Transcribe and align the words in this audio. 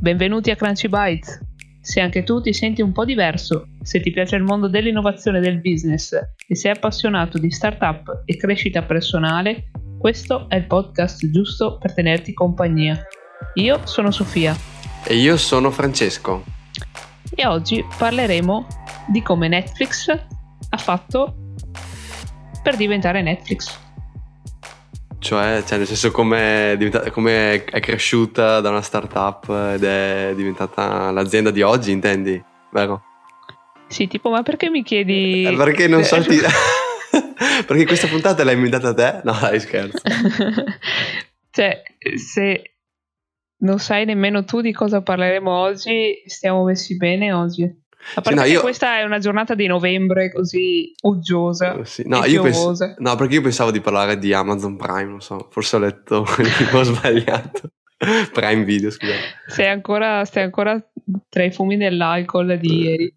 benvenuti 0.00 0.50
a 0.50 0.56
Crunchy 0.56 0.88
Bytes. 0.88 1.40
Se 1.80 2.00
anche 2.00 2.22
tu 2.22 2.40
ti 2.40 2.52
senti 2.52 2.82
un 2.82 2.92
po' 2.92 3.04
diverso, 3.04 3.68
se 3.82 4.00
ti 4.00 4.10
piace 4.10 4.36
il 4.36 4.42
mondo 4.42 4.68
dell'innovazione 4.68 5.38
e 5.38 5.40
del 5.40 5.60
business 5.60 6.12
e 6.46 6.54
sei 6.54 6.72
appassionato 6.72 7.38
di 7.38 7.50
startup 7.50 8.22
e 8.24 8.36
crescita 8.36 8.82
personale, 8.82 9.70
questo 9.98 10.48
è 10.48 10.56
il 10.56 10.66
podcast 10.66 11.28
giusto 11.30 11.78
per 11.78 11.94
tenerti 11.94 12.32
compagnia. 12.32 13.00
Io 13.54 13.80
sono 13.86 14.10
Sofia. 14.10 14.56
E 15.04 15.14
io 15.14 15.36
sono 15.36 15.70
Francesco. 15.70 16.44
E 17.34 17.46
oggi 17.46 17.84
parleremo 17.96 18.66
di 19.08 19.22
come 19.22 19.48
Netflix 19.48 20.08
ha 20.10 20.76
fatto 20.76 21.54
per 22.62 22.76
diventare 22.76 23.22
Netflix. 23.22 23.87
Cioè, 25.18 25.62
cioè 25.66 25.78
nel 25.78 25.86
senso 25.86 26.10
come 26.10 26.72
è, 26.72 27.10
come 27.10 27.64
è 27.64 27.80
cresciuta 27.80 28.60
da 28.60 28.70
una 28.70 28.82
startup 28.82 29.48
ed 29.74 29.84
è 29.84 30.32
diventata 30.34 31.10
l'azienda 31.10 31.50
di 31.50 31.62
oggi, 31.62 31.90
intendi? 31.90 32.42
Vero? 32.70 33.02
Sì, 33.88 34.06
tipo, 34.06 34.30
ma 34.30 34.42
perché 34.42 34.70
mi 34.70 34.82
chiedi... 34.82 35.44
Eh, 35.44 35.56
perché 35.56 35.88
non 35.88 36.04
so... 36.04 36.20
Ti... 36.20 36.38
perché 37.66 37.86
questa 37.86 38.06
puntata 38.06 38.44
l'hai 38.44 38.54
inventata 38.54 38.94
te? 38.94 39.20
No, 39.24 39.36
dai, 39.40 39.58
scherzo. 39.60 39.98
cioè, 41.50 41.82
se 42.16 42.74
non 43.60 43.78
sai 43.78 44.04
nemmeno 44.04 44.44
tu 44.44 44.60
di 44.60 44.72
cosa 44.72 45.02
parleremo 45.02 45.50
oggi, 45.50 46.22
stiamo 46.26 46.64
messi 46.64 46.96
bene 46.96 47.32
oggi. 47.32 47.86
A 48.14 48.20
parte 48.20 48.30
sì, 48.30 48.34
no, 48.34 48.44
io... 48.44 48.60
questa 48.60 48.98
è 48.98 49.02
una 49.02 49.18
giornata 49.18 49.54
di 49.54 49.66
novembre 49.66 50.32
così 50.32 50.94
uggiosa. 51.02 51.74
Eh, 51.74 51.84
sì. 51.84 52.04
No, 52.06 52.20
pens- 52.20 52.94
no, 52.98 53.16
perché 53.16 53.34
io 53.34 53.42
pensavo 53.42 53.70
di 53.70 53.80
parlare 53.80 54.18
di 54.18 54.32
Amazon 54.32 54.76
Prime, 54.76 55.04
non 55.04 55.20
so, 55.20 55.48
forse 55.50 55.76
ho 55.76 55.78
letto, 55.78 56.24
ho 56.72 56.82
sbagliato. 56.82 57.70
Prime 58.32 58.64
Video, 58.64 58.90
scusate. 58.90 59.18
Sei 59.48 59.66
ancora, 59.66 60.24
stai 60.24 60.44
ancora 60.44 60.80
tra 61.28 61.42
i 61.42 61.50
fumi 61.50 61.76
dell'alcol 61.76 62.58
di 62.58 62.86
eh, 62.86 62.90
ieri. 62.90 63.14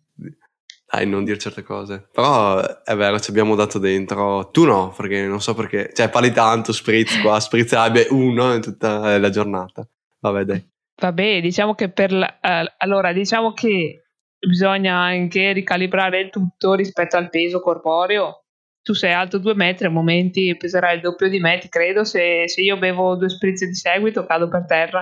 Dai, 0.92 1.08
non 1.08 1.23
dire 1.23 1.38
certe 1.38 1.61
cose. 1.64 2.08
Però 2.11 2.59
è 2.83 2.95
vero, 2.95 3.20
ci 3.20 3.30
abbiamo 3.30 3.55
dato 3.55 3.80
dentro. 3.80 4.50
Tu 4.52 4.66
no, 4.66 4.94
perché 4.95 5.25
non 5.25 5.39
so 5.39 5.53
perché. 5.53 5.92
Cioè, 5.94 6.09
parli 6.09 6.31
tanto, 6.31 6.73
spritz 6.73 7.22
qua, 7.22 7.39
spritz 7.39 7.72
abbia 7.73 8.05
uno 8.09 8.53
in 8.53 8.61
tutta 8.61 9.17
la 9.17 9.30
giornata. 9.30 9.88
Vabbè, 10.20 10.44
dai. 10.44 10.70
Vabbè, 11.00 11.42
diciamo 11.42 11.75
che 11.75 11.89
per 11.89 12.11
la, 12.11 12.38
uh, 12.42 12.73
allora, 12.77 13.14
diciamo 13.14 13.53
che 13.53 14.02
bisogna 14.47 14.97
anche 14.97 15.52
ricalibrare 15.52 16.20
il 16.20 16.30
tutto 16.30 16.73
rispetto 16.73 17.17
al 17.17 17.30
peso 17.30 17.59
corporeo. 17.59 18.44
Tu 18.83 18.94
sei 18.94 19.14
alto 19.14 19.38
due 19.38 19.53
metri, 19.53 19.86
a 19.86 19.92
momenti 19.92 20.58
peserai 20.58 20.95
il 20.95 21.02
doppio 21.02 21.30
di 21.30 21.39
me, 21.39 21.59
ti 21.59 21.70
credo. 21.70 22.03
Se, 22.03 22.48
se 22.48 22.61
io 22.61 22.78
bevo 22.78 23.16
due 23.16 23.30
spritz 23.30 23.64
di 23.64 23.75
seguito, 23.75 24.25
cado 24.25 24.48
per 24.48 24.66
terra. 24.66 25.02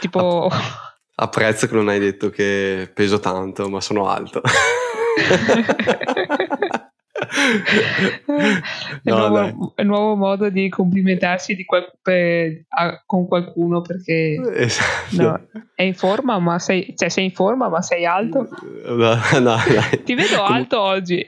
Tipo. 0.00 0.50
Apprezzo 1.16 1.68
che 1.68 1.74
non 1.74 1.88
hai 1.88 2.00
detto 2.00 2.30
che 2.30 2.90
peso 2.92 3.20
tanto, 3.20 3.68
ma 3.68 3.80
sono 3.80 4.08
alto. 4.08 4.40
no, 9.02 9.28
nuovo, 9.28 9.74
nuovo 9.84 10.16
modo 10.16 10.48
di 10.48 10.68
complimentarsi 10.68 11.54
di 11.54 11.64
qual- 11.64 11.92
per, 12.02 12.64
a, 12.68 13.02
con 13.06 13.28
qualcuno 13.28 13.82
perché 13.82 14.40
esatto. 14.54 15.22
no, 15.22 15.46
è 15.74 15.82
in 15.82 15.94
forma 15.94 16.38
ma 16.38 16.58
sei, 16.58 16.92
cioè 16.96 17.08
sei 17.08 17.26
in 17.26 17.32
forma 17.32 17.68
ma 17.68 17.82
sei 17.82 18.04
alto? 18.04 18.48
No, 18.84 19.14
no, 19.40 19.56
ti 20.04 20.14
vedo 20.14 20.36
Com- 20.42 20.52
alto 20.52 20.80
oggi. 20.80 21.24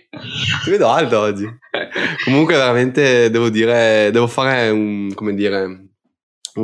ti 0.64 0.70
vedo 0.70 0.88
alto 0.88 1.18
oggi. 1.20 1.46
Comunque 2.24 2.54
veramente 2.54 3.30
devo 3.30 3.48
dire 3.48 4.10
devo 4.12 4.26
fare 4.26 4.68
un 4.70 5.12
come 5.14 5.34
dire 5.34 5.88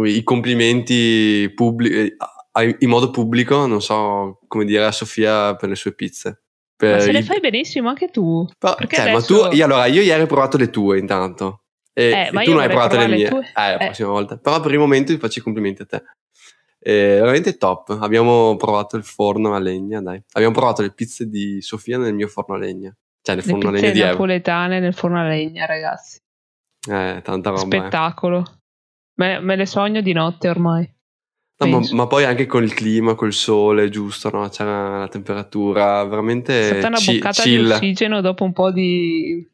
i 0.04 0.22
complimenti 0.22 1.50
pubblici 1.54 2.15
in 2.78 2.89
modo 2.89 3.10
pubblico 3.10 3.66
non 3.66 3.81
so 3.81 4.41
come 4.47 4.65
dire 4.65 4.84
a 4.84 4.93
Sofia 4.93 5.54
per 5.56 5.69
le 5.71 5.75
sue 5.75 5.94
pizze 5.94 6.41
ma 6.91 7.00
se 7.00 7.12
le 7.12 7.22
fai 7.22 7.41
benissimo 7.41 7.88
anche 7.88 8.09
tu. 8.09 8.47
Ma, 8.60 8.76
cioè, 8.88 9.00
adesso... 9.00 9.43
ma 9.43 9.48
tu, 9.48 9.56
io, 9.56 9.65
allora, 9.65 9.87
io 9.87 10.03
ieri 10.03 10.22
ho 10.22 10.26
provato 10.26 10.56
le 10.56 10.70
tue 10.70 10.98
intanto. 10.98 11.62
E, 11.93 12.04
eh, 12.04 12.31
e 12.32 12.44
tu 12.44 12.53
non 12.53 12.60
hai 12.60 12.69
provato 12.69 12.97
le 12.97 13.09
mie. 13.09 13.28
Tue... 13.28 13.41
Eh, 13.41 13.53
la 13.54 13.78
eh. 13.78 13.84
prossima 13.87 14.09
volta. 14.09 14.37
Però 14.37 14.60
per 14.60 14.72
il 14.72 14.78
momento 14.78 15.12
ti 15.12 15.19
faccio 15.19 15.38
i 15.38 15.42
complimenti 15.42 15.82
a 15.82 15.87
te. 15.87 16.03
È 16.78 16.91
veramente 16.91 17.56
top. 17.56 17.98
Abbiamo 18.00 18.56
provato 18.56 18.97
il 18.97 19.04
forno 19.04 19.54
a 19.54 19.59
legna, 19.59 20.00
dai. 20.00 20.21
Abbiamo 20.32 20.54
provato 20.54 20.82
le 20.82 20.92
pizze 20.92 21.28
di 21.28 21.60
Sofia 21.60 21.98
nel 21.98 22.15
mio 22.15 22.26
forno 22.26 22.54
a 22.56 22.59
legna. 22.59 22.94
Cioè 23.21 23.37
nel 23.37 23.44
le 23.44 23.50
forno 23.53 23.69
a 23.69 23.72
legna 23.72 23.91
di 23.91 24.00
Evo. 24.00 24.10
napoletane 24.10 24.81
nel 24.81 24.94
forno 24.94 25.21
a 25.21 25.25
legna, 25.25 25.66
ragazzi. 25.66 26.19
Eh, 26.91 27.21
tanta 27.22 27.50
roba. 27.50 27.62
Eh. 27.62 27.66
Spettacolo. 27.66 28.38
Eh. 28.38 28.60
Me, 29.15 29.41
me 29.41 29.56
le 29.56 29.66
sogno 29.66 30.00
di 30.00 30.12
notte 30.12 30.48
ormai. 30.48 30.92
No, 31.65 31.78
ma, 31.78 31.87
ma, 31.93 32.06
poi 32.06 32.25
anche 32.25 32.47
con 32.47 32.62
il 32.62 32.75
clima, 32.75 33.15
col 33.15 33.33
sole, 33.33 33.89
giusto, 33.89 34.31
no? 34.31 34.49
C'è 34.49 34.65
la, 34.65 34.99
la 34.99 35.09
temperatura 35.09 36.05
veramente 36.05 36.61
È 36.61 36.73
stata 36.73 36.87
una 36.89 36.97
ci, 36.97 37.15
boccata 37.15 37.43
chill. 37.43 37.67
di 37.67 37.73
ossigeno 37.73 38.21
dopo 38.21 38.45
un 38.45 38.53
po' 38.53 38.71
di, 38.71 39.49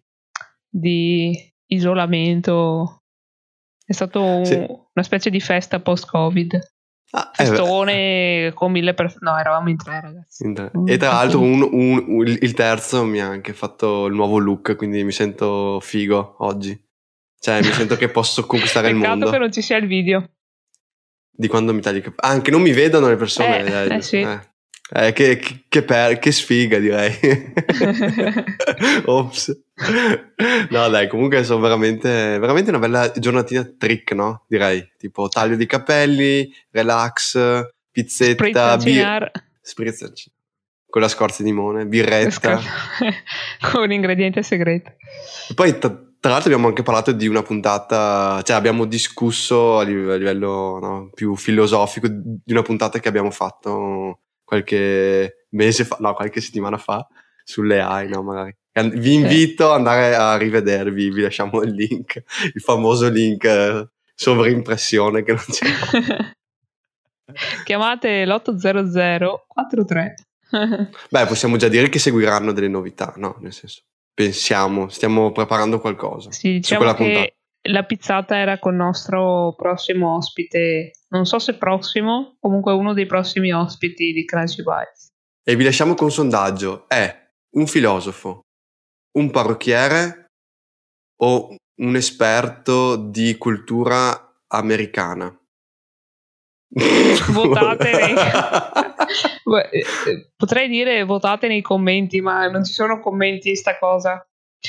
di 0.69 1.53
isolamento. 1.67 3.03
È 3.85 3.93
stato 3.93 4.23
un, 4.23 4.45
sì. 4.45 4.55
una 4.55 5.05
specie 5.05 5.31
di 5.31 5.41
festa 5.41 5.81
post-Covid. 5.81 6.59
Ah, 7.11 7.31
eh, 7.33 7.47
Festone 7.47 7.93
eh, 8.47 8.53
con 8.53 8.71
mille 8.71 8.93
persone. 8.93 9.31
No, 9.31 9.39
eravamo 9.39 9.71
in 9.71 9.77
tre, 9.77 10.01
ragazzi. 10.01 10.45
In 10.45 10.55
tre. 10.55 10.71
E 10.87 10.97
tra 10.99 11.13
l'altro, 11.13 11.41
un, 11.41 11.67
un, 11.71 12.27
il 12.27 12.53
terzo 12.53 13.05
mi 13.05 13.21
ha 13.21 13.29
anche 13.29 13.55
fatto 13.55 14.07
il 14.07 14.15
nuovo 14.15 14.39
look, 14.39 14.77
quindi 14.77 15.03
mi 15.05 15.13
sento 15.13 15.81
figo 15.81 16.37
oggi. 16.41 16.79
Cioè, 17.41 17.63
mi 17.63 17.73
sento 17.73 17.97
che 17.97 18.09
posso 18.11 18.45
conquistare 18.47 18.89
il 18.89 18.95
mondo. 18.95 19.15
Peccato 19.15 19.31
che 19.31 19.39
non 19.39 19.53
ci 19.53 19.63
sia 19.63 19.77
il 19.77 19.87
video. 19.87 20.29
Di 21.41 21.47
quando 21.47 21.73
mi 21.73 21.81
tagli 21.81 21.99
i 21.99 22.01
capelli. 22.01 22.35
Anche 22.35 22.51
non 22.51 22.61
mi 22.61 22.73
vedono 22.73 23.09
le 23.09 23.15
persone. 23.15 23.65
Eh, 23.65 23.95
eh, 23.95 24.03
sì. 24.03 24.21
eh. 24.21 24.41
Eh, 24.91 25.13
che, 25.13 25.37
che, 25.37 25.65
che, 25.69 25.83
per, 25.85 26.19
che, 26.19 26.33
sfiga 26.33 26.79
direi. 26.79 27.15
Ops. 29.07 29.57
No 30.71 30.89
dai, 30.89 31.07
comunque 31.07 31.45
sono 31.45 31.61
veramente, 31.61 32.39
veramente 32.41 32.71
una 32.71 32.81
bella 32.81 33.13
giornatina 33.13 33.63
trick, 33.79 34.13
no? 34.13 34.47
Direi, 34.49 34.95
tipo 34.99 35.29
taglio 35.29 35.55
di 35.55 35.67
capelli, 35.67 36.53
relax, 36.71 37.69
pizzetta, 37.93 38.77
bir- 38.79 39.31
spritz 39.61 40.31
con 40.91 41.03
la 41.03 41.09
scorza 41.09 41.45
di 41.45 41.51
limone, 41.51 41.87
birretta. 41.87 42.59
con 43.71 43.83
un 43.85 43.93
ingrediente 43.93 44.43
segreto. 44.43 44.95
E 45.51 45.55
poi 45.55 45.79
t- 45.79 46.08
tra 46.21 46.33
l'altro 46.33 46.51
abbiamo 46.51 46.69
anche 46.69 46.83
parlato 46.83 47.13
di 47.13 47.29
una 47.29 47.43
puntata, 47.43 48.43
cioè 48.43 48.57
abbiamo 48.57 48.87
discusso 48.87 49.79
a 49.79 49.85
livello 49.85 50.79
no, 50.81 51.11
più 51.15 51.37
filosofico 51.37 52.09
di 52.09 52.53
una 52.53 52.63
puntata 52.63 52.99
che 52.99 53.09
abbiamo 53.09 53.31
fatto 53.31 54.21
qualche 54.43 55.47
mese 55.51 55.85
fa, 55.85 55.97
no, 56.01 56.15
qualche 56.15 56.41
settimana 56.41 56.77
fa 56.77 57.07
sulle 57.45 57.81
AI, 57.81 58.09
no, 58.09 58.23
magari. 58.23 58.57
Vi 58.73 59.15
invito 59.15 59.71
ad 59.71 59.79
andare 59.79 60.15
a 60.15 60.37
rivedervi, 60.37 61.11
vi 61.11 61.23
lasciamo 61.23 61.63
il 61.63 61.73
link, 61.73 62.23
il 62.55 62.61
famoso 62.61 63.09
link 63.09 63.45
eh, 63.45 63.89
sovrimpressione 64.15 65.23
che 65.23 65.33
non 65.33 65.45
c'è. 65.49 65.67
Chiamate 67.65 68.25
l'800 68.25 69.35
43. 69.47 70.15
Beh, 71.11 71.27
possiamo 71.27 71.57
già 71.57 71.69
dire 71.69 71.89
che 71.89 71.99
seguiranno 71.99 72.53
delle 72.53 72.69
novità, 72.69 73.13
no? 73.17 73.37
Nel 73.41 73.53
senso 73.53 73.83
pensiamo, 74.19 74.89
stiamo 74.89 75.31
preparando 75.31 75.79
qualcosa. 75.79 76.33
Sì, 76.33 76.55
diciamo 76.55 76.93
che 76.95 77.37
la 77.69 77.85
pizzata 77.85 78.37
era 78.37 78.59
con 78.59 78.73
il 78.73 78.79
nostro 78.79 79.55
prossimo 79.57 80.17
ospite, 80.17 80.91
non 81.11 81.25
so 81.25 81.39
se 81.39 81.57
prossimo, 81.57 82.37
comunque 82.41 82.73
uno 82.73 82.95
dei 82.95 83.07
prossimi 83.07 83.53
ospiti 83.53 84.13
di 84.13 84.25
Crunchy 84.25 84.65
Bites. 84.65 85.07
E 85.45 85.55
vi 85.55 85.63
lasciamo 85.63 85.95
con 85.95 86.07
un 86.07 86.13
sondaggio, 86.13 86.89
è 86.89 87.31
un 87.51 87.69
filosofo, 87.69 88.41
un 89.19 89.31
parrucchiere 89.31 90.33
o 91.23 91.55
un 91.77 91.95
esperto 91.95 92.97
di 92.97 93.37
cultura 93.37 94.35
americana? 94.49 95.33
Votate 97.31 97.91
potrei 100.37 100.69
dire 100.69 101.05
votate 101.05 101.49
nei 101.49 101.63
commenti, 101.63 102.21
ma 102.21 102.49
non 102.49 102.65
ci 102.65 102.73
sono 102.73 103.01
commenti 103.01 103.55
sta 103.57 103.79
cosa. 103.79 104.23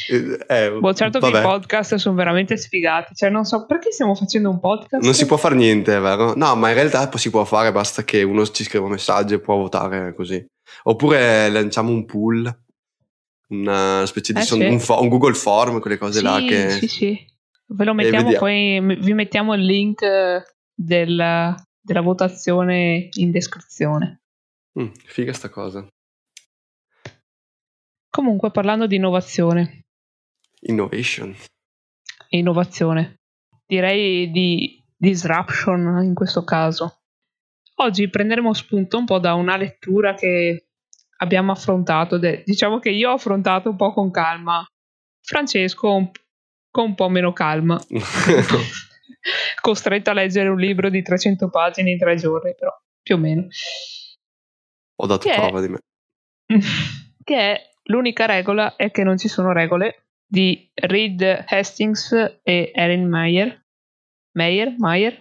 Eh, 0.07 0.38
eh 0.47 0.71
boh, 0.71 0.94
certo 0.94 1.19
vabbè. 1.19 1.33
che 1.33 1.39
i 1.39 1.41
podcast 1.41 1.95
sono 1.95 2.15
veramente 2.15 2.57
sfigati. 2.57 3.15
Cioè, 3.15 3.30
non 3.30 3.45
so 3.45 3.65
perché 3.65 3.91
stiamo 3.91 4.15
facendo 4.15 4.50
un 4.50 4.59
podcast. 4.59 5.03
Non 5.03 5.13
si 5.13 5.25
può 5.25 5.38
fare 5.38 5.56
niente, 5.56 5.97
vero? 6.00 6.36
No, 6.36 6.56
ma 6.56 6.69
in 6.69 6.75
realtà 6.75 7.09
si 7.18 7.30
può 7.30 7.44
fare, 7.44 7.71
basta 7.71 8.03
che 8.03 8.24
uno 8.24 8.45
ci 8.45 8.63
scriva 8.63 8.86
un 8.86 8.91
messaggio 8.91 9.36
e 9.36 9.39
può 9.39 9.57
votare 9.57 10.13
così. 10.13 10.45
Oppure 10.83 11.50
lanciamo 11.50 11.89
un 11.91 12.06
pool, 12.06 12.63
una 13.50 14.06
specie 14.06 14.33
di 14.33 14.39
eh, 14.39 14.44
son- 14.44 14.59
sì. 14.59 14.65
un, 14.65 14.80
fo- 14.80 15.01
un, 15.01 15.09
Google 15.09 15.33
Form, 15.33 15.80
quelle 15.80 15.97
cose 15.97 16.19
sì, 16.19 16.24
là 16.24 16.39
che. 16.39 16.69
Sì, 16.69 16.88
sì. 16.88 17.27
Ve 17.71 17.83
lo 17.83 17.94
mettiamo 17.94 18.31
poi, 18.33 18.80
vi 19.00 19.13
mettiamo 19.13 19.53
il 19.53 19.62
link 19.62 20.03
del, 20.74 21.56
della 21.81 22.01
votazione 22.01 23.09
in 23.12 23.31
descrizione. 23.31 24.19
Mm, 24.80 24.92
figa 25.06 25.34
sta 25.34 25.50
cosa. 25.50 25.86
Comunque, 28.10 28.52
parlando 28.52 28.88
di 28.88 28.96
innovazione. 28.96 29.86
Innovation. 30.62 31.36
Innovazione. 32.30 33.20
Direi 33.66 34.30
di 34.31 34.84
disruption 34.96 36.04
in 36.04 36.14
questo 36.14 36.44
caso. 36.44 36.96
oggi 37.81 38.10
prenderemo 38.10 38.54
spunto 38.54 38.98
un 38.98 39.06
po' 39.06 39.20
da 39.20 39.36
una 39.36 39.56
lettura 39.56 40.14
che 40.14 40.68
abbiamo 41.20 41.54
affrontato, 41.54 42.18
de- 42.18 42.44
diciamo 42.46 42.80
che 42.80 42.90
io 42.90 43.10
ho 43.12 43.14
affrontato 43.14 43.70
un 43.70 43.78
po' 43.78 43.94
con 43.94 44.12
calma, 44.12 44.66
Francesco 45.22 45.94
un- 45.94 46.12
con 46.70 46.86
un 46.88 46.96
po' 46.96 47.08
meno 47.08 47.32
calma, 47.32 47.82
costretto 49.62 50.10
a 50.10 50.14
leggere 50.14 50.50
un 50.50 50.60
libro 50.60 50.90
di 50.90 51.02
300 51.02 51.50
pagine 51.50 51.92
in 51.92 51.98
tre 51.98 52.18
giorni, 52.18 52.54
però 52.54 52.72
più 53.02 53.16
o 53.16 53.18
meno. 53.18 53.48
Ho 55.01 55.06
dato 55.07 55.28
Che 55.28 55.34
è- 55.34 55.38
prova 55.38 55.62
di 55.62 55.68
me. 55.69 55.80
che 57.24 57.36
è 57.38 57.69
l'unica 57.84 58.25
regola 58.25 58.75
è 58.75 58.92
che 58.92 59.04
non 59.04 59.18
ci 59.18 59.28
sono 59.28 59.51
regole 59.51 60.04
di 60.25 60.69
Reed 60.74 61.46
Hastings 61.48 62.40
e 62.44 62.72
Erin 62.74 63.07
Meyer. 63.07 63.66
Meyer? 64.34 64.75
Meyer? 64.78 65.19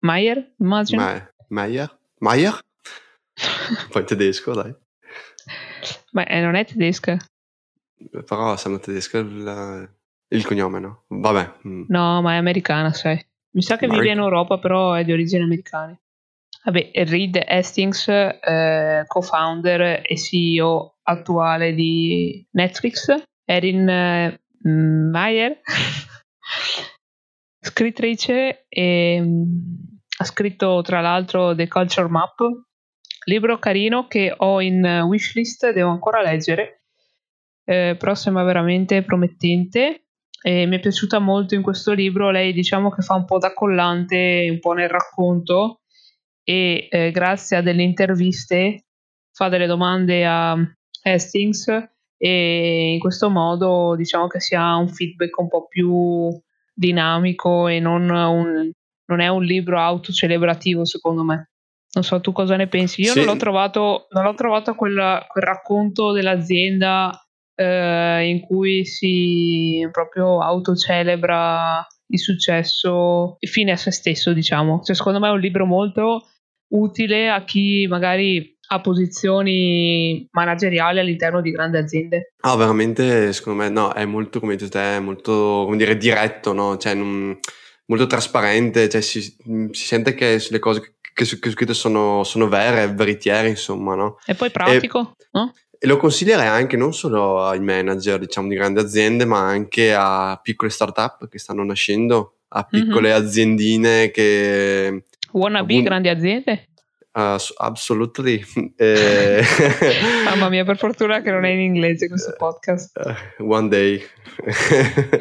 Meyer? 0.00 0.54
Immagino. 0.58 1.02
Ma- 1.02 1.30
Meyer? 1.48 1.98
Meyer? 2.18 2.58
Poi 3.90 4.04
tedesco, 4.04 4.52
dai. 4.54 4.74
Ma 6.12 6.26
eh, 6.26 6.40
non 6.40 6.54
è 6.56 6.64
tedesca. 6.64 7.16
Però 8.26 8.56
sembra 8.56 8.80
tedesco 8.80 9.18
il, 9.18 9.90
il 10.28 10.46
cognome, 10.46 10.80
no? 10.80 11.04
Vabbè. 11.08 11.58
mm. 11.66 11.84
No, 11.88 12.20
ma 12.20 12.34
è 12.34 12.36
americana, 12.36 12.92
sai. 12.92 13.24
Mi 13.50 13.62
sa 13.62 13.76
che 13.76 13.86
vive 13.86 14.04
in 14.10 14.18
America. 14.18 14.24
Europa, 14.24 14.58
però 14.58 14.92
è 14.92 15.04
di 15.04 15.12
origini 15.12 15.42
americane. 15.42 16.00
Vabbè, 16.64 16.90
Reed 16.92 17.42
Hastings, 17.46 18.08
eh, 18.08 19.04
co-founder 19.06 20.02
e 20.04 20.16
CEO 20.16 20.96
attuale 21.02 21.72
di 21.72 22.46
Netflix, 22.52 23.14
Erin 23.44 23.88
eh, 23.88 24.40
Meyer, 24.62 25.60
scrittrice 27.60 28.66
e 28.68 29.18
mm, 29.20 29.42
ha 30.18 30.24
scritto 30.24 30.82
tra 30.82 31.00
l'altro 31.00 31.54
The 31.54 31.68
Culture 31.68 32.08
Map, 32.08 32.34
libro 33.24 33.58
carino 33.58 34.06
che 34.08 34.34
ho 34.36 34.60
in 34.60 34.84
wishlist, 35.06 35.72
devo 35.72 35.90
ancora 35.90 36.20
leggere, 36.20 36.82
eh, 37.64 37.96
però 37.98 38.14
sembra 38.14 38.42
veramente 38.42 39.02
promettente 39.02 40.06
e 40.42 40.66
mi 40.66 40.76
è 40.76 40.80
piaciuta 40.80 41.18
molto 41.18 41.54
in 41.54 41.62
questo 41.62 41.92
libro. 41.92 42.30
Lei 42.30 42.52
diciamo 42.52 42.90
che 42.90 43.02
fa 43.02 43.14
un 43.14 43.24
po' 43.24 43.38
da 43.38 43.54
collante 43.54 44.48
un 44.50 44.58
po' 44.58 44.72
nel 44.72 44.88
racconto 44.88 45.82
e 46.48 46.88
eh, 46.90 47.10
grazie 47.10 47.58
a 47.58 47.60
delle 47.60 47.82
interviste 47.82 48.84
fa 49.30 49.50
delle 49.50 49.66
domande 49.66 50.24
a 50.24 50.56
Hastings 51.02 51.68
e 52.16 52.92
in 52.94 52.98
questo 52.98 53.28
modo 53.28 53.94
diciamo 53.96 54.28
che 54.28 54.40
si 54.40 54.54
ha 54.54 54.74
un 54.76 54.88
feedback 54.88 55.38
un 55.38 55.48
po' 55.48 55.66
più 55.68 56.30
dinamico 56.74 57.68
e 57.68 57.80
non, 57.80 58.08
un- 58.08 58.70
non 59.06 59.20
è 59.20 59.28
un 59.28 59.44
libro 59.44 59.78
autocelebrativo 59.78 60.84
secondo 60.86 61.22
me. 61.22 61.50
Non 61.92 62.04
so 62.04 62.20
tu 62.20 62.32
cosa 62.32 62.56
ne 62.56 62.66
pensi. 62.66 63.02
Io 63.02 63.12
Sì. 63.12 63.18
non 63.18 63.26
l'ho 63.28 63.36
trovato, 63.36 64.06
non 64.10 64.24
l'ho 64.24 64.34
trovato 64.34 64.74
quel, 64.74 65.24
quel 65.28 65.44
racconto 65.44 66.12
dell'azienda 66.12 67.12
eh, 67.54 68.28
in 68.28 68.40
cui 68.40 68.84
si 68.86 69.86
proprio 69.92 70.40
autocelebra 70.40 71.86
il 72.10 72.18
successo 72.18 73.36
fine 73.40 73.72
a 73.72 73.76
se 73.76 73.90
stesso, 73.90 74.32
diciamo. 74.32 74.80
Cioè, 74.82 74.94
secondo 74.96 75.18
me 75.18 75.28
è 75.28 75.32
un 75.32 75.40
libro 75.40 75.66
molto 75.66 76.26
utile 76.68 77.30
a 77.30 77.44
chi 77.44 77.86
magari 77.88 78.56
ha 78.70 78.80
posizioni 78.80 80.28
manageriali 80.32 80.98
all'interno 80.98 81.40
di 81.40 81.50
grandi 81.50 81.78
aziende. 81.78 82.34
Ah, 82.40 82.56
veramente, 82.56 83.32
secondo 83.32 83.62
me, 83.62 83.68
no, 83.70 83.92
è 83.92 84.04
molto, 84.04 84.40
come 84.40 84.56
detto 84.56 84.70
te, 84.70 84.96
è 84.96 85.00
molto, 85.00 85.62
come 85.64 85.76
dire, 85.76 85.96
diretto, 85.96 86.52
no? 86.52 86.76
Cioè, 86.76 86.94
non- 86.94 87.38
molto 87.86 88.06
trasparente, 88.06 88.88
cioè 88.88 89.00
si, 89.00 89.20
si 89.22 89.86
sente 89.86 90.14
che 90.14 90.44
le 90.50 90.58
cose 90.58 90.80
che, 90.80 90.92
che 91.14 91.38
che 91.38 91.50
scritte 91.50 91.72
sono, 91.72 92.22
sono 92.24 92.46
vere, 92.48 92.92
veritiere, 92.92 93.48
insomma, 93.48 93.94
no? 93.94 94.18
E 94.26 94.34
poi 94.34 94.50
pratico, 94.50 95.16
no? 95.32 95.52
E 95.80 95.86
lo 95.86 95.96
consiglierei 95.96 96.46
anche 96.46 96.76
non 96.76 96.92
solo 96.92 97.42
ai 97.44 97.60
manager, 97.60 98.18
diciamo, 98.18 98.48
di 98.48 98.54
grandi 98.56 98.80
aziende, 98.80 99.24
ma 99.24 99.38
anche 99.46 99.94
a 99.94 100.38
piccole 100.42 100.70
start-up 100.70 101.28
che 101.28 101.38
stanno 101.38 101.64
nascendo, 101.64 102.40
a 102.48 102.64
piccole 102.64 103.12
aziendine 103.12 104.10
che... 104.10 105.04
Wannabe 105.38 105.72
appunto- 105.72 105.82
grandi 105.88 106.08
aziende? 106.08 106.64
Uh, 107.12 107.36
absolutely. 107.56 108.44
Eh, 108.76 109.42
Mamma 110.24 110.48
mia, 110.50 110.64
per 110.64 110.76
fortuna 110.76 111.20
che 111.20 111.30
non 111.30 111.44
è 111.44 111.48
in 111.50 111.60
inglese 111.60 112.06
questo 112.08 112.34
podcast. 112.36 112.96
eh, 112.98 113.42
one 113.42 113.68
day. 113.68 114.00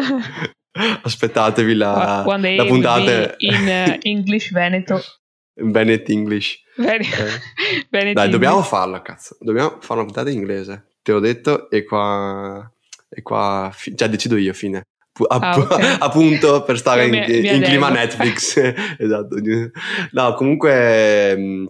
Aspettatevi 1.04 1.74
la, 1.74 2.24
One 2.28 2.42
day 2.42 2.56
la 2.56 2.66
puntata 2.66 3.34
in 3.38 3.68
eh, 3.68 4.00
English 4.04 4.52
Veneto. 4.52 5.02
Bennett 5.54 6.08
English. 6.10 6.62
Vene- 6.76 7.04
Eh. 7.06 7.86
Veneto 7.90 8.20
Dai, 8.20 8.30
dobbiamo 8.30 8.56
English. 8.58 8.70
farla, 8.70 9.02
cazzo. 9.02 9.38
Dobbiamo 9.40 9.78
fare 9.80 9.94
una 10.02 10.04
puntata 10.06 10.30
in 10.30 10.38
inglese. 10.38 10.90
Te 11.02 11.12
l'ho 11.14 11.20
detto 11.20 11.70
e 11.72 11.84
qua... 11.84 12.70
E 13.10 13.22
qua 13.22 13.72
fi- 13.74 13.96
cioè, 13.98 14.10
decido 14.10 14.36
io, 14.38 14.54
fine. 14.54 14.84
Pu- 15.18 15.26
Ah, 15.28 15.50
app- 15.52 15.72
ok. 15.72 15.96
appunto 16.00 16.62
per 16.64 16.78
stare 16.78 17.08
in, 17.08 17.14
in 17.16 17.62
clima. 17.64 17.90
Netflix. 17.90 18.56
esatto. 19.00 19.36
No, 20.12 20.34
comunque... 20.36 21.66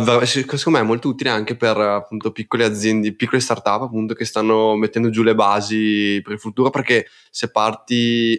ver- 0.00 0.24
secondo 0.26 0.70
me 0.70 0.80
è 0.80 0.82
molto 0.82 1.08
utile 1.08 1.30
anche 1.30 1.56
per 1.56 1.76
appunto 1.76 2.32
piccole 2.32 2.64
aziende, 2.64 3.14
piccole 3.14 3.40
startup 3.40 3.82
appunto 3.82 4.14
che 4.14 4.24
stanno 4.24 4.74
mettendo 4.74 5.10
giù 5.10 5.22
le 5.22 5.34
basi 5.34 6.20
per 6.22 6.32
il 6.32 6.38
futuro 6.40 6.70
perché 6.70 7.06
se 7.30 7.50
parti 7.50 8.36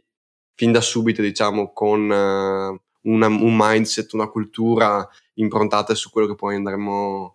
fin 0.56 0.72
da 0.72 0.82
subito 0.82 1.22
diciamo 1.22 1.72
con 1.72 2.12
eh, 2.12 2.80
una- 3.04 3.28
un 3.28 3.56
mindset, 3.58 4.12
una 4.14 4.28
cultura 4.28 5.08
improntata 5.36 5.94
su 5.94 6.10
quello 6.10 6.28
che 6.28 6.36
poi 6.36 6.56
andremo 6.56 7.35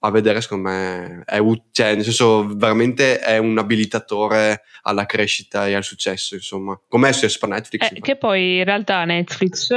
a 0.00 0.10
vedere 0.10 0.40
secondo 0.40 0.68
me 0.68 1.22
è 1.24 1.40
cioè 1.72 1.94
nel 1.94 2.04
senso 2.04 2.46
veramente 2.54 3.18
è 3.18 3.38
un 3.38 3.58
abilitatore 3.58 4.62
alla 4.82 5.06
crescita 5.06 5.66
e 5.66 5.74
al 5.74 5.82
successo 5.82 6.36
insomma 6.36 6.80
come 6.86 7.08
è 7.08 7.12
successo 7.12 7.38
per 7.40 7.48
Netflix 7.48 7.90
Eh, 7.90 8.00
che 8.00 8.16
poi 8.16 8.58
in 8.58 8.64
realtà 8.64 9.04
Netflix 9.04 9.70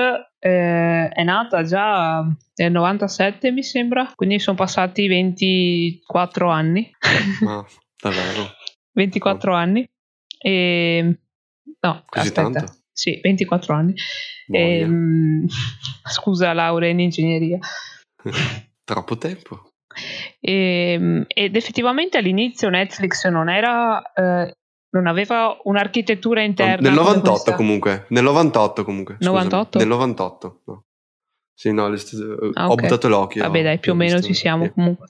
eh, 0.44 1.10
è 1.10 1.24
nata 1.24 1.64
già 1.64 2.24
nel 2.56 2.72
97 2.72 3.52
mi 3.52 3.64
sembra, 3.64 4.12
quindi 4.16 4.40
sono 4.40 4.58
passati 4.58 5.08
24 5.08 6.50
anni. 6.50 6.92
ma 7.42 7.66
davvero 8.02 8.56
24 8.94 9.56
anni. 9.56 9.90
E... 10.38 11.20
No, 11.80 12.04
Così 12.06 12.28
aspetta. 12.28 12.50
tanto? 12.52 12.76
Sì, 12.92 13.20
24 13.22 13.74
anni. 13.74 13.94
Boia. 14.48 14.64
Ehm, 14.64 15.48
scusa, 16.12 16.54
laurea 16.54 16.90
in 16.90 17.00
ingegneria. 17.00 17.60
troppo 18.84 19.18
tempo 19.18 19.71
Ehm, 20.40 21.26
ed 21.28 21.56
effettivamente 21.56 22.18
all'inizio 22.18 22.70
Netflix 22.70 23.28
non 23.28 23.50
era... 23.50 24.02
eh, 24.14 24.56
non 24.94 25.08
aveva 25.08 25.58
un'architettura 25.64 26.42
interna. 26.42 26.90
nel 26.90 26.98
come 26.98 27.10
98 27.12 27.32
questa. 27.32 27.56
comunque 27.56 28.06
nel 28.10 28.24
98 28.24 28.84
comunque 28.84 29.14
scusami. 29.16 29.36
98? 29.36 29.78
nel 29.78 29.88
98 29.88 30.62
no. 30.66 30.84
sì 31.54 31.72
no 31.72 31.88
le 31.88 31.96
st- 31.96 32.50
Ah, 32.56 32.68
ho 32.68 32.76
buttato 32.76 33.08
l'occhio 33.08 33.42
Vabbè, 33.42 33.64
dai, 33.64 33.80
più 33.80 33.94
o 33.94 33.96
meno 33.96 34.20
ci 34.20 34.34
siamo 34.34 34.66
sì. 34.66 34.72
comunque. 34.72 35.08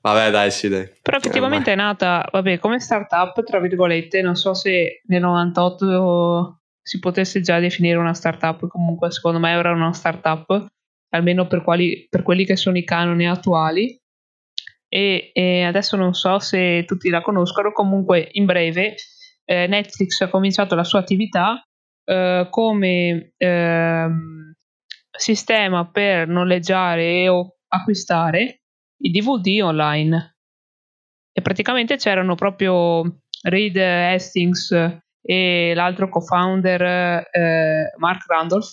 vabbè 0.00 0.30
dai 0.32 0.50
sì 0.50 0.68
dai 0.68 0.90
Però 1.00 1.16
effettivamente 1.16 1.72
è 1.72 1.76
nata, 1.76 2.28
vabbè, 2.28 2.58
come 2.58 2.80
startup, 2.80 3.40
tra 3.44 3.60
virgolette, 3.60 4.20
non 4.20 4.34
so 4.34 4.52
se 4.52 5.02
nel 5.06 5.20
98 5.20 6.58
si 6.82 6.98
potesse 6.98 7.40
già 7.40 7.60
definire 7.60 7.96
una 7.98 8.14
startup, 8.14 8.66
comunque 8.66 9.12
secondo 9.12 9.38
me 9.38 9.52
era 9.52 9.70
una 9.70 9.92
startup, 9.92 10.66
almeno 11.10 11.46
per, 11.46 11.62
quali, 11.62 12.06
per 12.10 12.22
quelli 12.22 12.44
che 12.44 12.56
sono 12.56 12.76
i 12.78 12.84
canoni 12.84 13.28
attuali. 13.28 13.96
E, 14.94 15.32
e 15.32 15.64
adesso 15.64 15.96
non 15.96 16.14
so 16.14 16.38
se 16.38 16.84
tutti 16.86 17.08
la 17.08 17.20
conoscono, 17.20 17.72
comunque 17.72 18.28
in 18.34 18.44
breve 18.44 18.94
eh, 19.44 19.66
Netflix 19.66 20.20
ha 20.20 20.28
cominciato 20.28 20.76
la 20.76 20.84
sua 20.84 21.00
attività 21.00 21.66
eh, 22.04 22.46
come 22.48 23.32
ehm, 23.36 24.54
sistema 25.10 25.90
per 25.90 26.28
noleggiare 26.28 27.28
o 27.28 27.56
acquistare 27.66 28.60
i 28.98 29.10
DVD 29.10 29.62
online. 29.64 30.36
E 31.32 31.42
praticamente 31.42 31.96
c'erano 31.96 32.36
proprio 32.36 33.22
Reed 33.42 33.76
Hastings 33.76 34.70
e 35.20 35.72
l'altro 35.74 36.08
co-founder 36.08 36.82
eh, 37.32 37.92
Mark 37.96 38.26
Randolph 38.28 38.70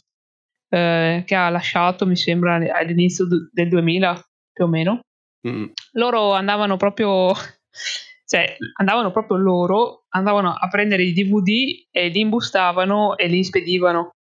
eh, 0.70 1.24
che 1.26 1.34
ha 1.34 1.50
lasciato, 1.50 2.06
mi 2.06 2.16
sembra, 2.16 2.60
all'inizio 2.78 3.26
del 3.52 3.70
2000 3.70 4.22
più 4.54 4.66
o 4.66 4.68
meno. 4.68 5.00
Mm. 5.48 5.66
Loro 5.94 6.34
andavano 6.34 6.78
proprio, 6.78 7.34
cioè 8.26 8.56
andavano 8.78 9.12
proprio 9.12 9.38
loro, 9.38 10.06
andavano 10.10 10.54
a 10.54 10.68
prendere 10.68 11.04
i 11.04 11.14
DVD 11.14 11.88
e 11.92 12.08
li 12.10 12.20
imbustavano 12.20 13.18
e 13.18 13.28
li 13.28 13.44
spedivano. 13.44 14.12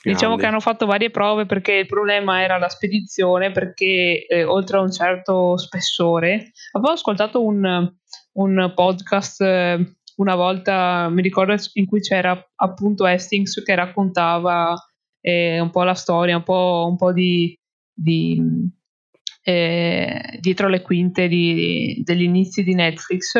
Diciamo 0.00 0.36
Grandi. 0.36 0.42
che 0.42 0.46
hanno 0.46 0.60
fatto 0.60 0.86
varie 0.86 1.10
prove 1.10 1.44
perché 1.44 1.72
il 1.72 1.86
problema 1.86 2.40
era 2.40 2.56
la 2.56 2.68
spedizione, 2.68 3.50
perché 3.50 4.26
eh, 4.26 4.44
oltre 4.44 4.78
a 4.78 4.80
un 4.80 4.92
certo 4.92 5.56
spessore, 5.56 6.52
avevo 6.72 6.92
ascoltato 6.92 7.44
un, 7.44 7.92
un 8.32 8.72
podcast 8.74 9.40
eh, 9.40 9.96
una 10.16 10.34
volta, 10.34 11.08
mi 11.08 11.20
ricordo, 11.20 11.54
in 11.74 11.86
cui 11.86 12.00
c'era 12.00 12.40
appunto 12.56 13.04
Hastings 13.04 13.62
che 13.62 13.74
raccontava 13.74 14.74
eh, 15.20 15.60
un 15.60 15.70
po' 15.70 15.82
la 15.82 15.94
storia, 15.94 16.36
un 16.36 16.42
po', 16.42 16.86
un 16.88 16.96
po' 16.96 17.12
di, 17.12 17.56
di, 17.92 18.40
eh, 19.48 20.36
dietro 20.40 20.68
le 20.68 20.82
quinte 20.82 21.26
di, 21.26 22.02
degli 22.04 22.22
inizi 22.22 22.62
di 22.62 22.74
Netflix. 22.74 23.32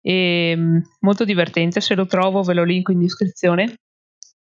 E, 0.00 0.56
molto 1.00 1.24
divertente, 1.24 1.80
se 1.80 1.96
lo 1.96 2.06
trovo 2.06 2.42
ve 2.42 2.54
lo 2.54 2.62
linko 2.62 2.92
in 2.92 3.00
descrizione. 3.00 3.74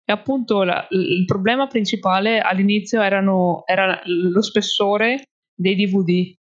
E 0.07 0.13
appunto 0.13 0.63
la, 0.63 0.87
il 0.91 1.25
problema 1.27 1.67
principale 1.67 2.41
all'inizio 2.41 3.03
erano, 3.03 3.65
era 3.67 4.01
lo 4.05 4.43
spessore 4.43 5.25
dei 5.55 5.75
DVD 5.77 6.35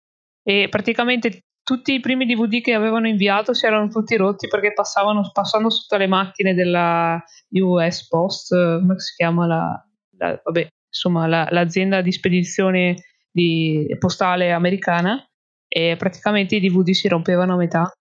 e 0.42 0.68
praticamente 0.70 1.40
tutti 1.62 1.92
i 1.92 2.00
primi 2.00 2.24
DVD 2.24 2.62
che 2.62 2.72
avevano 2.72 3.06
inviato 3.06 3.52
si 3.52 3.66
erano 3.66 3.88
tutti 3.88 4.16
rotti 4.16 4.48
perché 4.48 4.72
passavano 4.72 5.28
passando 5.32 5.68
sotto 5.68 5.96
le 5.96 6.06
macchine 6.06 6.54
della 6.54 7.22
US 7.50 8.08
Post, 8.08 8.54
come 8.54 8.98
si 8.98 9.14
chiama 9.14 9.46
la, 9.46 9.86
la 10.16 10.40
vabbè, 10.42 10.68
insomma, 10.88 11.26
la, 11.26 11.46
l'azienda 11.50 12.00
di 12.00 12.12
spedizione 12.12 12.96
di, 13.30 13.86
postale 13.98 14.52
americana 14.52 15.24
e 15.68 15.96
praticamente 15.96 16.56
i 16.56 16.60
DVD 16.60 16.90
si 16.90 17.08
rompevano 17.08 17.54
a 17.54 17.56
metà 17.56 17.92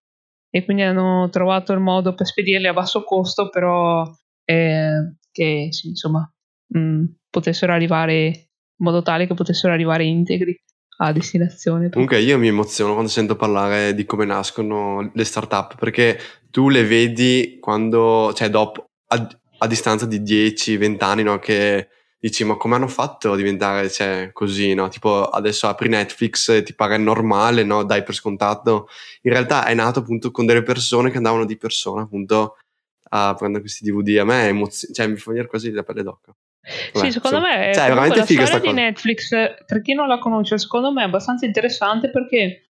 e 0.50 0.64
quindi 0.64 0.82
hanno 0.82 1.28
trovato 1.30 1.72
il 1.72 1.80
modo 1.80 2.14
per 2.14 2.26
spedirli 2.26 2.66
a 2.66 2.72
basso 2.72 3.04
costo 3.04 3.48
però 3.48 4.04
eh, 4.44 5.16
che 5.30 5.68
sì, 5.70 5.88
insomma 5.88 6.28
mh, 6.74 7.04
potessero 7.30 7.72
arrivare 7.72 8.26
in 8.26 8.84
modo 8.86 9.02
tale 9.02 9.26
che 9.26 9.34
potessero 9.34 9.72
arrivare 9.72 10.04
integri 10.04 10.58
a 11.02 11.12
destinazione. 11.12 11.88
Comunque 11.88 12.20
io 12.20 12.38
mi 12.38 12.48
emoziono 12.48 12.92
quando 12.92 13.10
sento 13.10 13.36
parlare 13.36 13.94
di 13.94 14.04
come 14.04 14.24
nascono 14.24 15.10
le 15.12 15.24
startup 15.24 15.76
perché 15.78 16.18
tu 16.50 16.68
le 16.68 16.84
vedi 16.84 17.58
quando, 17.60 18.32
cioè 18.34 18.50
dopo, 18.50 18.86
a, 19.08 19.28
a 19.58 19.66
distanza 19.66 20.06
di 20.06 20.20
10-20 20.20 21.04
anni, 21.04 21.22
no, 21.22 21.38
che 21.38 21.88
dici 22.20 22.44
ma 22.44 22.56
come 22.56 22.74
hanno 22.74 22.86
fatto 22.86 23.32
a 23.32 23.36
diventare 23.36 23.90
cioè, 23.90 24.30
così, 24.32 24.74
no? 24.74 24.88
Tipo 24.88 25.24
adesso 25.24 25.66
apri 25.66 25.88
Netflix 25.88 26.50
e 26.50 26.62
ti 26.62 26.74
pare 26.74 26.98
normale, 26.98 27.64
no? 27.64 27.82
Dai 27.82 28.02
per 28.02 28.14
scontato. 28.14 28.88
In 29.22 29.32
realtà 29.32 29.64
è 29.64 29.74
nato 29.74 30.00
appunto 30.00 30.30
con 30.30 30.44
delle 30.46 30.62
persone 30.62 31.10
che 31.10 31.16
andavano 31.16 31.46
di 31.46 31.56
persona 31.56 32.02
appunto 32.02 32.58
a 33.12 33.34
prendere 33.34 33.62
questi 33.62 33.84
DVD. 33.84 34.18
A 34.18 34.24
me 34.24 34.48
emozio- 34.48 34.92
cioè, 34.92 35.06
mi 35.06 35.16
fa 35.16 35.30
venire 35.30 35.48
quasi 35.48 35.70
la 35.72 35.82
pelle 35.82 36.02
d'occhio. 36.02 36.36
Vabbè, 36.92 37.06
sì, 37.06 37.12
secondo 37.12 37.38
insomma. 37.38 37.58
me 37.58 37.74
cioè, 37.74 37.84
è 37.84 37.88
veramente 37.88 38.26
figa 38.26 38.40
la 38.42 38.46
storia 38.46 38.70
di 38.70 38.76
Netflix, 38.76 39.28
per 39.66 39.80
chi 39.80 39.94
non 39.94 40.06
la 40.06 40.18
conosce, 40.18 40.58
secondo 40.58 40.92
me 40.92 41.02
è 41.02 41.06
abbastanza 41.06 41.46
interessante 41.46 42.10
perché 42.10 42.66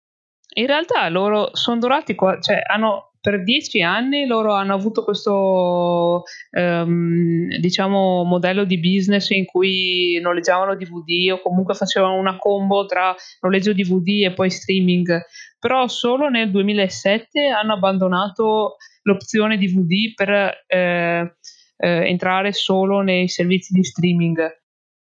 in 0.54 0.66
realtà 0.66 1.08
loro 1.08 1.50
sono 1.52 1.78
durati, 1.78 2.14
qua, 2.14 2.40
cioè 2.40 2.60
hanno 2.66 3.05
per 3.26 3.42
dieci 3.42 3.82
anni 3.82 4.24
loro 4.24 4.52
hanno 4.52 4.72
avuto 4.72 5.02
questo 5.02 6.22
um, 6.52 7.48
diciamo 7.58 8.22
modello 8.22 8.62
di 8.62 8.78
business 8.78 9.30
in 9.30 9.46
cui 9.46 10.20
noleggiavano 10.22 10.76
DVD 10.76 11.32
o 11.32 11.40
comunque 11.40 11.74
facevano 11.74 12.14
una 12.14 12.36
combo 12.36 12.86
tra 12.86 13.12
noleggio 13.40 13.72
DVD 13.72 14.26
e 14.26 14.32
poi 14.32 14.48
streaming 14.48 15.24
però 15.58 15.88
solo 15.88 16.28
nel 16.28 16.52
2007 16.52 17.48
hanno 17.48 17.72
abbandonato 17.72 18.76
l'opzione 19.02 19.58
DVD 19.58 20.14
per 20.14 20.62
eh, 20.68 21.36
eh, 21.78 22.08
entrare 22.08 22.52
solo 22.52 23.00
nei 23.00 23.26
servizi 23.26 23.72
di 23.72 23.82
streaming. 23.82 24.38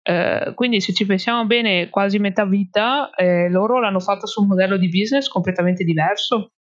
Eh, 0.01 0.53
quindi 0.55 0.81
se 0.81 0.93
ci 0.93 1.05
pensiamo 1.05 1.45
bene, 1.45 1.89
quasi 1.89 2.17
metà 2.17 2.45
vita 2.45 3.11
eh, 3.11 3.47
loro 3.49 3.79
l'hanno 3.79 3.99
fatta 3.99 4.25
su 4.25 4.41
un 4.41 4.47
modello 4.47 4.77
di 4.77 4.89
business 4.89 5.27
completamente 5.27 5.83
diverso 5.83 6.53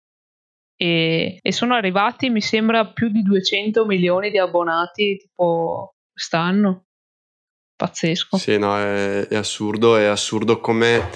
e, 0.84 1.38
e, 1.40 1.52
sono 1.52 1.74
arrivati, 1.74 2.28
mi 2.28 2.42
sembra, 2.42 2.84
più 2.84 3.08
di 3.08 3.22
200 3.22 3.86
milioni 3.86 4.30
di 4.30 4.38
abbonati 4.38 5.16
tipo 5.16 5.94
quest'anno. 6.12 6.84
Pazzesco. 7.74 8.36
Sì, 8.36 8.58
no, 8.58 8.76
è, 8.76 9.26
è 9.26 9.34
assurdo, 9.34 9.96
è 9.96 10.04
assurdo 10.04 10.60
come 10.60 11.08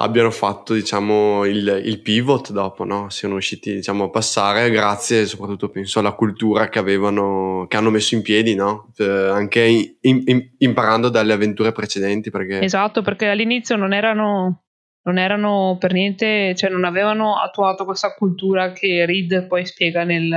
abbiano 0.00 0.30
fatto 0.30 0.74
diciamo 0.74 1.44
il, 1.44 1.80
il 1.84 2.02
pivot 2.02 2.50
dopo, 2.50 2.84
no? 2.84 3.08
siano 3.08 3.34
riusciti 3.34 3.72
diciamo, 3.72 4.04
a 4.04 4.10
passare 4.10 4.70
grazie 4.70 5.26
soprattutto 5.26 5.70
penso 5.70 5.98
alla 6.00 6.12
cultura 6.12 6.68
che 6.68 6.78
avevano, 6.78 7.66
che 7.68 7.76
hanno 7.76 7.90
messo 7.90 8.14
in 8.14 8.22
piedi, 8.22 8.54
no? 8.54 8.92
eh, 8.96 9.04
anche 9.04 9.60
in, 9.62 10.22
in, 10.24 10.50
imparando 10.58 11.08
dalle 11.08 11.32
avventure 11.32 11.70
precedenti. 11.72 12.30
Perché... 12.30 12.60
Esatto, 12.60 13.00
perché 13.02 13.28
all'inizio 13.28 13.76
non 13.76 13.92
erano, 13.92 14.64
non 15.08 15.16
erano 15.16 15.76
per 15.80 15.94
niente, 15.94 16.54
cioè 16.54 16.68
non 16.68 16.84
avevano 16.84 17.38
attuato 17.38 17.86
questa 17.86 18.14
cultura 18.14 18.72
che 18.72 19.06
Reed 19.06 19.46
poi 19.46 19.64
spiega 19.64 20.04
nel, 20.04 20.28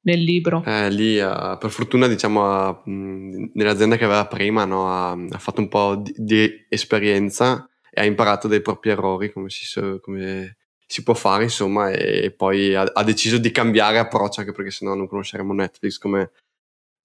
nel 0.00 0.20
libro. 0.22 0.64
Eh, 0.64 0.90
lì, 0.90 1.18
uh, 1.18 1.58
per 1.58 1.68
fortuna, 1.68 2.06
diciamo, 2.06 2.68
uh, 2.68 2.82
nell'azienda 3.52 3.96
che 3.96 4.04
aveva 4.04 4.26
prima, 4.26 4.64
no, 4.64 4.88
ha, 4.88 5.10
ha, 5.10 5.38
fatto 5.38 5.60
un 5.60 5.68
po' 5.68 5.96
di, 5.96 6.14
di 6.16 6.66
esperienza 6.70 7.68
e 7.90 8.00
ha 8.00 8.04
imparato 8.04 8.48
dai 8.48 8.62
propri 8.62 8.90
errori 8.90 9.30
come 9.30 9.50
si, 9.50 9.66
come 10.00 10.56
si 10.86 11.02
può 11.02 11.14
fare 11.14 11.44
insomma 11.44 11.90
e 11.90 12.30
poi 12.30 12.74
ha, 12.74 12.82
ha, 12.82 13.02
deciso 13.02 13.38
di 13.38 13.50
cambiare 13.50 13.98
approccio 13.98 14.40
anche 14.40 14.52
perché 14.52 14.70
sennò 14.70 14.94
non 14.94 15.08
conosceremo 15.08 15.52
Netflix 15.52 15.98
come 15.98 16.30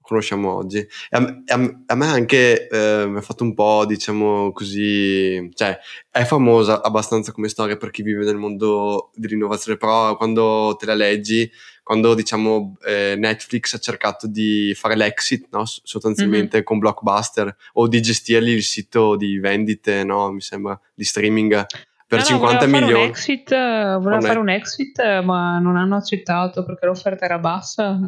conosciamo 0.01 0.53
oggi 0.53 0.77
e 0.77 0.87
a, 1.11 1.41
a, 1.47 1.75
a 1.85 1.95
me 1.95 2.05
anche 2.07 2.67
eh, 2.67 3.05
mi 3.07 3.17
ha 3.17 3.21
fatto 3.21 3.43
un 3.43 3.53
po' 3.53 3.85
diciamo 3.85 4.51
così 4.51 5.49
cioè 5.53 5.77
è 6.09 6.23
famosa 6.23 6.81
abbastanza 6.81 7.31
come 7.31 7.47
storia 7.47 7.77
per 7.77 7.91
chi 7.91 8.01
vive 8.01 8.25
nel 8.25 8.37
mondo 8.37 9.11
dell'innovazione 9.15 9.77
però 9.77 10.17
quando 10.17 10.75
te 10.77 10.85
la 10.85 10.95
leggi 10.95 11.49
quando 11.83 12.13
diciamo 12.13 12.77
eh, 12.85 13.15
Netflix 13.17 13.73
ha 13.73 13.79
cercato 13.79 14.27
di 14.27 14.73
fare 14.75 14.95
l'exit 14.95 15.47
no? 15.51 15.65
sostanzialmente 15.65 16.57
mm-hmm. 16.57 16.65
con 16.65 16.79
Blockbuster 16.79 17.55
o 17.73 17.87
di 17.87 18.01
gestirgli 18.01 18.51
il 18.51 18.63
sito 18.63 19.15
di 19.15 19.39
vendite, 19.39 20.03
no? 20.03 20.31
mi 20.31 20.41
sembra, 20.41 20.79
di 20.93 21.03
streaming 21.03 21.65
per 22.07 22.19
no, 22.19 22.25
50 22.25 22.65
no, 22.65 22.71
milioni. 22.71 23.03
Un 23.03 23.09
exit, 23.09 23.49
voleva 23.49 24.21
fare 24.21 24.39
un 24.39 24.49
exit, 24.49 25.21
ma 25.21 25.59
non 25.59 25.77
hanno 25.77 25.95
accettato 25.95 26.63
perché 26.65 26.85
l'offerta 26.85 27.25
era 27.25 27.39
bassa. 27.39 27.99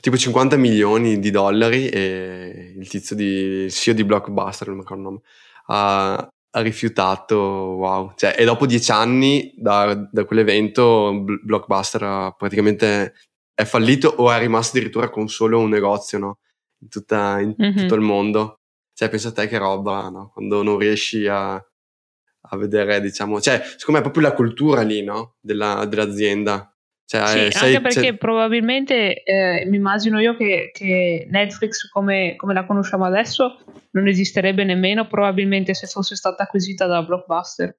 Tipo 0.00 0.16
50 0.16 0.56
milioni 0.56 1.18
di 1.18 1.30
dollari 1.30 1.88
e 1.88 2.74
il 2.76 2.88
tizio 2.88 3.14
di 3.14 3.24
il 3.24 3.72
CEO 3.72 3.94
di 3.94 4.04
Blockbuster, 4.04 4.68
non 4.68 4.76
mi 4.76 4.82
ricordo 4.82 5.02
il 5.02 5.08
nome, 5.08 5.20
ha, 5.66 6.14
ha 6.50 6.60
rifiutato, 6.60 7.36
wow. 7.36 8.12
Cioè, 8.16 8.34
e 8.38 8.44
dopo 8.44 8.66
dieci 8.66 8.90
anni 8.90 9.52
da, 9.56 9.94
da 9.94 10.24
quell'evento 10.24 11.22
Blockbuster 11.42 12.34
praticamente 12.36 13.14
è 13.60 13.64
fallito 13.64 14.08
o 14.08 14.30
è 14.32 14.38
rimasto 14.38 14.76
addirittura 14.76 15.10
con 15.10 15.28
solo 15.28 15.60
un 15.60 15.68
negozio, 15.68 16.18
no? 16.18 16.38
In, 16.80 16.88
tutta, 16.88 17.38
in 17.40 17.54
mm-hmm. 17.60 17.76
tutto 17.76 17.94
il 17.94 18.00
mondo. 18.00 18.60
Cioè, 18.94 19.10
pensa 19.10 19.28
a 19.28 19.32
te 19.32 19.48
che 19.48 19.58
roba, 19.58 20.08
no? 20.08 20.30
Quando 20.32 20.62
non 20.62 20.78
riesci 20.78 21.26
a, 21.26 21.52
a 21.54 22.56
vedere, 22.56 23.00
diciamo... 23.00 23.40
Cioè, 23.40 23.62
secondo 23.76 23.92
me 23.92 23.98
è 23.98 24.02
proprio 24.02 24.22
la 24.22 24.34
cultura 24.34 24.80
lì, 24.82 25.02
no? 25.02 25.36
Della, 25.40 25.84
dell'azienda. 25.84 26.74
Cioè, 27.10 27.26
sì, 27.26 27.38
eh, 27.38 27.50
sei, 27.50 27.74
anche 27.74 27.80
perché 27.80 28.00
sei... 28.00 28.16
probabilmente 28.16 29.24
eh, 29.24 29.64
mi 29.66 29.74
immagino 29.74 30.20
io 30.20 30.36
che, 30.36 30.70
che 30.72 31.26
Netflix 31.28 31.88
come, 31.88 32.36
come, 32.36 32.54
la 32.54 32.64
conosciamo 32.64 33.04
adesso 33.04 33.64
non 33.90 34.06
esisterebbe 34.06 34.62
nemmeno 34.62 35.08
probabilmente 35.08 35.74
se 35.74 35.88
fosse 35.88 36.14
stata 36.14 36.44
acquisita 36.44 36.86
da 36.86 37.02
Blockbuster. 37.02 37.76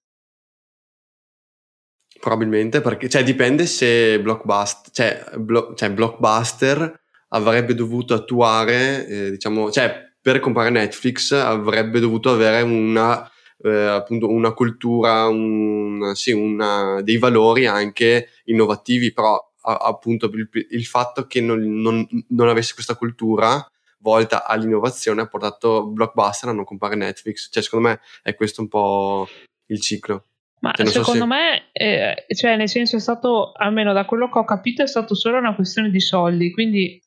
Probabilmente 2.19 2.81
perché, 2.81 3.07
cioè 3.07 3.23
dipende 3.23 3.67
se 3.67 4.19
Blockbuster, 4.19 4.91
cioè, 4.91 5.37
blo, 5.37 5.75
cioè 5.75 5.91
Blockbuster 5.91 7.01
avrebbe 7.29 7.73
dovuto 7.73 8.13
attuare, 8.13 9.07
eh, 9.07 9.31
diciamo, 9.31 9.71
cioè 9.71 10.11
per 10.21 10.41
comprare 10.41 10.71
Netflix 10.71 11.31
avrebbe 11.31 12.01
dovuto 12.01 12.33
avere 12.33 12.63
una 12.63 13.31
eh, 13.63 13.85
appunto 13.85 14.29
una 14.29 14.53
cultura, 14.53 15.27
un, 15.27 16.13
sì, 16.15 16.31
una, 16.31 17.01
dei 17.01 17.17
valori 17.17 17.65
anche 17.65 18.29
innovativi, 18.45 19.13
però 19.13 19.35
a, 19.61 19.77
appunto 19.77 20.29
il, 20.33 20.49
il, 20.71 20.85
fatto 20.85 21.27
che 21.27 21.41
non, 21.41 21.59
non, 21.59 22.07
non, 22.29 22.49
avesse 22.49 22.73
questa 22.73 22.95
cultura 22.95 23.63
volta 23.99 24.45
all'innovazione 24.45 25.21
ha 25.21 25.27
portato 25.27 25.85
Blockbuster 25.85 26.49
a 26.49 26.53
non 26.53 26.63
comprare 26.63 26.95
Netflix. 26.95 27.49
Cioè, 27.51 27.63
secondo 27.63 27.89
me 27.89 27.99
è 28.23 28.35
questo 28.35 28.61
un 28.61 28.67
po' 28.67 29.27
il 29.67 29.79
ciclo. 29.79 30.25
Ma 30.61 30.73
cioè, 30.75 30.85
secondo 30.87 31.11
so 31.11 31.17
se... 31.17 31.25
me, 31.25 31.69
eh, 31.71 32.25
cioè, 32.35 32.55
nel 32.55 32.69
senso, 32.69 32.95
è 32.95 32.99
stato, 32.99 33.51
almeno 33.51 33.93
da 33.93 34.05
quello 34.05 34.29
che 34.29 34.39
ho 34.39 34.45
capito, 34.45 34.83
è 34.83 34.87
stato 34.87 35.15
solo 35.15 35.37
una 35.37 35.55
questione 35.55 35.89
di 35.89 35.99
soldi. 35.99 36.51
Quindi, 36.51 37.01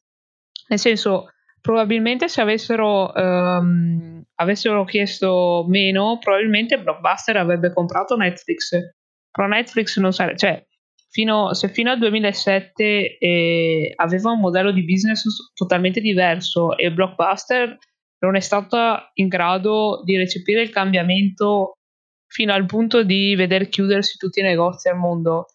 nel 0.69 0.79
senso, 0.79 1.34
probabilmente 1.65 2.29
se 2.29 2.43
avessero, 2.43 3.11
um, 3.15 4.23
avessero 4.35 4.85
chiesto 4.85 5.65
meno, 5.67 6.19
probabilmente 6.21 6.79
Blockbuster 6.79 7.39
avrebbe 7.39 7.73
comprato 7.73 8.17
Netflix. 8.17 8.79
Però 9.31 9.49
Netflix 9.49 9.99
non 9.99 10.13
sarebbe, 10.13 10.37
cioè, 10.37 10.67
fino, 11.09 11.55
se 11.55 11.71
fino 11.71 11.91
al 11.91 11.99
2007 11.99 13.17
eh, 13.17 13.93
aveva 13.97 14.33
un 14.33 14.41
modello 14.41 14.73
di 14.73 14.85
business 14.85 15.25
totalmente 15.55 16.03
diverso 16.03 16.77
e 16.77 16.93
Blockbuster 16.93 17.79
non 18.19 18.37
è 18.37 18.41
stata 18.41 19.11
in 19.15 19.29
grado 19.29 20.03
di 20.05 20.19
recepire 20.19 20.61
il 20.61 20.69
cambiamento 20.69 21.79
fino 22.27 22.53
al 22.53 22.67
punto 22.67 23.03
di 23.03 23.35
veder 23.37 23.71
chiudersi 23.71 24.19
tutti 24.19 24.41
i 24.41 24.43
negozi 24.43 24.91
al 24.91 24.99
mondo 24.99 25.47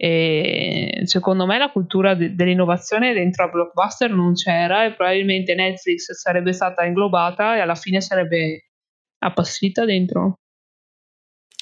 e 0.00 1.00
secondo 1.06 1.44
me 1.44 1.58
la 1.58 1.72
cultura 1.72 2.14
de- 2.14 2.32
dell'innovazione 2.36 3.12
dentro 3.12 3.44
a 3.44 3.48
Blockbuster 3.48 4.08
non 4.10 4.34
c'era 4.34 4.84
e 4.84 4.94
probabilmente 4.94 5.56
Netflix 5.56 6.12
sarebbe 6.12 6.52
stata 6.52 6.84
inglobata 6.84 7.56
e 7.56 7.60
alla 7.60 7.74
fine 7.74 8.00
sarebbe 8.00 8.68
appassita 9.18 9.84
dentro. 9.84 10.34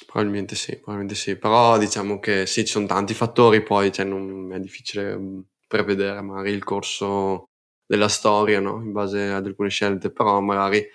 Probabilmente 0.05 0.53
sì, 0.55 0.73
probabilmente 0.75 1.15
sì, 1.15 1.35
però 1.35 1.79
diciamo 1.79 2.19
che 2.19 2.45
sì, 2.45 2.63
ci 2.63 2.73
sono 2.73 2.85
tanti 2.85 3.15
fattori, 3.15 3.63
poi 3.63 3.91
cioè, 3.91 4.05
non 4.05 4.53
è 4.53 4.59
difficile 4.59 5.17
mm, 5.17 5.39
prevedere 5.67 6.21
magari 6.21 6.51
il 6.51 6.63
corso 6.63 7.45
della 7.87 8.07
storia, 8.07 8.59
no? 8.59 8.81
In 8.83 8.91
base 8.91 9.29
ad 9.31 9.47
alcune 9.47 9.69
scelte, 9.69 10.11
però 10.11 10.39
magari 10.41 10.87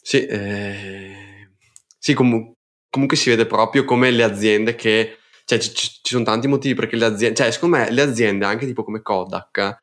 sì, 0.00 0.24
eh, 0.26 1.48
sì 1.98 2.14
comu- 2.14 2.52
comunque 2.90 3.16
si 3.16 3.30
vede 3.30 3.46
proprio 3.46 3.84
come 3.84 4.10
le 4.10 4.22
aziende 4.22 4.74
che, 4.74 5.18
cioè 5.52 5.58
ci, 5.58 5.72
ci 5.74 6.12
sono 6.14 6.24
tanti 6.24 6.48
motivi 6.48 6.74
perché 6.74 6.96
le 6.96 7.04
aziende, 7.04 7.36
cioè 7.36 7.50
secondo 7.50 7.76
me 7.76 7.90
le 7.90 8.02
aziende 8.02 8.44
anche 8.44 8.66
tipo 8.66 8.84
come 8.84 9.02
Kodak 9.02 9.80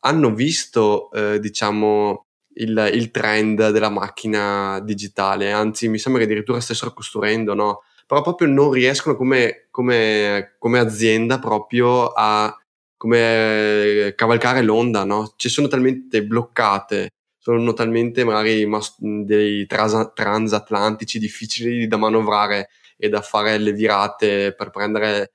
hanno 0.00 0.32
visto, 0.32 1.10
eh, 1.12 1.38
diciamo, 1.40 2.26
il, 2.54 2.90
il, 2.94 3.10
trend 3.10 3.70
della 3.70 3.88
macchina 3.90 4.80
digitale, 4.80 5.52
anzi 5.52 5.88
mi 5.88 5.98
sembra 5.98 6.22
che 6.22 6.28
addirittura 6.28 6.60
stessero 6.60 6.92
costruendo, 6.92 7.54
no? 7.54 7.82
Però 8.06 8.22
proprio 8.22 8.48
non 8.48 8.70
riescono 8.72 9.16
come, 9.16 9.66
come, 9.70 10.56
come 10.58 10.78
azienda 10.78 11.38
proprio 11.38 12.06
a 12.08 12.56
come 12.96 14.12
cavalcare 14.16 14.62
l'onda, 14.62 15.04
no? 15.04 15.34
Ci 15.36 15.48
sono 15.48 15.68
talmente 15.68 16.24
bloccate, 16.24 17.10
sono 17.38 17.72
talmente 17.72 18.24
magari 18.24 18.66
mas- 18.66 18.96
dei 18.98 19.66
trans- 19.66 20.12
transatlantici 20.14 21.18
difficili 21.18 21.86
da 21.86 21.96
manovrare 21.96 22.70
e 22.98 23.08
da 23.08 23.22
fare 23.22 23.56
le 23.58 23.72
virate 23.72 24.54
per 24.54 24.70
prendere 24.70 25.32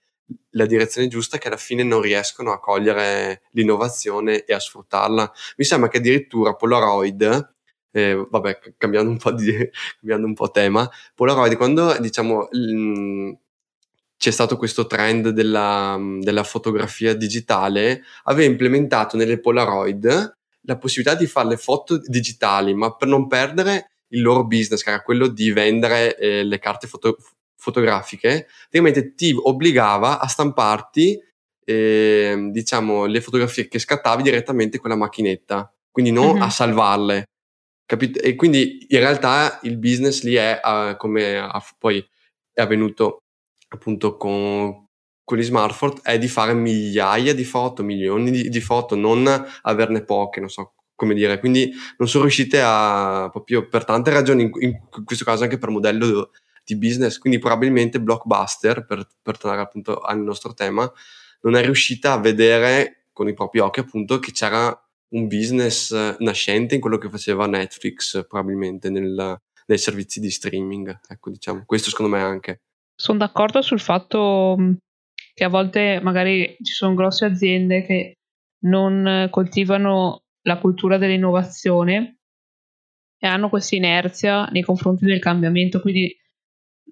la 0.51 0.65
direzione 0.65 1.07
giusta 1.07 1.37
che 1.37 1.47
alla 1.47 1.57
fine 1.57 1.83
non 1.83 2.01
riescono 2.01 2.51
a 2.51 2.59
cogliere 2.59 3.43
l'innovazione 3.51 4.43
e 4.45 4.53
a 4.53 4.59
sfruttarla. 4.59 5.31
Mi 5.57 5.65
sembra 5.65 5.89
che 5.89 5.97
addirittura 5.97 6.55
Polaroid, 6.55 7.53
eh, 7.91 8.27
vabbè, 8.29 8.59
cambiando 8.77 9.09
un 9.09 9.17
po' 9.17 9.31
di 9.31 9.51
cambiando 9.99 10.27
un 10.27 10.33
po' 10.33 10.51
tema, 10.51 10.89
Polaroid 11.15 11.55
quando 11.57 11.97
diciamo 11.99 12.47
mh, 12.51 13.31
c'è 14.17 14.31
stato 14.31 14.57
questo 14.57 14.87
trend 14.87 15.29
della, 15.29 15.99
della 16.19 16.43
fotografia 16.43 17.13
digitale, 17.13 18.03
aveva 18.23 18.49
implementato 18.49 19.17
nelle 19.17 19.39
Polaroid 19.39 20.37
la 20.61 20.77
possibilità 20.77 21.15
di 21.15 21.27
fare 21.27 21.49
le 21.49 21.57
foto 21.57 21.97
digitali, 21.97 22.73
ma 22.73 22.95
per 22.95 23.09
non 23.09 23.27
perdere 23.27 23.91
il 24.09 24.21
loro 24.21 24.45
business, 24.45 24.81
che 24.81 24.91
era 24.91 25.01
quello 25.01 25.27
di 25.27 25.51
vendere 25.51 26.17
eh, 26.17 26.43
le 26.43 26.59
carte 26.59 26.87
foto- 26.87 27.17
fotografiche, 27.63 28.47
praticamente 28.69 29.15
ti 29.15 29.33
obbligava 29.35 30.19
a 30.19 30.27
stamparti 30.27 31.17
eh, 31.65 32.49
diciamo 32.51 33.05
le 33.05 33.21
fotografie 33.21 33.69
che 33.69 33.79
scattavi 33.79 34.21
direttamente 34.21 34.79
con 34.79 34.89
la 34.89 34.97
macchinetta, 34.97 35.73
quindi 35.89 36.11
non 36.11 36.33
mm-hmm. 36.33 36.41
a 36.41 36.49
salvarle. 36.49 37.23
Capito? 37.85 38.19
E 38.19 38.35
quindi 38.35 38.85
in 38.89 38.99
realtà 38.99 39.59
il 39.63 39.77
business 39.77 40.23
lì 40.23 40.35
è 40.35 40.59
uh, 40.61 40.97
come 40.97 41.39
uh, 41.39 41.59
poi 41.77 42.05
è 42.53 42.61
avvenuto 42.61 43.19
appunto 43.69 44.17
con, 44.17 44.87
con 45.23 45.37
gli 45.37 45.43
smartphone 45.43 45.95
è 46.03 46.17
di 46.17 46.27
fare 46.27 46.53
migliaia 46.53 47.33
di 47.33 47.43
foto, 47.43 47.83
milioni 47.83 48.31
di, 48.31 48.49
di, 48.49 48.61
foto, 48.61 48.95
non 48.95 49.27
averne 49.61 50.03
poche, 50.03 50.39
non 50.39 50.49
so 50.49 50.73
come 50.95 51.13
dire. 51.13 51.39
Quindi 51.39 51.71
non 51.97 52.07
sono 52.07 52.23
riuscite 52.23 52.61
a, 52.61 53.29
proprio 53.31 53.67
per 53.67 53.85
tante 53.85 54.11
ragioni, 54.11 54.43
in, 54.43 54.51
in 54.59 55.03
questo 55.05 55.25
caso 55.25 55.43
anche 55.43 55.57
per 55.57 55.69
modello 55.69 56.31
di 56.63 56.77
business, 56.77 57.17
quindi 57.17 57.39
probabilmente 57.39 57.99
Blockbuster, 57.99 58.85
per, 58.85 59.07
per 59.21 59.37
tornare 59.37 59.61
appunto 59.61 59.99
al 59.99 60.19
nostro 60.21 60.53
tema, 60.53 60.91
non 61.41 61.55
è 61.55 61.61
riuscita 61.63 62.13
a 62.13 62.19
vedere 62.19 63.07
con 63.11 63.27
i 63.27 63.33
propri 63.33 63.59
occhi 63.59 63.79
appunto 63.79 64.19
che 64.19 64.31
c'era 64.31 64.77
un 65.09 65.27
business 65.27 66.17
nascente 66.19 66.75
in 66.75 66.81
quello 66.81 66.97
che 66.97 67.09
faceva 67.09 67.45
Netflix 67.45 68.25
probabilmente 68.27 68.89
nel, 68.89 69.37
nei 69.65 69.77
servizi 69.77 70.19
di 70.19 70.31
streaming. 70.31 70.99
Ecco, 71.07 71.29
diciamo, 71.29 71.63
questo 71.65 71.89
secondo 71.89 72.15
me 72.15 72.21
anche. 72.21 72.61
Sono 72.95 73.19
d'accordo 73.19 73.61
sul 73.61 73.79
fatto 73.79 74.57
che 75.33 75.43
a 75.43 75.49
volte 75.49 75.99
magari 76.01 76.55
ci 76.63 76.73
sono 76.73 76.95
grosse 76.95 77.25
aziende 77.25 77.83
che 77.83 78.13
non 78.65 79.27
coltivano 79.29 80.23
la 80.43 80.57
cultura 80.57 80.97
dell'innovazione 80.97 82.17
e 83.17 83.27
hanno 83.27 83.49
questa 83.49 83.75
inerzia 83.75 84.45
nei 84.45 84.61
confronti 84.63 85.05
del 85.05 85.19
cambiamento, 85.19 85.79
quindi 85.79 86.15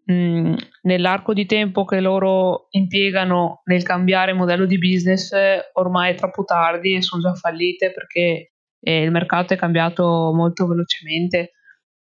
mh, 0.05 0.55
nell'arco 0.83 1.33
di 1.33 1.45
tempo 1.45 1.85
che 1.85 1.99
loro 1.99 2.67
impiegano 2.71 3.61
nel 3.65 3.83
cambiare 3.83 4.33
modello 4.33 4.65
di 4.65 4.77
business 4.77 5.31
ormai 5.73 6.13
è 6.13 6.15
troppo 6.15 6.43
tardi 6.43 6.95
e 6.95 7.01
sono 7.01 7.21
già 7.21 7.33
fallite 7.33 7.91
perché 7.91 8.51
eh, 8.79 9.03
il 9.03 9.11
mercato 9.11 9.53
è 9.53 9.57
cambiato 9.57 10.31
molto 10.33 10.67
velocemente. 10.67 11.51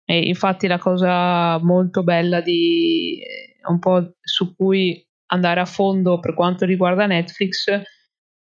E 0.05 0.27
infatti 0.27 0.67
la 0.67 0.79
cosa 0.79 1.59
molto 1.59 2.03
bella 2.03 2.41
di 2.41 3.21
un 3.69 3.79
po' 3.79 4.15
su 4.23 4.55
cui 4.57 5.07
andare 5.27 5.61
a 5.61 5.67
fondo 5.67 6.19
per 6.19 6.33
quanto 6.33 6.65
riguarda 6.65 7.05
Netflix 7.07 7.67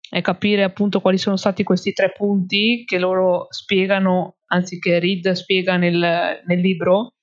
è 0.09 0.21
capire 0.21 0.63
appunto 0.63 1.01
quali 1.01 1.17
sono 1.17 1.37
stati 1.37 1.63
questi 1.63 1.93
tre 1.93 2.11
punti 2.11 2.83
che 2.85 2.97
loro 2.97 3.47
spiegano, 3.49 4.37
anzi 4.47 4.79
che 4.79 4.99
Reed 4.99 5.31
spiega 5.31 5.77
nel, 5.77 6.41
nel 6.45 6.59
libro, 6.59 7.13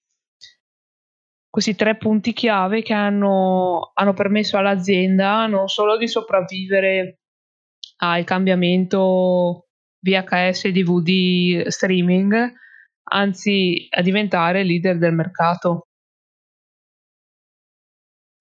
questi 1.56 1.74
tre 1.74 1.96
punti 1.96 2.34
chiave 2.34 2.82
che 2.82 2.92
hanno, 2.92 3.92
hanno 3.94 4.12
permesso 4.12 4.58
all'azienda 4.58 5.46
non 5.46 5.68
solo 5.68 5.96
di 5.96 6.06
sopravvivere 6.06 7.20
al 8.00 8.24
cambiamento 8.24 9.68
VHS 9.98 10.68
DVD 10.68 11.66
streaming, 11.68 12.52
anzi 13.04 13.86
a 13.88 14.02
diventare 14.02 14.64
leader 14.64 14.98
del 14.98 15.14
mercato. 15.14 15.86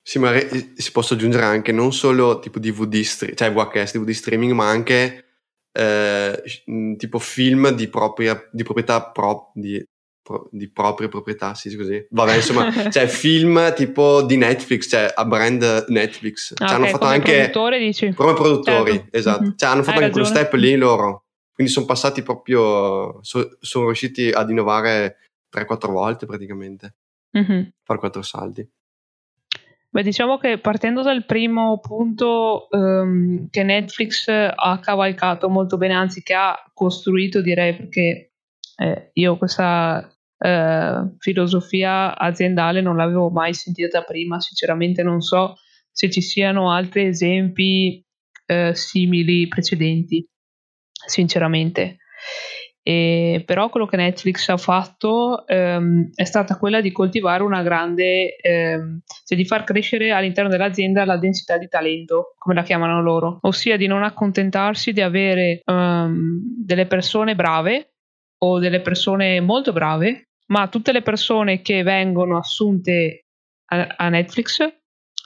Sì, 0.01 0.19
ma 0.19 0.31
re- 0.31 0.73
si 0.75 0.91
posso 0.91 1.13
aggiungere 1.13 1.45
anche 1.45 1.71
non 1.71 1.93
solo 1.93 2.39
tipo 2.39 2.59
DVD, 2.59 2.95
stre- 3.01 3.33
cioè 3.33 3.49
VHS, 3.49 3.93
DVD 3.93 4.11
streaming, 4.11 4.51
ma 4.51 4.67
anche 4.67 5.37
eh, 5.71 6.43
tipo 6.97 7.19
film 7.19 7.69
di, 7.69 7.87
propria, 7.87 8.45
di 8.51 8.63
proprietà 8.63 9.09
pro- 9.09 9.51
di, 9.53 9.81
pro- 10.25 10.49
di 10.51 10.71
proprie 10.71 11.07
proprietà, 11.07 11.53
sì, 11.53 11.73
così. 11.75 12.03
Vabbè, 12.09 12.35
insomma, 12.35 12.71
cioè 12.89 13.05
film 13.05 13.73
tipo 13.75 14.23
di 14.23 14.37
Netflix, 14.37 14.89
cioè 14.89 15.13
a 15.13 15.23
brand 15.23 15.85
Netflix. 15.89 16.53
Ah, 16.53 16.55
cioè, 16.55 16.65
okay, 16.65 16.75
hanno 16.75 16.85
fatto 16.87 16.97
come 17.05 17.13
anche 17.13 17.31
produttori, 17.31 17.79
dici? 17.79 18.13
Come 18.13 18.33
produttori, 18.33 18.91
certo. 18.93 19.17
esatto. 19.17 19.41
Mm-hmm. 19.43 19.55
Cioè, 19.55 19.69
hanno 19.69 19.83
fatto 19.83 19.97
Hai 19.99 20.03
anche 20.05 20.19
ragione. 20.19 20.33
quello 20.33 20.47
step 20.47 20.53
lì 20.53 20.75
loro. 20.75 21.23
Quindi 21.53 21.71
sono 21.71 21.85
passati 21.85 22.23
proprio, 22.23 23.19
so, 23.21 23.57
sono 23.59 23.85
riusciti 23.85 24.29
ad 24.29 24.49
innovare 24.49 25.17
3-4 25.55 25.91
volte 25.91 26.25
praticamente. 26.25 26.95
Mm-hmm. 27.37 27.61
Fare 27.83 27.99
quattro 27.99 28.23
saldi. 28.23 28.67
Beh, 29.89 30.03
diciamo 30.03 30.37
che 30.37 30.57
partendo 30.57 31.03
dal 31.03 31.23
primo 31.23 31.79
punto 31.79 32.67
um, 32.71 33.47
che 33.49 33.63
Netflix 33.63 34.27
ha 34.27 34.79
cavalcato 34.81 35.47
molto 35.47 35.77
bene, 35.77 35.93
anzi 35.93 36.21
che 36.21 36.33
ha 36.33 36.53
costruito 36.73 37.41
direi 37.41 37.75
perché 37.77 38.31
eh, 38.77 39.09
io 39.13 39.37
questa 39.37 40.14
eh, 40.45 41.15
filosofia 41.17 42.15
aziendale 42.17 42.81
non 42.81 42.95
l'avevo 42.95 43.29
mai 43.29 43.53
sentita 43.53 44.03
prima, 44.03 44.39
sinceramente 44.39 45.01
non 45.01 45.21
so 45.21 45.55
se 45.91 46.11
ci 46.11 46.21
siano 46.21 46.71
altri 46.71 47.05
esempi 47.07 48.03
eh, 48.45 48.75
simili 48.75 49.47
precedenti, 49.47 50.27
sinceramente. 51.05 51.97
E, 52.87 53.41
però 53.43 53.69
quello 53.69 53.87
che 53.87 53.97
Netflix 53.97 54.47
ha 54.49 54.57
fatto 54.57 55.47
ehm, 55.47 56.11
è 56.13 56.23
stata 56.23 56.59
quella 56.59 56.81
di 56.81 56.91
coltivare 56.91 57.41
una 57.41 57.63
grande, 57.63 58.35
ehm, 58.35 58.99
cioè 59.25 59.35
di 59.35 59.45
far 59.45 59.63
crescere 59.63 60.11
all'interno 60.11 60.51
dell'azienda 60.51 61.03
la 61.05 61.17
densità 61.17 61.57
di 61.57 61.67
talento, 61.67 62.35
come 62.37 62.53
la 62.53 62.61
chiamano 62.61 63.01
loro, 63.01 63.39
ossia 63.41 63.77
di 63.77 63.87
non 63.87 64.03
accontentarsi 64.03 64.91
di 64.91 65.01
avere 65.01 65.61
ehm, 65.65 66.39
delle 66.63 66.85
persone 66.85 67.33
brave 67.33 67.95
o 68.43 68.59
delle 68.59 68.81
persone 68.81 69.41
molto 69.41 69.73
brave, 69.73 70.27
ma 70.47 70.67
tutte 70.67 70.91
le 70.91 71.01
persone 71.01 71.61
che 71.61 71.83
vengono 71.83 72.37
assunte 72.37 73.25
a, 73.71 73.95
a 73.97 74.09
Netflix 74.09 74.59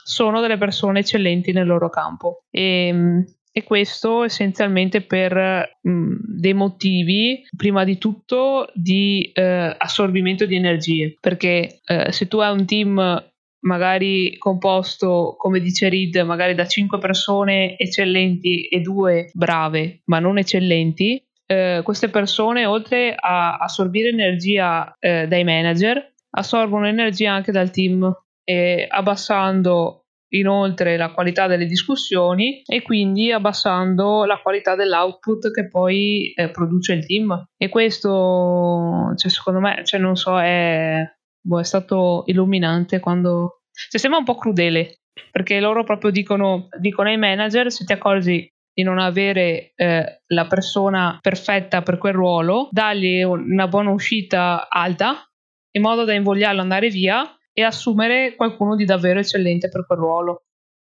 sono 0.02 0.40
delle 0.40 0.58
persone 0.58 1.00
eccellenti 1.00 1.52
nel 1.52 1.66
loro 1.66 1.88
campo. 1.88 2.44
E, 2.50 2.86
ehm, 2.86 3.24
e 3.52 3.64
questo 3.64 4.24
essenzialmente 4.24 5.02
per 5.02 5.78
mh, 5.82 5.90
mm, 5.90 6.14
dei 6.38 6.54
motivi, 6.54 7.42
prima 7.56 7.84
di 7.84 7.98
tutto 7.98 8.70
di 8.74 9.30
eh, 9.34 9.74
assorbimento 9.76 10.46
di 10.46 10.54
energie, 10.56 11.16
perché 11.20 11.80
eh, 11.84 12.12
se 12.12 12.28
tu 12.28 12.38
hai 12.38 12.52
un 12.52 12.64
team 12.64 13.24
magari 13.62 14.38
composto, 14.38 15.34
come 15.36 15.60
dice 15.60 15.88
Reed, 15.88 16.16
magari 16.18 16.54
da 16.54 16.66
5 16.66 16.98
persone 16.98 17.76
eccellenti 17.76 18.68
e 18.68 18.80
2 18.80 19.30
brave, 19.34 20.00
ma 20.04 20.18
non 20.18 20.38
eccellenti, 20.38 21.22
eh, 21.50 21.80
queste 21.82 22.10
persone 22.10 22.64
oltre 22.64 23.12
a 23.18 23.56
assorbire 23.56 24.10
energia 24.10 24.94
eh, 25.00 25.26
dai 25.26 25.42
manager, 25.42 26.12
assorbono 26.30 26.86
energia 26.86 27.32
anche 27.32 27.50
dal 27.50 27.72
team 27.72 28.08
e 28.44 28.86
abbassando 28.88 30.04
inoltre 30.32 30.96
la 30.96 31.10
qualità 31.10 31.48
delle 31.48 31.66
discussioni 31.66 32.62
e 32.64 32.82
quindi 32.82 33.32
abbassando 33.32 34.24
la 34.26 34.38
qualità 34.40 34.76
dell'output 34.76 35.50
che 35.50 35.66
poi 35.66 36.32
eh, 36.36 36.50
produce 36.50 36.92
il 36.92 37.04
team. 37.04 37.46
E 37.56 37.68
questo, 37.68 39.12
cioè, 39.16 39.28
secondo 39.28 39.58
me, 39.58 39.80
cioè, 39.84 39.98
non 39.98 40.14
so, 40.14 40.40
è, 40.40 41.02
boh, 41.40 41.58
è 41.58 41.64
stato 41.64 42.22
illuminante 42.26 43.00
quando... 43.00 43.62
Cioè, 43.72 44.00
sembra 44.00 44.20
un 44.20 44.24
po' 44.24 44.36
crudele, 44.36 45.00
perché 45.32 45.58
loro 45.58 45.82
proprio 45.82 46.12
dicono, 46.12 46.68
dicono 46.78 47.08
ai 47.08 47.18
manager, 47.18 47.72
se 47.72 47.84
ti 47.84 47.92
accorgi 47.92 48.48
di 48.72 48.82
non 48.82 48.98
avere 48.98 49.72
eh, 49.74 50.22
la 50.26 50.46
persona 50.46 51.18
perfetta 51.20 51.82
per 51.82 51.98
quel 51.98 52.14
ruolo, 52.14 52.68
dagli 52.70 53.22
una 53.22 53.68
buona 53.68 53.90
uscita 53.90 54.68
alta, 54.68 55.28
in 55.72 55.82
modo 55.82 56.04
da 56.04 56.14
invogliarlo 56.14 56.58
ad 56.58 56.64
andare 56.64 56.88
via 56.88 57.36
e 57.52 57.62
assumere 57.62 58.34
qualcuno 58.36 58.76
di 58.76 58.84
davvero 58.84 59.20
eccellente 59.20 59.68
per 59.68 59.86
quel 59.86 59.98
ruolo. 59.98 60.44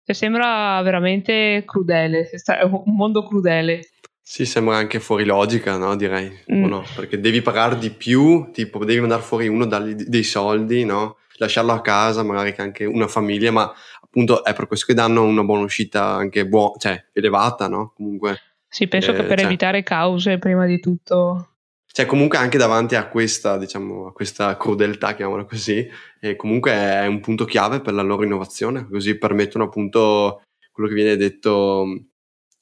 Cioè, 0.04 0.14
sembra 0.14 0.80
veramente 0.82 1.64
crudele, 1.66 2.28
è 2.30 2.62
un 2.62 2.94
mondo 2.94 3.26
crudele. 3.26 3.88
Sì, 4.22 4.44
sembra 4.44 4.76
anche 4.76 5.00
fuori 5.00 5.24
logica, 5.24 5.76
no? 5.76 5.94
Direi, 5.96 6.30
mm. 6.52 6.64
no? 6.64 6.84
Perché 6.94 7.20
devi 7.20 7.42
pagare 7.42 7.78
di 7.78 7.90
più, 7.90 8.50
tipo 8.52 8.84
devi 8.84 9.00
mandare 9.00 9.22
fuori 9.22 9.48
uno 9.48 9.66
dargli 9.66 9.94
dei 9.94 10.24
soldi, 10.24 10.84
no? 10.84 11.18
Lasciarlo 11.38 11.72
a 11.72 11.80
casa, 11.80 12.22
magari 12.22 12.52
che 12.52 12.62
anche 12.62 12.84
una 12.84 13.06
famiglia, 13.06 13.50
ma 13.52 13.72
appunto 14.16 14.42
è 14.42 14.54
per 14.54 14.66
questo 14.66 14.86
che 14.86 14.94
danno 14.94 15.24
una 15.24 15.44
buona 15.44 15.64
uscita 15.64 16.06
anche 16.06 16.46
buona, 16.46 16.72
cioè 16.78 17.04
elevata, 17.12 17.68
no? 17.68 17.92
Comunque. 17.94 18.40
Sì, 18.66 18.88
penso 18.88 19.12
eh, 19.12 19.16
che 19.16 19.24
per 19.24 19.38
cioè, 19.38 19.46
evitare 19.46 19.82
cause, 19.82 20.38
prima 20.38 20.64
di 20.64 20.80
tutto. 20.80 21.50
Cioè, 21.86 22.06
comunque 22.06 22.38
anche 22.38 22.56
davanti 22.56 22.94
a 22.94 23.08
questa, 23.08 23.58
diciamo, 23.58 24.06
a 24.06 24.12
questa 24.12 24.56
crudeltà, 24.56 25.14
chiamiamola 25.14 25.44
così, 25.44 25.86
eh, 26.20 26.34
comunque 26.36 26.72
è 26.72 27.06
un 27.06 27.20
punto 27.20 27.44
chiave 27.44 27.80
per 27.80 27.92
la 27.92 28.02
loro 28.02 28.24
innovazione, 28.24 28.88
così 28.88 29.18
permettono 29.18 29.64
appunto 29.64 30.42
quello 30.72 30.88
che 30.88 30.94
viene 30.94 31.16
detto 31.16 31.86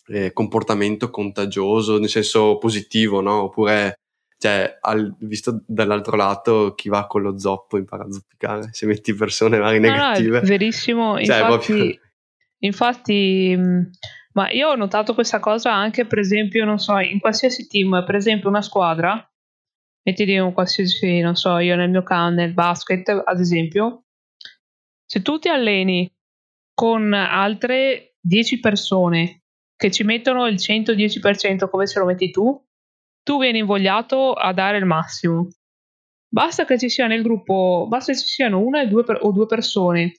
eh, 0.07 0.33
comportamento 0.33 1.11
contagioso, 1.11 1.99
nel 1.99 2.09
senso 2.09 2.59
positivo, 2.59 3.21
no? 3.21 3.43
Oppure, 3.43 4.01
cioè, 4.45 4.77
al, 4.79 5.17
visto 5.21 5.63
dall'altro 5.67 6.19
lato, 6.19 6.75
chi 6.75 6.91
va 6.91 7.07
con 7.07 7.23
lo 7.23 7.39
zoppo 7.39 7.79
impara 7.79 8.05
a 8.05 8.13
zoppicare, 8.13 8.69
se 8.73 8.85
metti 8.85 9.15
persone 9.15 9.57
magari 9.59 9.81
negative. 9.81 10.41
No, 10.41 10.47
verissimo, 10.47 11.19
cioè, 11.19 11.39
infatti, 11.39 11.47
proprio... 11.47 12.01
infatti 12.59 13.59
ma 14.37 14.51
io 14.51 14.69
ho 14.69 14.75
notato 14.75 15.15
questa 15.15 15.41
cosa 15.41 15.73
anche, 15.73 16.05
per 16.05 16.19
esempio, 16.19 16.67
non 16.67 16.79
so, 16.79 16.99
in 16.99 17.21
qualsiasi 17.21 17.67
team, 17.67 18.03
per 18.05 18.17
esempio 18.17 18.51
una 18.51 18.61
squadra, 18.61 19.27
metti 20.03 20.37
un 20.37 20.53
qualsiasi, 20.53 21.21
non 21.21 21.37
so, 21.37 21.57
io 21.57 21.75
nel 21.75 21.89
mio 21.89 22.03
can, 22.03 22.35
nel 22.35 22.53
basket, 22.53 23.23
ad 23.25 23.41
esempio, 23.41 24.05
se 25.07 25.23
tu 25.23 25.39
ti 25.39 25.49
alleni 25.49 26.13
con 26.75 27.15
altre 27.15 28.17
10 28.21 28.61
persone 28.61 29.45
che 29.75 29.91
ci 29.91 30.05
mettono 30.05 30.47
il 30.49 30.57
110% 30.57 31.71
come 31.71 31.87
se 31.87 31.99
lo 31.99 32.05
metti 32.05 32.31
tu, 32.31 32.63
tu 33.25 33.41
vieni 33.41 33.59
invogliato 33.59 34.33
a 34.35 34.53
dare 34.53 34.79
il 34.79 34.85
massimo. 34.85 35.49
Basta 36.29 36.65
che 36.65 36.79
ci 36.79 36.89
sia 36.89 37.07
nel 37.07 37.23
gruppo, 37.23 37.87
basta 37.89 38.13
che 38.13 38.19
ci 38.19 38.27
siano 38.27 38.61
una 38.61 38.85
due 38.85 39.03
per, 39.03 39.19
o 39.23 39.33
due 39.33 39.47
persone 39.47 40.13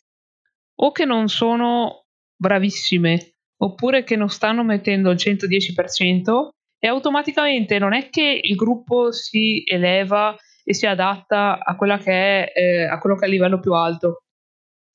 o 0.77 0.91
che 0.91 1.05
non 1.05 1.29
sono 1.29 2.05
bravissime 2.35 3.35
oppure 3.57 4.03
che 4.03 4.15
non 4.15 4.29
stanno 4.29 4.63
mettendo 4.63 5.11
il 5.11 5.17
110% 5.17 6.49
e 6.77 6.87
automaticamente 6.87 7.79
non 7.79 7.93
è 7.93 8.09
che 8.09 8.39
il 8.41 8.55
gruppo 8.55 9.11
si 9.11 9.63
eleva 9.65 10.35
e 10.63 10.73
si 10.73 10.85
adatta 10.85 11.59
a, 11.63 11.77
che 11.97 12.11
è, 12.11 12.51
eh, 12.53 12.83
a 12.83 12.97
quello 12.99 13.15
che 13.15 13.25
è 13.25 13.27
il 13.27 13.33
livello 13.33 13.59
più 13.59 13.73
alto. 13.73 14.23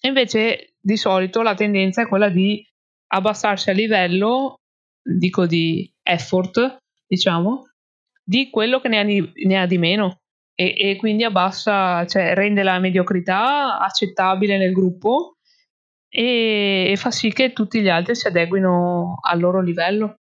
Invece 0.02 0.74
di 0.80 0.96
solito 0.96 1.42
la 1.42 1.54
tendenza 1.54 2.02
è 2.02 2.08
quella 2.08 2.28
di 2.28 2.64
abbassarsi 3.12 3.70
a 3.70 3.72
livello, 3.72 4.56
dico 5.02 5.46
di 5.46 5.90
effort, 6.02 6.78
diciamo, 7.06 7.69
di 8.30 8.48
quello 8.48 8.80
che 8.80 8.86
ne 8.86 9.00
ha 9.00 9.04
di, 9.04 9.32
ne 9.44 9.60
ha 9.60 9.66
di 9.66 9.76
meno 9.76 10.20
e, 10.54 10.72
e, 10.78 10.96
quindi 10.96 11.24
abbassa, 11.24 12.06
cioè 12.06 12.32
rende 12.32 12.62
la 12.62 12.78
mediocrità 12.78 13.80
accettabile 13.80 14.56
nel 14.56 14.72
gruppo 14.72 15.38
e, 16.08 16.92
e 16.92 16.96
fa 16.96 17.10
sì 17.10 17.32
che 17.32 17.52
tutti 17.52 17.80
gli 17.80 17.88
altri 17.88 18.14
si 18.14 18.28
adeguino 18.28 19.18
al 19.20 19.40
loro 19.40 19.60
livello. 19.60 20.20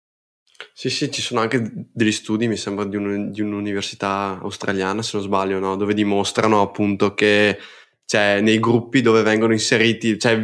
Sì, 0.73 0.89
sì, 0.89 1.11
ci 1.11 1.21
sono 1.21 1.41
anche 1.41 1.61
degli 1.93 2.11
studi, 2.11 2.47
mi 2.47 2.57
sembra, 2.57 2.85
di, 2.85 2.95
un, 2.95 3.31
di 3.31 3.41
un'università 3.41 4.39
australiana, 4.41 5.03
se 5.03 5.17
non 5.17 5.25
sbaglio, 5.25 5.59
no? 5.59 5.75
dove 5.75 5.93
dimostrano 5.93 6.61
appunto 6.61 7.13
che 7.13 7.59
cioè, 8.05 8.41
nei 8.41 8.59
gruppi 8.59 9.01
dove 9.01 9.21
vengono 9.21 9.53
inseriti, 9.53 10.17
cioè, 10.17 10.41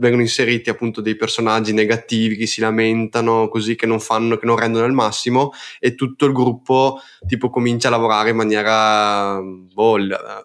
vengono 0.00 0.22
inseriti 0.22 0.70
appunto 0.70 1.00
dei 1.00 1.14
personaggi 1.14 1.72
negativi 1.72 2.36
che 2.36 2.46
si 2.46 2.60
lamentano 2.60 3.48
così 3.48 3.76
che 3.76 3.86
non 3.86 4.00
fanno 4.00 4.36
che 4.38 4.46
non 4.46 4.56
rendono 4.56 4.86
il 4.86 4.92
massimo 4.92 5.52
e 5.78 5.94
tutto 5.94 6.24
il 6.24 6.32
gruppo 6.32 7.00
tipo 7.26 7.50
comincia 7.50 7.88
a 7.88 7.90
lavorare 7.92 8.30
in 8.30 8.36
maniera 8.36 9.38
boh, 9.40 9.96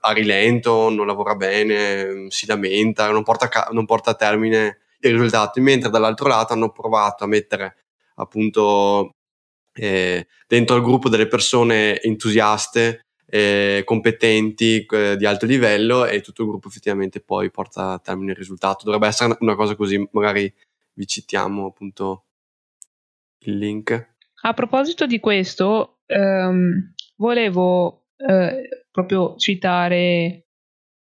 a 0.01 0.11
rilento 0.11 0.89
non 0.89 1.07
lavora 1.07 1.35
bene 1.35 2.25
si 2.29 2.45
lamenta 2.45 3.09
non 3.09 3.23
porta, 3.23 3.49
a, 3.49 3.69
non 3.71 3.85
porta 3.85 4.11
a 4.11 4.15
termine 4.15 4.81
il 4.99 5.11
risultato 5.13 5.61
mentre 5.61 5.89
dall'altro 5.89 6.27
lato 6.27 6.53
hanno 6.53 6.71
provato 6.71 7.23
a 7.23 7.27
mettere 7.27 7.77
appunto 8.15 9.11
eh, 9.73 10.27
dentro 10.47 10.75
al 10.75 10.81
gruppo 10.81 11.09
delle 11.09 11.27
persone 11.27 12.01
entusiaste 12.01 13.04
eh, 13.27 13.81
competenti 13.85 14.85
eh, 14.85 15.15
di 15.17 15.25
alto 15.25 15.45
livello 15.45 16.05
e 16.05 16.21
tutto 16.21 16.43
il 16.43 16.49
gruppo 16.49 16.67
effettivamente 16.67 17.21
poi 17.21 17.49
porta 17.49 17.93
a 17.93 17.99
termine 17.99 18.31
il 18.31 18.37
risultato. 18.37 18.85
Dovrebbe 18.85 19.07
essere 19.07 19.35
una 19.39 19.55
cosa 19.55 19.75
così, 19.75 20.07
magari 20.11 20.53
vi 20.93 21.07
citiamo 21.07 21.67
appunto 21.67 22.25
il 23.39 23.57
link. 23.57 24.13
A 24.41 24.53
proposito 24.53 25.05
di 25.05 25.19
questo, 25.19 25.99
ehm, 26.05 26.93
volevo 27.17 28.05
eh, 28.17 28.85
proprio 28.91 29.35
citare 29.37 30.47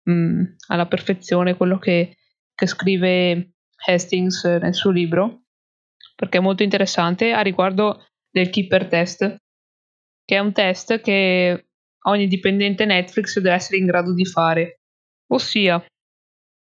mh, 0.02 0.12
mm, 0.12 0.42
alla 0.68 0.86
perfezione 0.86 1.56
quello 1.56 1.78
che, 1.78 2.16
che 2.54 2.66
scrive 2.66 3.52
Hastings 3.86 4.44
nel 4.44 4.74
suo 4.74 4.90
libro, 4.90 5.42
perché 6.16 6.38
è 6.38 6.42
molto 6.42 6.62
interessante 6.62 7.32
a 7.32 7.40
riguardo 7.40 8.04
del 8.30 8.50
Keeper 8.50 8.88
Test, 8.88 9.36
che 10.24 10.36
è 10.36 10.38
un 10.38 10.52
test 10.52 11.00
che 11.00 11.69
ogni 12.04 12.26
dipendente 12.26 12.84
Netflix 12.84 13.38
deve 13.38 13.54
essere 13.54 13.78
in 13.78 13.86
grado 13.86 14.12
di 14.14 14.24
fare. 14.24 14.80
Ossia, 15.32 15.84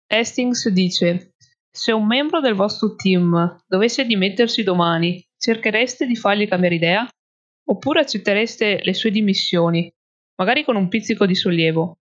Hastings 0.07 0.69
dice: 0.69 1.33
Se 1.71 1.93
un 1.93 2.07
membro 2.07 2.41
del 2.41 2.55
vostro 2.55 2.95
team 2.95 3.59
dovesse 3.67 4.05
dimettersi 4.05 4.63
domani, 4.63 5.25
cerchereste 5.37 6.07
di 6.07 6.17
fargli 6.17 6.47
cambiare 6.47 6.75
idea? 6.75 7.09
Oppure 7.67 8.01
accettereste 8.01 8.81
le 8.83 8.95
sue 8.95 9.11
dimissioni, 9.11 9.91
magari 10.37 10.65
con 10.65 10.77
un 10.77 10.89
pizzico 10.89 11.25
di 11.27 11.35
sollievo? 11.35 11.97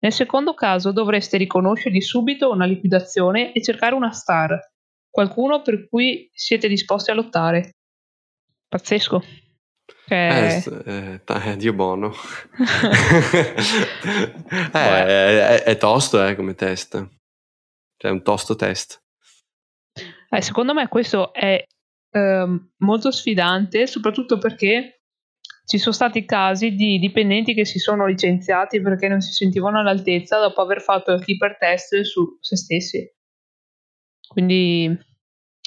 Nel 0.00 0.12
secondo 0.12 0.54
caso 0.54 0.92
dovreste 0.92 1.36
riconoscergli 1.36 2.00
subito 2.00 2.50
una 2.50 2.66
liquidazione 2.66 3.52
e 3.52 3.62
cercare 3.62 3.94
una 3.94 4.10
star, 4.10 4.58
qualcuno 5.08 5.62
per 5.62 5.88
cui 5.88 6.28
siete 6.32 6.68
disposti 6.68 7.10
a 7.10 7.14
lottare. 7.14 7.76
Pazzesco. 8.68 9.45
Eh, 10.08 10.62
eh, 10.86 11.20
eh, 11.24 11.56
Dio 11.56 11.72
buono. 11.72 12.12
eh, 14.04 14.70
è, 14.72 15.62
è, 15.64 15.76
tosto 15.76 16.24
eh, 16.24 16.36
come 16.36 16.54
test. 16.54 17.08
Cioè, 17.96 18.10
un 18.10 18.22
tosto 18.22 18.54
test. 18.54 19.02
Eh, 20.30 20.42
secondo 20.42 20.74
me 20.74 20.86
questo 20.88 21.32
è 21.32 21.64
ehm, 22.10 22.72
molto 22.78 23.10
sfidante, 23.10 23.86
soprattutto 23.86 24.38
perché 24.38 25.02
ci 25.64 25.78
sono 25.78 25.94
stati 25.94 26.24
casi 26.24 26.74
di 26.74 26.98
dipendenti 26.98 27.52
che 27.52 27.64
si 27.64 27.80
sono 27.80 28.06
licenziati 28.06 28.80
perché 28.80 29.08
non 29.08 29.20
si 29.20 29.32
sentivano 29.32 29.80
all'altezza 29.80 30.38
dopo 30.38 30.60
aver 30.60 30.80
fatto 30.80 31.12
il 31.12 31.24
keeper 31.24 31.56
test 31.58 32.00
su 32.02 32.38
se 32.40 32.56
stessi. 32.56 33.12
Quindi 34.28 34.96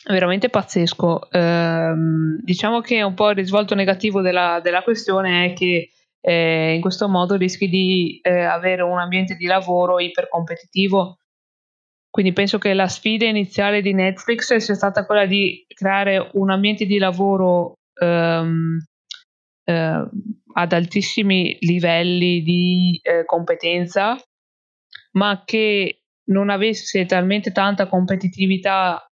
veramente 0.06 0.50
pazzesco. 0.50 1.30
Eh, 1.30 1.94
diciamo 2.42 2.82
che 2.82 3.02
un 3.02 3.14
po' 3.14 3.30
il 3.30 3.36
risvolto 3.36 3.76
negativo 3.76 4.22
della, 4.22 4.60
della 4.62 4.84
questione 4.84 5.46
è 5.46 5.54
che 5.54 5.90
eh, 6.22 6.74
in 6.74 6.82
questo 6.82 7.08
modo 7.08 7.36
rischi 7.36 7.70
di 7.70 8.20
eh, 8.22 8.42
avere 8.42 8.82
un 8.82 9.00
ambiente 9.00 9.36
di 9.36 9.46
lavoro 9.46 10.00
ipercompetitivo. 10.00 11.18
Quindi 12.10 12.34
penso 12.34 12.58
che 12.58 12.74
la 12.74 12.88
sfida 12.88 13.26
iniziale 13.26 13.82
di 13.82 13.94
Netflix 13.94 14.56
sia 14.56 14.74
stata 14.74 15.06
quella 15.06 15.26
di 15.26 15.64
creare 15.68 16.30
un 16.34 16.50
ambiente 16.50 16.86
di 16.86 16.98
lavoro 16.98 17.76
ehm, 17.94 18.80
eh, 19.64 20.08
ad 20.54 20.74
altissimi 20.74 21.56
livelli 21.62 22.42
di 22.42 23.00
eh, 23.04 23.26
competenza, 23.26 24.18
ma 25.12 25.44
che 25.46 26.02
non 26.30 26.50
avesse 26.50 27.06
talmente 27.06 27.52
tanta 27.52 27.88
competitività 27.88 29.09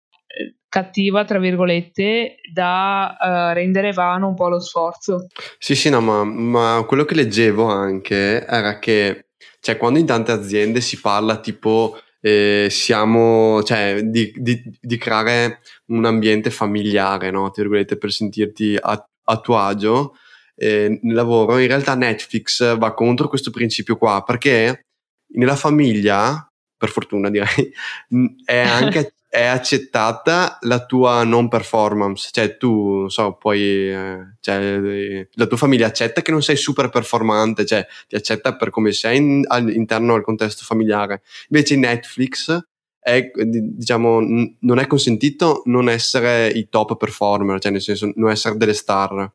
cattiva, 0.68 1.24
tra 1.24 1.38
virgolette, 1.38 2.36
da 2.52 3.16
uh, 3.18 3.54
rendere 3.54 3.92
vano 3.92 4.28
un 4.28 4.34
po' 4.34 4.48
lo 4.48 4.60
sforzo. 4.60 5.26
Sì, 5.58 5.74
sì, 5.74 5.88
no, 5.88 6.00
ma, 6.00 6.24
ma, 6.24 6.84
quello 6.86 7.04
che 7.04 7.14
leggevo 7.14 7.66
anche 7.66 8.44
era 8.44 8.78
che, 8.78 9.28
cioè, 9.60 9.76
quando 9.76 9.98
in 9.98 10.06
tante 10.06 10.32
aziende 10.32 10.80
si 10.80 11.00
parla 11.00 11.38
tipo 11.38 11.98
eh, 12.20 12.68
siamo, 12.70 13.62
cioè, 13.62 14.00
di, 14.02 14.32
di, 14.36 14.62
di, 14.80 14.96
creare 14.98 15.60
un 15.86 16.04
ambiente 16.04 16.50
familiare, 16.50 17.30
no? 17.30 17.50
Tra 17.50 17.62
virgolette, 17.62 17.96
per 17.96 18.10
sentirti 18.10 18.76
a, 18.80 19.08
a 19.24 19.40
tuo 19.40 19.58
agio 19.58 20.14
eh, 20.56 20.98
nel 21.02 21.14
lavoro, 21.14 21.58
in 21.58 21.68
realtà 21.68 21.94
Netflix 21.94 22.76
va 22.76 22.94
contro 22.94 23.28
questo 23.28 23.50
principio 23.50 23.96
qua, 23.96 24.22
perché 24.24 24.86
nella 25.34 25.56
famiglia, 25.56 26.50
per 26.76 26.88
fortuna 26.90 27.30
direi, 27.30 27.72
è 28.44 28.58
anche 28.58 29.14
è 29.28 29.44
accettata 29.44 30.58
la 30.62 30.84
tua 30.86 31.24
non 31.24 31.48
performance, 31.48 32.30
cioè 32.32 32.56
tu, 32.56 33.00
non 33.00 33.10
so, 33.10 33.34
poi, 33.34 33.60
eh, 33.90 34.36
cioè, 34.40 35.26
la 35.32 35.46
tua 35.46 35.56
famiglia 35.56 35.86
accetta 35.86 36.22
che 36.22 36.30
non 36.30 36.42
sei 36.42 36.56
super 36.56 36.88
performante, 36.88 37.66
cioè 37.66 37.86
ti 38.08 38.14
accetta 38.14 38.56
per 38.56 38.70
come 38.70 38.92
sei 38.92 39.16
in, 39.16 39.44
all'interno 39.46 40.14
del 40.14 40.22
contesto 40.22 40.64
familiare. 40.64 41.22
Invece 41.48 41.76
Netflix 41.76 42.58
è, 42.98 43.30
diciamo, 43.34 44.20
non 44.60 44.78
è 44.78 44.86
consentito 44.86 45.62
non 45.66 45.88
essere 45.88 46.48
i 46.48 46.68
top 46.68 46.96
performer, 46.96 47.60
cioè 47.60 47.72
nel 47.72 47.82
senso 47.82 48.10
non 48.14 48.30
essere 48.30 48.56
delle 48.56 48.74
star 48.74 49.30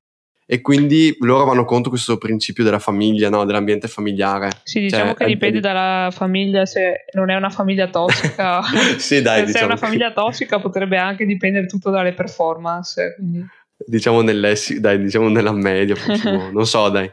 e 0.51 0.59
quindi 0.59 1.15
loro 1.21 1.45
vanno 1.45 1.63
contro 1.63 1.89
questo 1.89 2.17
principio 2.17 2.65
della 2.65 2.77
famiglia, 2.77 3.29
no? 3.29 3.45
dell'ambiente 3.45 3.87
familiare. 3.87 4.49
Sì, 4.63 4.81
diciamo 4.81 5.11
cioè, 5.11 5.15
che 5.15 5.25
dipende 5.27 5.59
è... 5.59 5.61
dalla 5.61 6.09
famiglia, 6.11 6.65
se 6.65 7.05
non 7.13 7.29
è 7.29 7.37
una 7.37 7.49
famiglia 7.49 7.87
tossica. 7.87 8.61
sì, 8.99 9.21
dai, 9.21 9.45
se 9.47 9.53
diciamo 9.53 9.63
è 9.63 9.67
una 9.67 9.77
famiglia 9.77 10.11
tossica 10.11 10.59
potrebbe 10.59 10.97
anche 10.97 11.25
dipendere 11.25 11.67
tutto 11.67 11.89
dalle 11.89 12.11
performance. 12.11 13.15
Quindi. 13.15 13.45
Diciamo, 13.77 14.21
dai, 14.23 15.01
diciamo 15.01 15.29
nella 15.29 15.53
media, 15.53 15.95
non 16.51 16.67
so, 16.67 16.89
dai. 16.89 17.09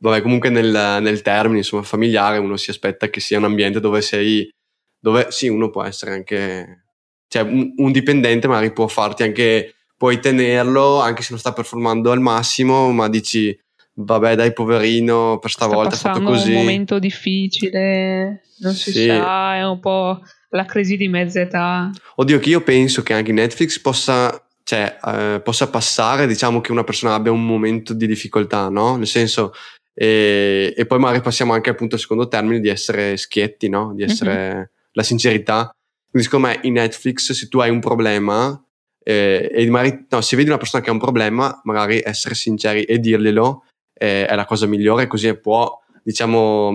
Vabbè, 0.00 0.20
comunque 0.20 0.50
nel, 0.50 0.98
nel 1.00 1.22
termine 1.22 1.58
insomma, 1.58 1.84
familiare 1.84 2.38
uno 2.38 2.56
si 2.56 2.70
aspetta 2.70 3.08
che 3.08 3.20
sia 3.20 3.38
un 3.38 3.44
ambiente 3.44 3.78
dove 3.78 4.00
sei, 4.00 4.52
dove 4.98 5.28
sì, 5.30 5.46
uno 5.46 5.70
può 5.70 5.84
essere 5.84 6.10
anche, 6.10 6.86
cioè 7.28 7.42
un, 7.42 7.72
un 7.76 7.92
dipendente 7.92 8.48
magari 8.48 8.72
può 8.72 8.88
farti 8.88 9.22
anche 9.22 9.74
puoi 10.04 10.20
tenerlo 10.20 11.00
anche 11.00 11.22
se 11.22 11.28
non 11.30 11.38
sta 11.38 11.54
performando 11.54 12.10
al 12.10 12.20
massimo, 12.20 12.92
ma 12.92 13.08
dici 13.08 13.58
vabbè 13.94 14.34
dai 14.34 14.52
poverino 14.52 15.38
per 15.38 15.50
stavolta 15.50 15.96
sta 15.96 16.10
è 16.10 16.12
fatto 16.12 16.26
così. 16.26 16.52
È 16.52 16.56
un 16.56 16.60
momento 16.60 16.98
difficile, 16.98 18.42
non 18.58 18.74
si 18.74 18.92
sì. 18.92 19.06
sa, 19.06 19.56
è 19.56 19.64
un 19.66 19.80
po' 19.80 20.20
la 20.50 20.66
crisi 20.66 20.98
di 20.98 21.08
mezza 21.08 21.40
età. 21.40 21.90
Oddio 22.16 22.38
che 22.38 22.50
io 22.50 22.60
penso 22.60 23.02
che 23.02 23.14
anche 23.14 23.32
Netflix 23.32 23.80
possa, 23.80 24.46
cioè, 24.62 24.98
eh, 25.02 25.40
possa 25.42 25.70
passare, 25.70 26.26
diciamo 26.26 26.60
che 26.60 26.70
una 26.70 26.84
persona 26.84 27.14
abbia 27.14 27.32
un 27.32 27.46
momento 27.46 27.94
di 27.94 28.06
difficoltà, 28.06 28.68
no? 28.68 28.96
Nel 28.96 29.06
senso, 29.06 29.54
e, 29.94 30.74
e 30.76 30.84
poi 30.84 30.98
magari 30.98 31.22
passiamo 31.22 31.54
anche 31.54 31.70
appunto 31.70 31.94
al 31.94 32.02
secondo 32.02 32.28
termine 32.28 32.60
di 32.60 32.68
essere 32.68 33.16
schietti, 33.16 33.70
no? 33.70 33.94
Di 33.94 34.02
essere 34.02 34.54
mm-hmm. 34.54 34.62
la 34.92 35.02
sincerità. 35.02 35.74
Quindi 36.10 36.28
secondo 36.28 36.48
me 36.48 36.58
in 36.64 36.74
Netflix 36.74 37.32
se 37.32 37.48
tu 37.48 37.60
hai 37.60 37.70
un 37.70 37.80
problema 37.80 38.62
eh, 39.04 39.50
e 39.52 39.70
magari 39.70 40.06
no, 40.08 40.20
se 40.22 40.34
vedi 40.34 40.48
una 40.48 40.58
persona 40.58 40.82
che 40.82 40.90
ha 40.90 40.92
un 40.92 40.98
problema, 40.98 41.60
magari 41.64 42.00
essere 42.02 42.34
sinceri 42.34 42.82
e 42.84 42.98
dirglielo 42.98 43.64
eh, 43.92 44.26
è 44.26 44.34
la 44.34 44.46
cosa 44.46 44.66
migliore, 44.66 45.06
così 45.06 45.32
può 45.38 45.80
diciamo 46.02 46.72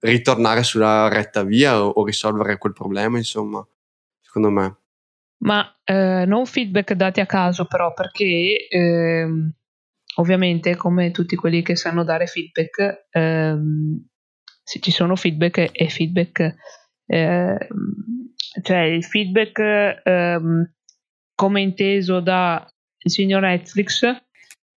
ritornare 0.00 0.62
sulla 0.62 1.08
retta 1.08 1.42
via 1.42 1.82
o, 1.82 1.88
o 1.88 2.04
risolvere 2.04 2.58
quel 2.58 2.72
problema, 2.72 3.16
insomma, 3.16 3.66
secondo 4.20 4.50
me. 4.50 4.76
Ma 5.38 5.76
eh, 5.84 6.24
non 6.26 6.46
feedback 6.46 6.92
dati 6.92 7.20
a 7.20 7.26
caso, 7.26 7.66
però, 7.66 7.92
perché 7.92 8.68
ehm, 8.68 9.52
ovviamente, 10.16 10.76
come 10.76 11.10
tutti 11.10 11.36
quelli 11.36 11.62
che 11.62 11.76
sanno 11.76 12.04
dare 12.04 12.26
feedback, 12.26 13.08
ehm, 13.10 14.06
se 14.62 14.80
ci 14.80 14.90
sono 14.90 15.16
feedback 15.16 15.70
e 15.72 15.88
feedback. 15.88 16.54
Eh, 17.06 17.68
cioè 18.62 18.78
il 18.78 19.04
feedback 19.04 19.58
ehm, 20.04 20.72
come 21.34 21.60
inteso 21.60 22.20
dal 22.20 22.66
signor 22.98 23.42
Netflix, 23.42 24.04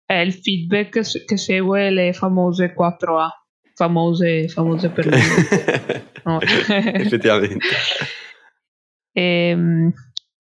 è 0.05 0.15
il 0.15 0.33
feedback 0.33 1.25
che 1.25 1.37
segue 1.37 1.91
le 1.91 2.13
famose 2.13 2.75
4A, 2.75 3.29
famose, 3.75 4.49
famose 4.49 4.91
per 4.91 5.07
lui. 5.07 5.21
no. 6.25 6.41
Effettivamente. 6.41 7.67
E, 9.13 9.23
ehm, 9.23 9.93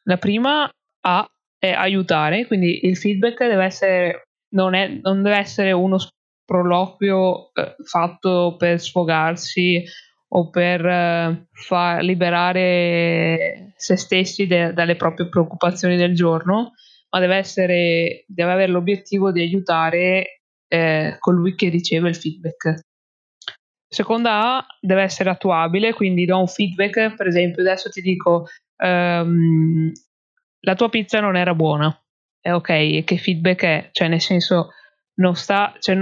la 0.04 0.16
prima 0.18 0.70
A 1.00 1.26
è 1.58 1.70
aiutare, 1.70 2.46
quindi 2.46 2.86
il 2.86 2.96
feedback 2.96 3.38
deve 3.46 3.64
essere, 3.64 4.28
non, 4.54 4.74
è, 4.74 5.00
non 5.02 5.22
deve 5.22 5.36
essere 5.36 5.72
uno 5.72 5.98
sproloquio 5.98 7.52
eh, 7.54 7.74
fatto 7.84 8.54
per 8.56 8.80
sfogarsi 8.80 9.84
o 10.28 10.50
per 10.50 10.84
eh, 10.84 11.46
far 11.52 12.02
liberare 12.02 13.72
se 13.76 13.96
stessi 13.96 14.46
de- 14.46 14.72
dalle 14.72 14.96
proprie 14.96 15.28
preoccupazioni 15.28 15.96
del 15.96 16.14
giorno, 16.14 16.72
ma 17.10 17.20
deve, 17.20 17.36
essere, 17.36 18.24
deve 18.26 18.52
avere 18.52 18.72
l'obiettivo 18.72 19.30
di 19.30 19.40
aiutare 19.40 20.42
eh, 20.68 21.16
colui 21.18 21.54
che 21.54 21.68
riceve 21.68 22.08
il 22.08 22.16
feedback. 22.16 22.80
Seconda 23.88 24.56
A 24.56 24.66
deve 24.80 25.02
essere 25.02 25.30
attuabile, 25.30 25.94
quindi 25.94 26.24
do 26.24 26.38
un 26.40 26.48
feedback, 26.48 27.14
per 27.14 27.28
esempio 27.28 27.62
adesso 27.62 27.88
ti 27.88 28.00
dico 28.00 28.46
um, 28.82 29.92
la 30.60 30.74
tua 30.74 30.88
pizza 30.88 31.20
non 31.20 31.36
era 31.36 31.54
buona, 31.54 31.96
è 32.40 32.52
ok, 32.52 33.04
che 33.04 33.16
feedback 33.16 33.62
è? 33.64 33.88
Cioè 33.92 34.08
nel 34.08 34.20
senso 34.20 34.70
non 35.20 35.36
sta, 35.36 35.74
cioè, 35.78 35.96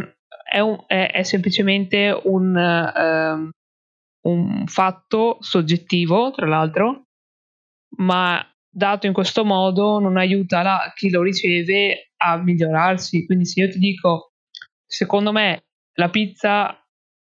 è, 0.50 0.60
un, 0.60 0.82
è, 0.86 1.10
è 1.12 1.22
semplicemente 1.24 2.18
un, 2.24 2.56
uh, 2.56 3.50
un 4.24 4.66
fatto 4.66 5.38
soggettivo, 5.40 6.30
tra 6.30 6.46
l'altro, 6.46 7.06
ma 7.98 8.44
dato 8.68 9.06
in 9.06 9.12
questo 9.12 9.44
modo 9.44 9.98
non 9.98 10.16
aiuta 10.16 10.62
la, 10.62 10.92
chi 10.94 11.10
lo 11.10 11.22
riceve 11.22 12.12
a 12.16 12.36
migliorarsi. 12.36 13.26
Quindi 13.26 13.46
se 13.46 13.60
io 13.60 13.70
ti 13.70 13.78
dico, 13.78 14.32
secondo 14.86 15.32
me 15.32 15.66
la 15.94 16.10
pizza, 16.10 16.70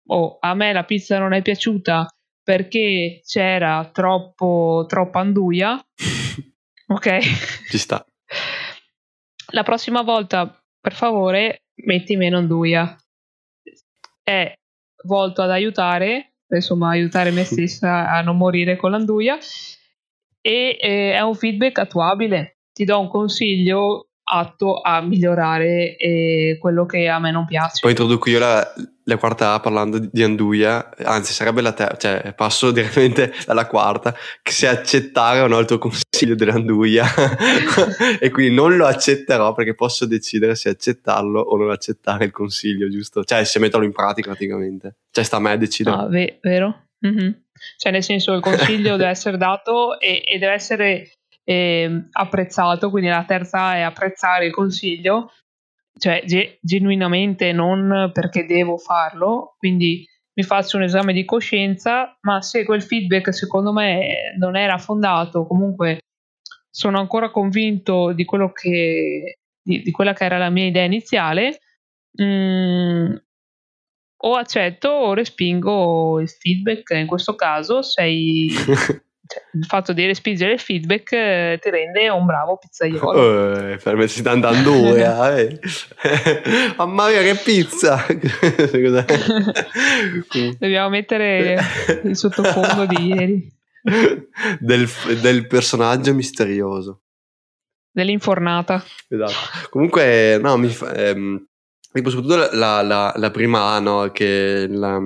o 0.08 0.15
oh, 0.17 0.38
a 0.39 0.54
me 0.54 0.71
la 0.74 0.84
pizza 0.84 1.17
non 1.17 1.34
è 1.34 1.41
piaciuta 1.41 2.08
perché 2.43 3.21
c'era 3.26 3.89
troppo, 3.91 4.86
troppa 4.88 5.19
anduia, 5.19 5.74
ok? 6.88 7.19
Ci 7.69 7.78
sta. 7.78 8.06
La 9.52 9.63
prossima 9.63 10.04
volta, 10.04 10.63
per 10.80 10.93
favore, 10.93 11.63
metti 11.86 12.15
meno 12.15 12.38
anduia. 12.38 12.95
È 14.21 14.54
volto 15.04 15.41
ad 15.41 15.52
aiutare 15.52 16.35
insomma 16.57 16.89
aiutare 16.89 17.31
me 17.31 17.43
stessa 17.43 18.09
a 18.09 18.21
non 18.21 18.37
morire 18.37 18.75
con 18.75 18.91
l'anduia. 18.91 19.37
E 20.41 20.77
eh, 20.79 21.13
è 21.13 21.21
un 21.21 21.35
feedback 21.35 21.79
attuabile. 21.79 22.59
Ti 22.71 22.85
do 22.85 22.99
un 22.99 23.07
consiglio 23.07 24.09
atto 24.25 24.81
a 24.81 25.01
migliorare 25.01 25.95
eh, 25.97 26.57
quello 26.59 26.85
che 26.85 27.07
a 27.07 27.19
me 27.19 27.31
non 27.31 27.45
piace 27.45 27.77
poi 27.81 27.91
introduco 27.91 28.29
io 28.29 28.39
la, 28.39 28.73
la 29.03 29.17
quarta 29.17 29.53
A 29.53 29.59
parlando 29.59 29.99
di 29.99 30.23
Anduia, 30.23 30.89
anzi 31.03 31.33
sarebbe 31.33 31.61
la 31.61 31.73
terza, 31.73 31.97
cioè 31.97 32.33
passo 32.33 32.71
direttamente 32.71 33.33
dalla 33.45 33.67
quarta, 33.67 34.15
che 34.41 34.51
se 34.51 34.67
accettare 34.67 35.39
o 35.39 35.47
no 35.47 35.59
il 35.59 35.65
tuo 35.65 35.77
consiglio 35.77 36.35
dell'Anduia 36.35 37.05
e 38.19 38.29
quindi 38.31 38.53
non 38.53 38.75
lo 38.75 38.85
accetterò 38.85 39.53
perché 39.53 39.75
posso 39.75 40.05
decidere 40.05 40.55
se 40.55 40.69
accettarlo 40.69 41.39
o 41.39 41.57
non 41.57 41.69
accettare 41.69 42.25
il 42.25 42.31
consiglio, 42.31 42.89
giusto? 42.89 43.23
Cioè 43.23 43.43
se 43.43 43.59
metterlo 43.59 43.85
in 43.85 43.91
pratica 43.91 44.29
praticamente, 44.29 44.95
cioè 45.11 45.23
sta 45.23 45.38
a 45.38 45.39
me 45.39 45.57
decidere. 45.57 45.95
Ah, 45.95 46.07
v- 46.07 46.38
vero? 46.41 46.88
Mm-hmm. 47.05 47.31
Cioè 47.77 47.91
nel 47.91 48.03
senso 48.03 48.33
il 48.33 48.41
consiglio 48.41 48.95
deve 48.97 49.11
essere 49.11 49.38
dato 49.38 49.99
e, 49.99 50.23
e 50.25 50.38
deve 50.39 50.53
essere 50.53 51.11
eh, 51.45 52.08
apprezzato, 52.12 52.89
quindi 52.89 53.10
la 53.10 53.23
terza 53.25 53.75
è 53.75 53.81
apprezzare 53.81 54.47
il 54.47 54.51
consiglio 54.51 55.31
cioè 55.97 56.23
ge- 56.25 56.60
genuinamente 56.62 57.51
non 57.51 58.12
perché 58.13 58.45
devo 58.45 58.77
farlo, 58.77 59.55
quindi 59.58 60.05
mi 60.34 60.43
faccio 60.43 60.77
un 60.77 60.84
esame 60.84 61.13
di 61.13 61.23
coscienza, 61.23 62.17
ma 62.21 62.41
se 62.41 62.65
quel 62.65 62.81
feedback 62.81 63.34
secondo 63.34 63.71
me 63.71 64.34
non 64.38 64.58
era 64.58 64.77
fondato, 64.77 65.47
comunque 65.47 65.99
sono 66.69 66.99
ancora 66.99 67.31
convinto 67.31 68.12
di 68.12 68.25
che 68.53 69.38
di, 69.62 69.81
di 69.81 69.91
quella 69.91 70.13
che 70.13 70.25
era 70.25 70.38
la 70.38 70.49
mia 70.49 70.65
idea 70.65 70.84
iniziale, 70.84 71.60
mh, 72.12 72.23
mm, 72.23 73.15
o 74.17 74.36
accetto 74.36 74.89
o 74.89 75.13
respingo 75.13 76.19
il 76.19 76.27
feedback, 76.27 76.89
in 76.91 77.08
questo 77.08 77.36
caso 77.36 77.81
sei 77.81 78.49
cioè, 79.27 79.41
il 79.53 79.65
fatto 79.65 79.91
di 79.91 80.05
respingere 80.05 80.53
il 80.53 80.59
feedback 80.59 81.11
eh, 81.13 81.59
ti 81.61 81.69
rende 81.71 82.09
un 82.09 82.25
bravo 82.25 82.57
pizzaiolo. 82.57 83.71
Eh, 83.71 83.77
per 83.77 83.95
me 83.95 84.07
si 84.07 84.19
sta 84.19 84.31
andando 84.31 84.71
ora. 84.73 85.13
Eh. 85.35 85.59
Mamma 86.77 87.09
mia, 87.09 87.21
che 87.21 87.35
pizza! 87.35 88.05
Dobbiamo 90.59 90.89
mettere 90.89 91.57
il 92.03 92.15
sottofondo 92.15 92.85
di 92.85 93.07
ieri. 93.07 93.53
Del, 94.59 94.88
del 95.21 95.47
personaggio 95.47 96.13
misterioso. 96.13 97.01
Dell'infornata. 97.91 98.83
Esatto. 99.07 99.69
Comunque, 99.69 100.38
no, 100.41 100.57
mi 100.57 100.69
fa... 100.69 100.93
Ehm, 100.93 101.47
soprattutto 101.91 102.55
la, 102.55 102.81
la, 102.81 103.13
la 103.15 103.31
prima 103.31 103.73
A, 103.73 103.79
no, 103.79 104.11
che 104.11 104.67
la 104.69 104.99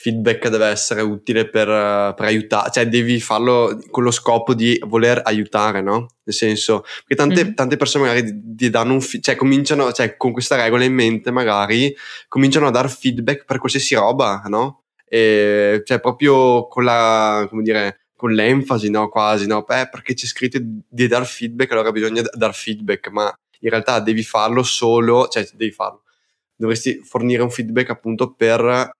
feedback 0.00 0.46
deve 0.48 0.66
essere 0.66 1.00
utile 1.02 1.48
per, 1.48 1.66
per 1.66 2.24
aiutare, 2.24 2.70
cioè 2.70 2.86
devi 2.86 3.18
farlo 3.18 3.76
con 3.90 4.04
lo 4.04 4.12
scopo 4.12 4.54
di 4.54 4.80
voler 4.86 5.20
aiutare, 5.24 5.80
no? 5.80 6.06
Nel 6.22 6.34
senso, 6.36 6.82
perché 6.82 7.16
tante, 7.16 7.44
mm-hmm. 7.44 7.54
tante 7.54 7.76
persone 7.76 8.06
magari 8.06 8.40
ti 8.54 8.70
danno 8.70 8.92
un 8.92 9.00
feedback, 9.00 9.24
cioè 9.24 9.34
cominciano, 9.34 9.90
cioè 9.90 10.16
con 10.16 10.30
questa 10.30 10.54
regola 10.54 10.84
in 10.84 10.94
mente 10.94 11.32
magari, 11.32 11.92
cominciano 12.28 12.68
a 12.68 12.70
dare 12.70 12.88
feedback 12.88 13.44
per 13.44 13.58
qualsiasi 13.58 13.96
roba, 13.96 14.40
no? 14.46 14.84
E, 15.04 15.82
cioè 15.84 15.98
proprio 15.98 16.68
con 16.68 16.84
la, 16.84 17.44
come 17.48 17.62
dire, 17.62 18.10
con 18.14 18.30
l'enfasi, 18.30 18.90
no? 18.90 19.08
Quasi, 19.08 19.48
no? 19.48 19.64
Beh, 19.66 19.88
perché 19.90 20.14
c'è 20.14 20.26
scritto 20.26 20.60
di 20.62 21.08
dar 21.08 21.26
feedback, 21.26 21.72
allora 21.72 21.90
bisogna 21.90 22.22
dar 22.34 22.54
feedback, 22.54 23.08
ma 23.08 23.34
in 23.60 23.70
realtà 23.70 23.98
devi 23.98 24.22
farlo 24.22 24.62
solo, 24.62 25.26
cioè 25.26 25.44
devi 25.54 25.72
farlo, 25.72 26.02
dovresti 26.54 27.00
fornire 27.02 27.42
un 27.42 27.50
feedback 27.50 27.90
appunto 27.90 28.32
per, 28.32 28.92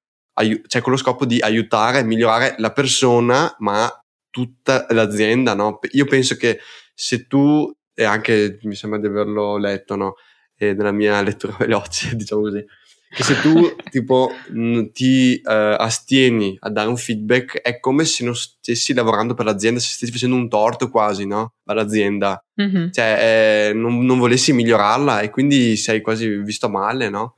cioè 0.67 0.83
con 0.83 0.93
lo 0.93 0.99
scopo 0.99 1.25
di 1.25 1.41
aiutare 1.41 2.01
e 2.01 2.05
migliorare 2.05 2.55
la 2.59 2.73
persona, 2.73 3.55
ma 3.59 3.91
tutta 4.31 4.87
l'azienda, 4.91 5.55
no? 5.55 5.79
Io 5.93 6.05
penso 6.05 6.37
che 6.37 6.61
se 6.95 7.27
tu, 7.27 7.73
e 7.95 8.05
anche 8.05 8.59
mi 8.63 8.75
sembra 8.75 8.99
di 8.99 9.07
averlo 9.07 9.57
letto, 9.57 9.97
no? 9.97 10.15
E 10.57 10.75
nella 10.75 10.93
mia 10.93 11.21
lettura 11.23 11.57
veloce, 11.59 12.15
diciamo 12.15 12.43
così, 12.43 12.65
che 13.11 13.23
se 13.23 13.41
tu 13.41 13.55
tipo 13.91 14.31
mh, 14.51 14.91
ti 14.93 15.41
uh, 15.43 15.77
astieni 15.79 16.57
a 16.61 16.71
dare 16.71 16.89
un 16.89 16.97
feedback 16.97 17.61
è 17.61 17.81
come 17.81 18.05
se 18.05 18.25
non 18.25 18.35
stessi 18.35 18.93
lavorando 18.93 19.35
per 19.35 19.47
l'azienda, 19.47 19.81
se 19.81 19.93
stessi 19.93 20.13
facendo 20.13 20.37
un 20.37 20.49
torto 20.49 20.91
quasi, 20.91 21.27
no? 21.27 21.55
All'azienda. 21.65 22.43
Mm-hmm. 22.61 22.91
Cioè, 22.91 23.69
eh, 23.71 23.73
non, 23.73 24.05
non, 24.05 24.19
volessi 24.19 24.53
migliorarla 24.53 25.21
e 25.21 25.31
quindi 25.31 25.77
sei 25.77 26.01
quasi 26.01 26.29
visto 26.29 26.69
male, 26.69 27.09
no? 27.09 27.38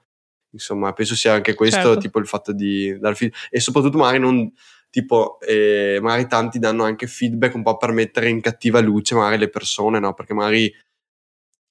Insomma, 0.53 0.93
penso 0.93 1.15
sia 1.15 1.33
anche 1.33 1.55
questo 1.55 1.81
certo. 1.81 1.99
tipo 1.99 2.19
il 2.19 2.27
fatto 2.27 2.53
di 2.53 2.99
dare 2.99 3.15
feedback 3.15 3.49
e 3.51 3.61
soprattutto 3.61 3.99
magari 3.99 4.19
non 4.19 4.53
tipo 4.91 5.39
eh, 5.41 5.99
magari 6.03 6.27
tanti 6.27 6.59
danno 6.59 6.83
anche 6.85 7.07
feedback 7.07 7.55
un 7.55 7.63
po' 7.63 7.77
per 7.77 7.93
mettere 7.93 8.29
in 8.29 8.41
cattiva 8.41 8.81
luce 8.81 9.15
magari 9.15 9.39
le 9.39 9.49
persone, 9.49 10.01
no? 10.01 10.13
Perché 10.15 10.35
magari 10.35 10.75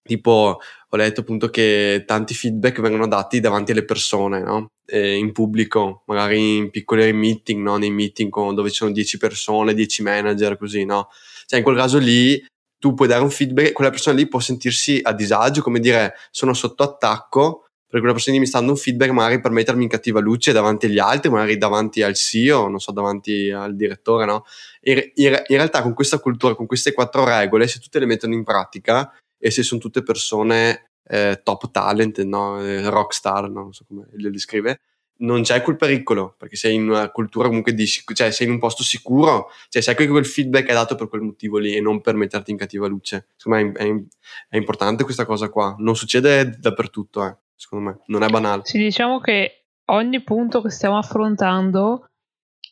tipo 0.02 0.60
ho 0.92 0.98
letto 0.98 1.22
appunto 1.22 1.50
che 1.50 2.04
tanti 2.08 2.34
feedback 2.34 2.82
vengono 2.82 3.08
dati 3.08 3.40
davanti 3.40 3.72
alle 3.72 3.86
persone, 3.86 4.42
no? 4.42 4.72
Eh, 4.86 5.16
in 5.16 5.32
pubblico, 5.34 6.04
magari 6.08 6.58
in 6.58 6.70
piccoli 6.72 7.12
meeting, 7.14 7.62
no? 7.62 7.78
Nei 7.78 7.92
meeting 7.92 8.30
con, 8.32 8.56
dove 8.56 8.70
ci 8.70 8.78
sono 8.78 8.92
10 8.92 9.18
persone, 9.18 9.74
10 9.74 10.02
manager, 10.02 10.58
così, 10.58 10.86
no? 10.86 11.10
Cioè 11.46 11.60
in 11.60 11.66
quel 11.66 11.78
caso 11.78 11.98
lì 12.00 12.44
tu 12.80 12.94
puoi 12.94 13.10
dare 13.10 13.22
un 13.22 13.30
feedback 13.30 13.68
e 13.68 13.72
quella 13.74 13.92
persona 13.92 14.16
lì 14.16 14.28
può 14.28 14.40
sentirsi 14.40 15.00
a 15.04 15.14
disagio, 15.14 15.62
come 15.62 15.80
dire 15.80 16.16
sono 16.32 16.54
sotto 16.54 16.84
attacco, 16.84 17.66
perché 17.90 18.02
quella 18.02 18.14
persona 18.14 18.36
lì 18.36 18.42
mi 18.42 18.48
sta 18.48 18.60
dando 18.60 18.74
un 18.74 18.78
feedback 18.78 19.10
magari 19.10 19.42
per 19.42 19.50
mettermi 19.50 19.82
in 19.82 19.90
cattiva 19.90 20.20
luce 20.20 20.52
davanti 20.52 20.86
agli 20.86 21.00
altri, 21.00 21.32
magari 21.32 21.58
davanti 21.58 22.04
al 22.04 22.14
CEO, 22.14 22.68
non 22.68 22.80
so, 22.80 22.92
davanti 22.92 23.50
al 23.50 23.76
direttore, 23.76 24.26
no? 24.26 24.46
in, 24.82 25.04
in 25.16 25.58
realtà 25.58 25.82
con 25.82 25.96
questa 25.96 26.20
cultura, 26.20 26.54
con 26.54 26.68
queste 26.68 26.94
quattro 26.94 27.26
regole, 27.26 27.68
se 27.68 27.80
tutte 27.80 27.98
le 27.98 28.06
mettono 28.06 28.36
in 28.36 28.44
pratica, 28.44 29.12
e 29.40 29.50
se 29.50 29.64
sono 29.64 29.82
tutte 29.82 30.04
persone 30.04 30.92
eh, 31.10 31.42
top 31.44 31.72
talent, 31.72 32.22
no? 32.22 32.64
Eh, 32.64 32.88
rockstar, 32.88 33.50
no? 33.50 33.62
non 33.62 33.74
so 33.74 33.86
come 33.88 34.06
le 34.12 34.30
descrive, 34.30 34.82
non 35.20 35.42
c'è 35.42 35.62
quel 35.62 35.76
pericolo, 35.76 36.36
perché 36.38 36.56
sei 36.56 36.76
in 36.76 36.90
una 36.90 37.10
cultura 37.10 37.48
comunque 37.48 37.74
di 37.74 37.86
cioè 37.86 38.32
sei 38.32 38.48
in 38.48 38.54
un 38.54 38.60
posto 38.60 38.84
sicuro, 38.84 39.50
cioè 39.70 39.82
sai 39.82 39.96
che 39.96 40.08
quel 40.08 40.26
feedback 40.26 40.68
è 40.68 40.74
dato 40.74 40.96
per 40.96 41.08
quel 41.08 41.22
motivo 41.22 41.58
lì 41.58 41.76
e 41.76 41.82
non 41.82 42.02
per 42.02 42.16
metterti 42.16 42.52
in 42.52 42.58
cattiva 42.58 42.88
luce. 42.88 43.28
Secondo 43.36 43.64
me 43.64 43.72
è, 43.74 43.86
è, 43.86 44.04
è 44.50 44.58
importante 44.58 45.04
questa 45.04 45.26
cosa 45.26 45.50
qua, 45.50 45.76
non 45.80 45.96
succede 45.96 46.58
dappertutto, 46.60 47.26
eh. 47.26 47.36
secondo 47.56 47.90
me, 47.90 48.00
non 48.08 48.24
è 48.24 48.28
banale. 48.30 48.62
Sì, 48.66 48.78
diciamo 48.78 49.20
che 49.20 49.66
ogni 49.86 50.22
punto 50.22 50.62
che 50.62 50.70
stiamo 50.70 50.98
affrontando 50.98 52.10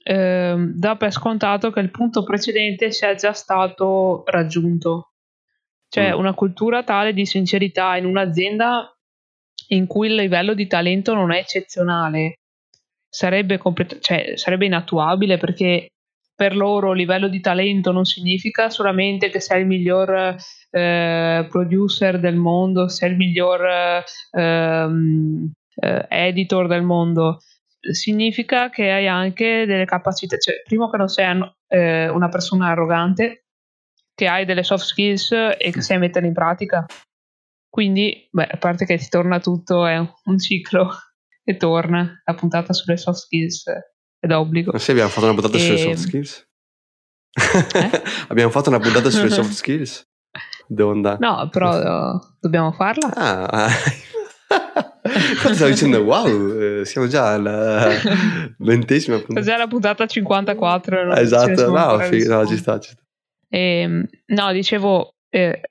eh, 0.03 0.55
dà 0.57 0.95
per 0.95 1.11
scontato 1.11 1.71
che 1.71 1.81
il 1.81 1.91
punto 1.91 2.23
precedente 2.23 2.91
sia 2.91 3.13
già 3.15 3.33
stato 3.33 4.23
raggiunto. 4.25 5.11
Cioè 5.89 6.13
mm. 6.13 6.19
una 6.19 6.33
cultura 6.33 6.83
tale 6.83 7.13
di 7.13 7.25
sincerità 7.25 7.95
in 7.97 8.05
un'azienda 8.05 8.96
in 9.69 9.87
cui 9.87 10.07
il 10.07 10.15
livello 10.15 10.53
di 10.53 10.67
talento 10.67 11.13
non 11.13 11.31
è 11.31 11.39
eccezionale. 11.39 12.35
Sarebbe, 13.09 13.57
complet- 13.57 13.99
cioè, 13.99 14.33
sarebbe 14.35 14.65
inattuabile 14.65 15.37
perché 15.37 15.87
per 16.35 16.55
loro 16.55 16.93
livello 16.93 17.27
di 17.27 17.39
talento 17.39 17.91
non 17.91 18.05
significa 18.05 18.69
solamente 18.69 19.29
che 19.29 19.39
sei 19.39 19.61
il 19.61 19.67
miglior 19.67 20.35
eh, 20.69 21.47
producer 21.49 22.19
del 22.19 22.35
mondo, 22.35 22.87
sei 22.89 23.09
il 23.11 23.17
miglior 23.17 23.65
eh, 23.65 24.03
eh, 25.79 26.05
editor 26.09 26.67
del 26.67 26.83
mondo, 26.83 27.39
significa 27.79 28.69
che 28.69 28.91
hai 28.91 29.07
anche 29.07 29.65
delle 29.65 29.85
capacità, 29.85 30.37
cioè, 30.37 30.61
primo 30.63 30.89
che 30.89 30.97
non 30.97 31.07
sei 31.07 31.39
eh, 31.69 32.07
una 32.09 32.29
persona 32.29 32.67
arrogante, 32.67 33.45
che 34.13 34.27
hai 34.27 34.45
delle 34.45 34.63
soft 34.63 34.85
skills 34.85 35.31
e 35.31 35.71
che 35.71 35.81
sai 35.81 35.97
metterle 35.97 36.27
in 36.27 36.33
pratica. 36.33 36.85
Quindi, 37.77 38.27
beh, 38.31 38.47
a 38.47 38.57
parte 38.57 38.87
che 38.87 38.97
ti 38.97 39.07
torna 39.07 39.39
tutto, 39.39 39.85
è 39.85 39.97
un 39.97 40.39
ciclo 40.39 40.89
e 41.43 41.57
torna 41.57 42.23
la 42.25 42.33
puntata 42.33 42.73
sulle 42.73 42.97
soft 42.97 43.19
skills 43.19 43.65
è 44.19 44.25
d'obbligo. 44.25 44.71
Ma 44.71 44.79
sì, 44.79 44.89
abbiamo 44.89 45.09
fatto 45.09 45.25
una 45.25 45.35
puntata 45.35 45.57
e... 45.57 45.59
sulle 45.59 45.77
soft 45.77 45.97
skills. 45.97 46.47
Eh? 47.75 48.01
abbiamo 48.29 48.49
fatto 48.49 48.69
una 48.69 48.79
puntata 48.79 49.11
sulle 49.11 49.29
soft 49.29 49.51
skills. 49.53 50.01
Devo 50.65 50.89
andare. 50.89 51.17
No, 51.19 51.49
però 51.49 52.19
dobbiamo 52.39 52.71
farla. 52.71 53.13
Ah, 53.13 53.69
Cosa 55.43 55.53
stavo 55.53 55.69
dicendo? 55.69 56.01
Wow, 56.01 56.59
eh, 56.59 56.85
siamo 56.85 57.05
già 57.05 57.33
alla 57.33 57.89
ventesima 58.57 59.17
puntata. 59.17 59.45
Già 59.45 59.55
la 59.55 59.67
puntata 59.67 60.07
54. 60.07 61.13
Esatto, 61.13 61.69
no, 61.69 61.99
fi- 61.99 62.25
no, 62.25 62.43
ci 62.47 62.57
sta, 62.57 62.79
ci 62.79 62.89
sta. 62.89 63.01
Eh, 63.49 64.03
no, 64.25 64.51
dicevo, 64.51 65.13
eh, 65.29 65.61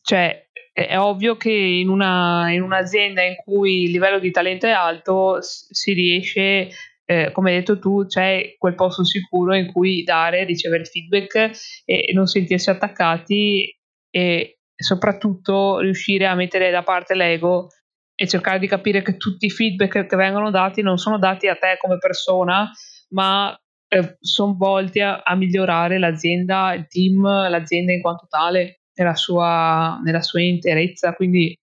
cioè, 0.00 0.41
è 0.72 0.98
ovvio 0.98 1.36
che 1.36 1.52
in, 1.52 1.88
una, 1.88 2.50
in, 2.50 2.62
un'azienda 2.62 3.22
in 3.22 3.34
cui 3.36 3.84
il 3.84 3.90
livello 3.90 4.18
di 4.18 4.30
talento 4.30 4.66
è 4.66 4.70
alto 4.70 5.38
si 5.42 5.92
riesce, 5.92 6.70
eh, 7.04 7.30
come 7.32 7.50
hai 7.50 7.58
detto 7.58 7.78
tu, 7.78 8.06
c'è 8.06 8.54
quel 8.56 8.74
posto 8.74 9.04
sicuro 9.04 9.54
in 9.54 9.70
cui 9.70 10.02
dare, 10.02 10.44
ricevere 10.44 10.84
feedback 10.84 11.50
e 11.84 12.10
non 12.14 12.26
sentirsi 12.26 12.70
attaccati 12.70 13.78
e 14.10 14.58
soprattutto 14.74 15.78
riuscire 15.78 16.26
a 16.26 16.34
mettere 16.34 16.70
da 16.70 16.82
parte 16.82 17.14
l'ego 17.14 17.68
e 18.14 18.26
cercare 18.26 18.58
di 18.58 18.66
capire 18.66 19.02
che 19.02 19.16
tutti 19.16 19.46
i 19.46 19.50
feedback 19.50 20.06
che 20.06 20.16
vengono 20.16 20.50
dati 20.50 20.80
non 20.80 20.96
sono 20.96 21.18
dati 21.18 21.48
a 21.48 21.56
te 21.56 21.76
come 21.78 21.98
persona, 21.98 22.70
ma 23.10 23.54
eh, 23.88 24.16
sono 24.20 24.54
volti 24.56 25.00
a, 25.00 25.20
a, 25.22 25.34
migliorare 25.34 25.98
l'azienda, 25.98 26.72
il 26.72 26.86
team, 26.88 27.22
l'azienda 27.22 27.92
in 27.92 28.00
quanto 28.00 28.26
tale, 28.28 28.81
nella 28.94 29.14
sua, 29.14 30.00
nella 30.04 30.22
sua 30.22 30.42
interezza. 30.42 31.12
Quindi 31.14 31.54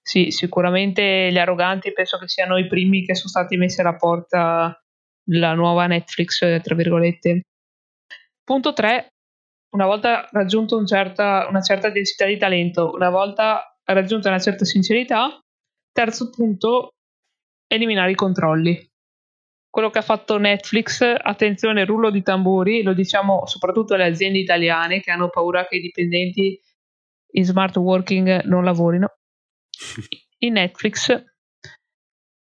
sì, 0.00 0.30
sicuramente 0.30 1.30
gli 1.30 1.38
arroganti 1.38 1.92
penso 1.92 2.18
che 2.18 2.28
siano 2.28 2.58
i 2.58 2.66
primi 2.66 3.04
che 3.04 3.14
sono 3.14 3.28
stati 3.28 3.56
messi 3.56 3.80
alla 3.80 3.96
porta 3.96 4.76
della 5.24 5.54
nuova 5.54 5.86
Netflix, 5.86 6.38
tra 6.60 6.74
virgolette. 6.74 7.42
Punto 8.42 8.72
3. 8.72 9.08
Una 9.74 9.86
volta 9.86 10.28
raggiunto 10.32 10.76
un 10.76 10.86
certa, 10.86 11.46
una 11.48 11.62
certa 11.62 11.88
densità 11.88 12.26
di 12.26 12.36
talento, 12.36 12.92
una 12.92 13.08
volta 13.08 13.74
raggiunta 13.84 14.28
una 14.28 14.38
certa 14.38 14.64
sincerità, 14.64 15.38
terzo 15.92 16.28
punto, 16.30 16.90
eliminare 17.66 18.10
i 18.10 18.14
controlli 18.14 18.91
quello 19.72 19.88
che 19.88 20.00
ha 20.00 20.02
fatto 20.02 20.36
Netflix, 20.36 21.00
attenzione, 21.00 21.86
rullo 21.86 22.10
di 22.10 22.22
tamburi, 22.22 22.82
lo 22.82 22.92
diciamo 22.92 23.46
soprattutto 23.46 23.94
alle 23.94 24.04
aziende 24.04 24.38
italiane 24.38 25.00
che 25.00 25.10
hanno 25.10 25.30
paura 25.30 25.66
che 25.66 25.76
i 25.76 25.80
dipendenti 25.80 26.60
in 27.30 27.42
smart 27.42 27.74
working 27.78 28.42
non 28.42 28.64
lavorino. 28.64 29.16
In 30.42 30.54
Netflix 30.54 31.24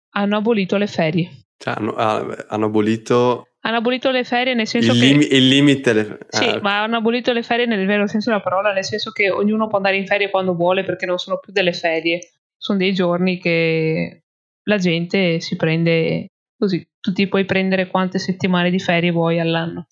hanno 0.09 0.35
abolito 0.35 0.75
le 0.75 0.87
ferie. 0.87 1.45
Cioè, 1.57 1.75
hanno, 1.77 1.95
ah, 1.95 2.45
hanno, 2.49 2.65
abolito... 2.65 3.47
Hanno 3.61 3.77
abolito 3.77 4.11
le 4.11 4.25
ferie 4.25 4.53
nel 4.53 4.67
senso 4.67 4.91
il 4.91 4.99
lim- 4.99 5.21
che... 5.21 5.35
Il 5.37 5.47
limite... 5.47 5.93
Le... 5.93 6.17
Sì, 6.27 6.43
ah, 6.43 6.59
ma 6.61 6.83
hanno 6.83 6.97
abolito 6.97 7.31
le 7.31 7.43
ferie 7.43 7.65
nel 7.65 7.85
vero 7.85 8.07
senso 8.07 8.29
della 8.29 8.41
parola, 8.41 8.73
nel 8.73 8.83
senso 8.83 9.11
che 9.11 9.29
ognuno 9.29 9.67
può 9.67 9.77
andare 9.77 9.95
in 9.95 10.05
ferie 10.05 10.29
quando 10.29 10.53
vuole 10.53 10.83
perché 10.83 11.05
non 11.05 11.17
sono 11.17 11.39
più 11.39 11.53
delle 11.53 11.71
ferie, 11.71 12.31
sono 12.57 12.77
dei 12.77 12.93
giorni 12.93 13.39
che 13.39 14.23
la 14.63 14.77
gente 14.77 15.39
si 15.39 15.55
prende 15.55 16.31
Così 16.57 16.87
tu 17.05 17.13
ti 17.13 17.27
puoi 17.27 17.45
prendere 17.45 17.87
quante 17.87 18.17
settimane 18.17 18.71
di 18.71 18.79
ferie 18.79 19.11
vuoi 19.11 19.39
all'anno. 19.39 19.85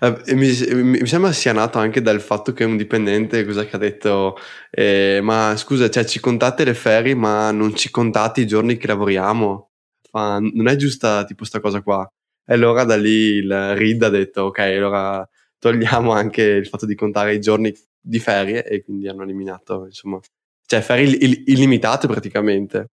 Eh, 0.00 0.34
mi, 0.36 0.46
mi, 0.82 1.04
sembra 1.04 1.32
sia 1.32 1.52
nato 1.52 1.78
anche 1.78 2.00
dal 2.00 2.20
fatto 2.20 2.52
che 2.52 2.62
un 2.62 2.76
dipendente 2.76 3.44
cosa 3.44 3.64
che 3.66 3.74
ha 3.74 3.78
detto 3.78 4.36
eh, 4.70 5.18
ma 5.20 5.54
scusa 5.56 5.90
cioè 5.90 6.04
ci 6.04 6.20
contate 6.20 6.62
le 6.62 6.74
ferie 6.74 7.16
ma 7.16 7.50
non 7.50 7.74
ci 7.74 7.90
contate 7.90 8.42
i 8.42 8.46
giorni 8.46 8.76
che 8.76 8.86
lavoriamo? 8.86 9.70
Fa, 10.08 10.38
non 10.38 10.68
è 10.68 10.76
giusta 10.76 11.24
tipo 11.24 11.44
sta 11.44 11.58
cosa 11.58 11.82
qua. 11.82 12.08
E 12.46 12.54
allora 12.54 12.84
da 12.84 12.96
lì 12.96 13.38
il 13.38 13.74
RID 13.74 14.02
ha 14.04 14.10
detto 14.10 14.42
ok 14.42 14.58
allora 14.60 15.28
togliamo 15.58 16.12
anche 16.12 16.42
il 16.42 16.68
fatto 16.68 16.86
di 16.86 16.94
contare 16.94 17.34
i 17.34 17.40
giorni 17.40 17.74
di 18.00 18.20
ferie 18.20 18.64
e 18.64 18.84
quindi 18.84 19.08
hanno 19.08 19.24
eliminato 19.24 19.86
insomma 19.86 20.20
cioè 20.66 20.82
ferie 20.82 21.16
illimitate 21.46 22.06
praticamente 22.06 22.90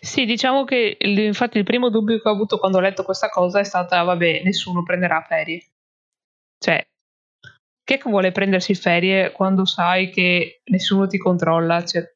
sì, 0.00 0.24
diciamo 0.24 0.64
che 0.64 0.96
infatti 1.00 1.58
il 1.58 1.64
primo 1.64 1.88
dubbio 1.90 2.20
che 2.20 2.28
ho 2.28 2.32
avuto 2.32 2.58
quando 2.58 2.78
ho 2.78 2.80
letto 2.80 3.02
questa 3.02 3.28
cosa 3.28 3.60
è 3.60 3.64
stata, 3.64 4.02
vabbè, 4.02 4.42
nessuno 4.44 4.82
prenderà 4.82 5.24
ferie. 5.26 5.64
Cioè, 6.58 6.86
chi 7.84 7.94
è 7.94 7.98
che 7.98 8.10
vuole 8.10 8.32
prendersi 8.32 8.74
ferie 8.74 9.32
quando 9.32 9.64
sai 9.64 10.10
che 10.10 10.60
nessuno 10.64 11.06
ti 11.06 11.18
controlla? 11.18 11.84
Cioè, 11.84 12.14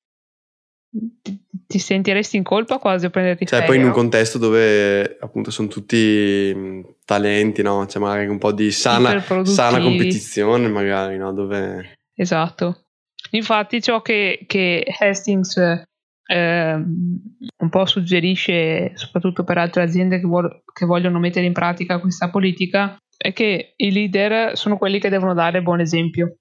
ti, 0.91 1.43
ti 1.67 1.79
sentiresti 1.79 2.37
in 2.37 2.43
colpa 2.43 2.79
quasi 2.79 3.07
a 3.07 3.11
prenderti 3.11 3.47
cioè, 3.47 3.61
ferie? 3.61 3.75
poi 3.75 3.83
in 3.83 3.89
un 3.89 3.93
contesto 3.93 4.39
dove 4.39 5.17
appunto 5.21 5.51
sono 5.51 5.69
tutti 5.69 6.85
talenti, 7.05 7.63
no? 7.63 7.87
C'è 7.87 7.99
magari 7.99 8.27
un 8.27 8.39
po' 8.39 8.53
di 8.53 8.71
sana, 8.71 9.21
sana 9.21 9.81
competizione, 9.81 10.69
magari, 10.69 11.17
no? 11.17 11.33
Dove 11.33 12.01
Esatto. 12.15 12.85
Infatti 13.31 13.81
ciò 13.81 14.03
che, 14.03 14.45
che 14.47 14.85
Hastings 14.99 15.85
eh, 16.33 16.73
un 16.75 17.69
po' 17.69 17.85
suggerisce, 17.85 18.93
soprattutto 18.95 19.45
per 19.45 19.59
altre 19.59 19.83
aziende 19.83 20.19
che, 20.19 20.27
vuol- 20.27 20.63
che 20.73 20.87
vogliono 20.87 21.19
mettere 21.19 21.45
in 21.45 21.53
pratica 21.53 21.99
questa 21.99 22.31
politica, 22.31 22.97
è 23.17 23.33
che 23.35 23.75
i 23.77 23.93
leader 23.93 24.57
sono 24.57 24.79
quelli 24.79 24.99
che 24.99 25.11
devono 25.11 25.35
dare 25.35 25.63
buon 25.63 25.81
esempio. 25.81 26.37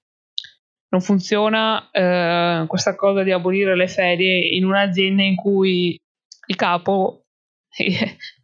Non 0.89 1.01
funziona 1.01 1.89
eh, 1.91 2.65
questa 2.67 2.95
cosa 2.95 3.23
di 3.23 3.31
abolire 3.31 3.75
le 3.75 3.87
ferie 3.87 4.39
in 4.55 4.65
un'azienda 4.65 5.23
in 5.23 5.35
cui 5.35 5.97
il 6.47 6.55
capo 6.55 7.23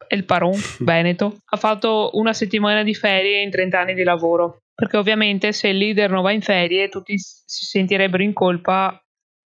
è 0.08 0.16
il 0.16 0.26
Paron 0.26 0.54
Veneto 0.80 1.40
ha 1.44 1.58
fatto 1.58 2.12
una 2.14 2.32
settimana 2.32 2.84
di 2.84 2.94
ferie 2.94 3.42
in 3.42 3.50
30 3.50 3.78
anni 3.78 3.94
di 3.94 4.04
lavoro 4.04 4.60
perché 4.74 4.96
ovviamente 4.96 5.52
se 5.52 5.68
il 5.68 5.78
leader 5.78 6.10
non 6.10 6.24
va 6.24 6.32
in 6.32 6.42
ferie 6.42 6.88
tutti 6.88 7.18
si 7.18 7.66
sentirebbero 7.66 8.24
in 8.24 8.32
colpa 8.32 8.98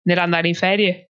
nell'andare 0.04 0.50
in 0.50 0.54
ferie 0.54 1.11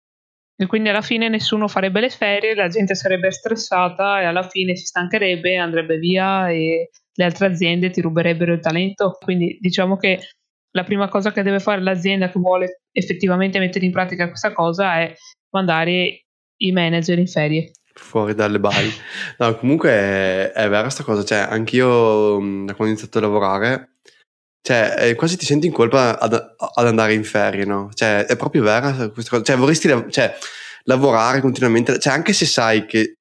e 0.57 0.65
quindi 0.67 0.89
alla 0.89 1.01
fine 1.01 1.27
nessuno 1.27 1.67
farebbe 1.67 1.99
le 1.99 2.09
ferie, 2.09 2.55
la 2.55 2.69
gente 2.69 2.95
sarebbe 2.95 3.31
stressata 3.31 4.21
e 4.21 4.25
alla 4.25 4.47
fine 4.47 4.75
si 4.75 4.85
stancherebbe, 4.85 5.57
andrebbe 5.57 5.97
via 5.97 6.49
e 6.49 6.89
le 7.13 7.23
altre 7.23 7.47
aziende 7.47 7.89
ti 7.89 8.01
ruberebbero 8.01 8.53
il 8.53 8.61
talento. 8.61 9.17
Quindi 9.19 9.57
diciamo 9.59 9.97
che 9.97 10.19
la 10.71 10.83
prima 10.83 11.09
cosa 11.09 11.31
che 11.31 11.43
deve 11.43 11.59
fare 11.59 11.81
l'azienda 11.81 12.29
che 12.29 12.39
vuole 12.39 12.81
effettivamente 12.91 13.59
mettere 13.59 13.85
in 13.85 13.91
pratica 13.91 14.27
questa 14.27 14.53
cosa 14.53 14.99
è 14.99 15.13
mandare 15.51 16.25
i 16.57 16.71
manager 16.71 17.17
in 17.17 17.27
ferie. 17.27 17.71
fuori 17.93 18.33
dalle 18.33 18.59
balle. 18.59 18.91
No, 19.37 19.55
comunque 19.57 19.89
è, 19.89 20.51
è 20.51 20.69
vera 20.69 20.89
sta 20.89 21.03
cosa, 21.03 21.23
cioè 21.23 21.39
anch'io 21.49 22.37
da 22.39 22.73
quando 22.73 22.83
ho 22.83 22.85
iniziato 22.87 23.17
a 23.17 23.21
lavorare, 23.21 23.94
cioè 24.65 24.95
eh, 24.97 25.13
quasi 25.13 25.37
ti 25.37 25.45
senti 25.45 25.67
in 25.67 25.73
colpa 25.73 26.17
ad, 26.17 26.33
ad 26.33 26.87
andare 26.87 27.13
in 27.13 27.23
ferie, 27.23 27.65
no? 27.65 27.91
Cioè 27.93 28.25
è 28.25 28.35
proprio 28.35 28.63
vera 28.63 29.09
questa 29.09 29.29
cosa, 29.29 29.43
cioè 29.43 29.57
vorresti 29.57 29.87
lav- 29.87 30.09
cioè, 30.09 30.35
lavorare 30.85 31.39
continuamente, 31.39 31.99
cioè 31.99 32.13
anche 32.13 32.33
se 32.33 32.47
sai 32.47 32.87
che 32.87 33.17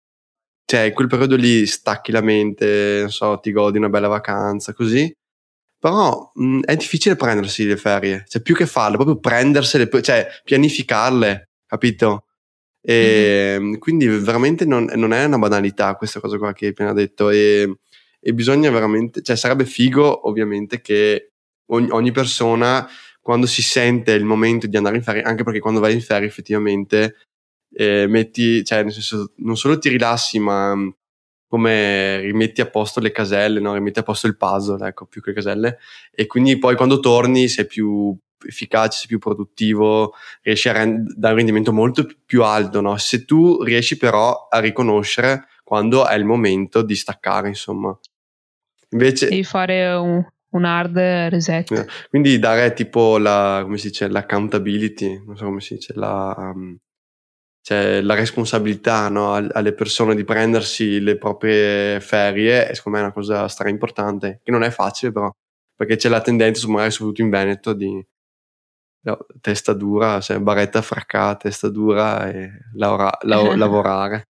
cioè, 0.65 0.81
in 0.85 0.95
quel 0.95 1.07
periodo 1.07 1.37
lì 1.37 1.67
stacchi 1.67 2.13
la 2.13 2.23
mente, 2.23 3.01
non 3.01 3.11
so, 3.11 3.39
ti 3.41 3.53
godi 3.53 3.77
una 3.77 3.91
bella 3.91 4.09
vacanza, 4.09 4.73
così. 4.73 5.15
Però 5.79 6.31
mh, 6.35 6.61
è 6.63 6.77
difficile 6.77 7.15
prendersi 7.17 7.67
le 7.67 7.77
ferie, 7.77 8.25
cioè 8.27 8.41
più 8.41 8.55
che 8.55 8.65
farle, 8.65 8.97
proprio 8.97 9.19
prendersele, 9.19 9.87
cioè 10.03 10.27
pianificarle, 10.45 11.51
capito? 11.67 12.25
E 12.81 13.57
mm-hmm. 13.61 13.75
quindi 13.75 14.07
veramente 14.07 14.65
non, 14.65 14.91
non, 14.95 15.13
è 15.13 15.25
una 15.25 15.39
banalità 15.39 15.95
questa 15.97 16.21
cosa 16.21 16.39
qua 16.39 16.55
che 16.55 16.67
hai 16.67 16.71
appena 16.71 16.95
detto 16.95 17.29
e, 17.29 17.79
e 18.19 18.33
bisogna 18.35 18.71
veramente, 18.71 19.21
cioè 19.23 19.37
sarebbe 19.37 19.67
figo 19.67 20.29
ovviamente 20.29 20.81
che 20.81 21.34
ogni, 21.67 21.91
ogni, 21.91 22.13
persona 22.13 22.87
quando 23.21 23.47
si 23.47 23.63
sente 23.63 24.13
il 24.13 24.25
momento 24.25 24.67
di 24.67 24.77
andare 24.77 24.97
in 24.97 25.03
ferie, 25.03 25.23
anche 25.23 25.45
perché 25.45 25.61
quando 25.61 25.81
vai 25.81 25.95
in 25.95 26.03
ferie 26.03 26.29
effettivamente 26.29 27.17
eh, 27.75 28.07
metti, 28.07 28.65
cioè 28.65 28.83
nel 28.83 28.93
senso 28.93 29.33
non 29.37 29.57
solo 29.57 29.79
ti 29.79 29.89
rilassi 29.89 30.39
ma 30.39 30.75
come 31.49 32.21
rimetti 32.21 32.61
a 32.61 32.67
posto 32.67 33.01
le 33.01 33.13
caselle, 33.13 33.61
no? 33.61 33.75
rimetti 33.75 34.01
a 34.01 34.03
posto 34.03 34.27
il 34.27 34.37
puzzle, 34.37 34.89
ecco, 34.89 35.07
più 35.07 35.23
che 35.23 35.31
le 35.31 35.37
caselle, 35.37 35.79
e 36.13 36.27
quindi 36.27 36.59
poi 36.59 36.75
quando 36.75 36.99
torni 36.99 37.47
sei 37.47 37.67
più 37.67 38.17
efficace, 38.45 38.99
sei 38.99 39.07
più 39.07 39.19
produttivo, 39.19 40.15
riesci 40.43 40.69
a 40.69 40.73
rend- 40.73 41.15
dare 41.15 41.33
un 41.33 41.39
rendimento 41.39 41.73
molto 41.73 42.07
più 42.27 42.43
alto, 42.43 42.81
no? 42.81 42.97
Se 42.97 43.25
tu 43.25 43.63
riesci 43.63 43.97
però 43.97 44.49
a 44.51 44.59
riconoscere 44.59 45.47
quando 45.63 46.07
è 46.07 46.15
il 46.17 46.25
momento 46.25 46.83
di 46.83 46.97
staccare, 46.97 47.49
insomma. 47.49 47.97
Invece... 48.91 49.29
Devi 49.29 49.45
fare 49.45 49.93
un, 49.95 50.27
un 50.55 50.65
hard 50.65 50.97
reset. 51.31 52.09
Quindi 52.09 52.39
dare 52.39 52.73
tipo 52.73 53.19
la, 53.19 53.61
come 53.63 53.79
si 53.79 53.89
dice, 53.89 54.09
l'accountability, 54.09 55.23
non 55.25 55.37
so 55.37 55.45
come 55.45 55.61
si 55.61 55.75
dice, 55.75 55.93
la... 55.95 56.35
Um, 56.37 56.79
cioè 57.65 58.03
la 58.03 58.13
responsabilità 58.15 59.09
no, 59.09 59.33
alle 59.33 59.73
persone 59.73 60.15
di 60.15 60.25
prendersi 60.25 61.01
le 61.01 61.17
proprie 61.17 61.99
ferie 61.99 62.69
è 62.69 62.75
secondo 62.75 62.99
me 62.99 63.05
una 63.05 63.13
cosa 63.15 63.49
stra 63.49 63.71
importante, 63.71 64.41
che 64.45 64.51
non 64.51 64.63
è 64.63 64.69
facile 64.69 65.13
però, 65.13 65.35
perché 65.75 65.97
c'è 65.97 66.11
la 66.11 66.21
tendenza, 66.21 66.69
magari 66.69 66.91
soprattutto 66.91 67.23
in 67.23 67.31
Veneto, 67.31 67.73
di 67.73 68.07
no, 69.05 69.27
testa 69.41 69.73
dura, 69.73 70.21
cioè 70.21 70.41
baretta 70.41 70.83
fraccata, 70.83 71.49
testa 71.49 71.71
dura 71.71 72.29
e 72.31 72.51
laura, 72.75 73.11
la, 73.23 73.41
lavorare. 73.57 74.29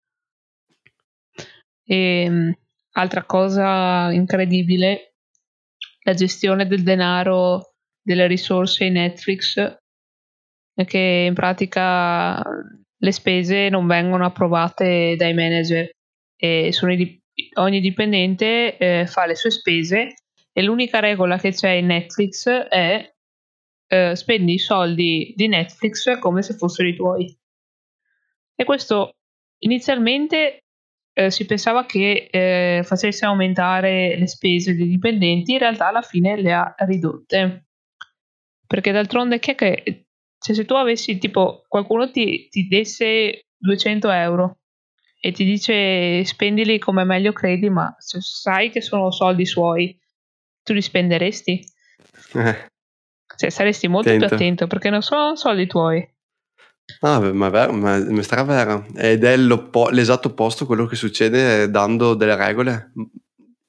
E, 1.84 2.24
ehm, 2.24 2.53
altra 2.91 3.24
cosa 3.24 4.11
incredibile, 4.11 5.12
la 6.04 6.14
gestione 6.14 6.68
del 6.68 6.84
denaro, 6.84 7.74
delle 8.01 8.28
risorse 8.28 8.86
in 8.86 8.93
Netflix, 8.93 9.78
che 10.86 11.26
in 11.28 11.34
pratica 11.34 12.41
le 12.97 13.12
spese 13.12 13.70
non 13.70 13.86
vengono 13.86 14.26
approvate 14.26 15.16
dai 15.18 15.34
manager 15.34 15.89
e 16.36 16.68
i, 16.68 17.22
ogni 17.56 17.80
dipendente 17.80 18.78
eh, 18.78 19.06
fa 19.08 19.26
le 19.26 19.36
sue 19.36 19.51
spese 19.51 20.14
e 20.51 20.62
l'unica 20.62 20.99
regola 20.99 21.38
che 21.38 21.51
c'è 21.51 21.72
in 21.72 21.88
Netflix 21.88 22.47
è 22.47 23.12
eh, 23.88 24.16
spendi 24.16 24.54
i 24.54 24.60
soldi 24.60 25.34
di 25.36 25.47
Netflix 25.47 26.18
come 26.20 26.41
se 26.41 26.54
fossero 26.54 26.88
i 26.88 26.95
tuoi. 26.95 27.38
E 28.56 28.64
questo 28.64 29.16
inizialmente 29.60 30.62
eh, 31.14 31.30
si 31.32 31.45
pensava 31.45 31.86
che 31.86 32.28
eh, 32.32 32.82
facesse 32.84 33.26
aumentare 33.26 34.18
le 34.18 34.28
spese 34.28 34.76
dei 34.76 34.88
dipendenti, 34.88 35.53
in 35.53 35.59
realtà 35.59 35.88
alla 35.88 36.01
fine 36.01 36.39
le 36.39 36.53
ha 36.53 36.76
ridotte. 36.80 37.68
Perché 38.66 38.91
d'altronde 38.91 39.39
che, 39.39 39.55
che 39.55 40.05
cioè, 40.39 40.55
se 40.55 40.66
tu 40.66 40.74
avessi 40.74 41.18
tipo 41.20 41.64
qualcuno 41.68 42.09
ti, 42.09 42.47
ti 42.49 42.68
desse 42.68 43.45
200 43.55 44.09
euro 44.09 44.57
e 45.20 45.32
ti 45.32 45.45
dice 45.45 46.26
spendili 46.26 46.80
come 46.80 47.03
meglio 47.05 47.32
credi, 47.32 47.70
ma 47.70 47.95
se 47.99 48.18
sai 48.20 48.70
che 48.72 48.82
sono 48.82 49.11
soldi 49.11 49.45
suoi, 49.45 49.97
tu 50.64 50.74
li 50.74 50.82
spenderesti? 50.82 51.66
Eh. 52.34 52.72
Cioè, 53.36 53.49
saresti 53.49 53.88
molto 53.88 54.09
Attento. 54.09 54.28
più 54.28 54.36
attento 54.36 54.68
perché 54.68 54.89
non 54.89 55.01
sono 55.01 55.36
soldi 55.36 55.66
tuoi. 55.68 56.12
Ah, 57.02 57.20
beh, 57.20 57.32
ma 57.34 57.48
è 57.48 57.50
vero, 57.50 57.74
ma, 57.74 57.98
ma 57.98 58.22
sarà 58.24 58.44
vera. 58.44 58.86
Ed 58.96 59.24
è 59.24 59.38
l'oppo- 59.38 59.90
l'esatto 59.90 60.30
opposto 60.30 60.64
a 60.64 60.68
quello 60.68 60.86
che 60.86 60.96
succede 60.96 61.70
dando 61.70 62.14
delle 62.14 62.36
regole, 62.36 62.92
m- 62.96 63.04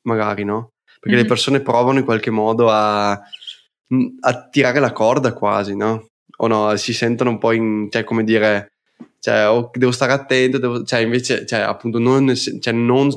magari, 0.03 0.45
no? 0.45 0.73
Perché 0.99 1.17
le 1.17 1.25
persone 1.25 1.61
provano 1.61 1.99
in 1.99 2.05
qualche 2.05 2.31
modo 2.31 2.71
a, 2.71 3.11
a 3.13 4.49
tirare 4.51 4.81
la 4.81 4.93
corda 4.93 5.33
quasi, 5.33 5.77
no? 5.77 6.09
O 6.39 6.47
no, 6.49 6.75
si 6.77 6.93
sentono 6.93 7.31
un 7.31 7.39
po' 7.39 7.53
in, 7.53 7.89
cioè, 7.91 8.03
come 8.05 8.25
dire, 8.25 8.73
cioè, 9.21 9.49
oh, 9.49 9.71
devo 9.73 9.93
stare 9.93 10.13
attento, 10.13 10.59
devo- 10.59 10.83
cioè, 10.85 11.01
invece, 11.01 11.47
cioè, 11.47 11.61
appunto, 11.61 11.99
non, 11.99 12.31
ess- 12.31 12.59
cioè, 12.61 12.73
non 12.73 13.09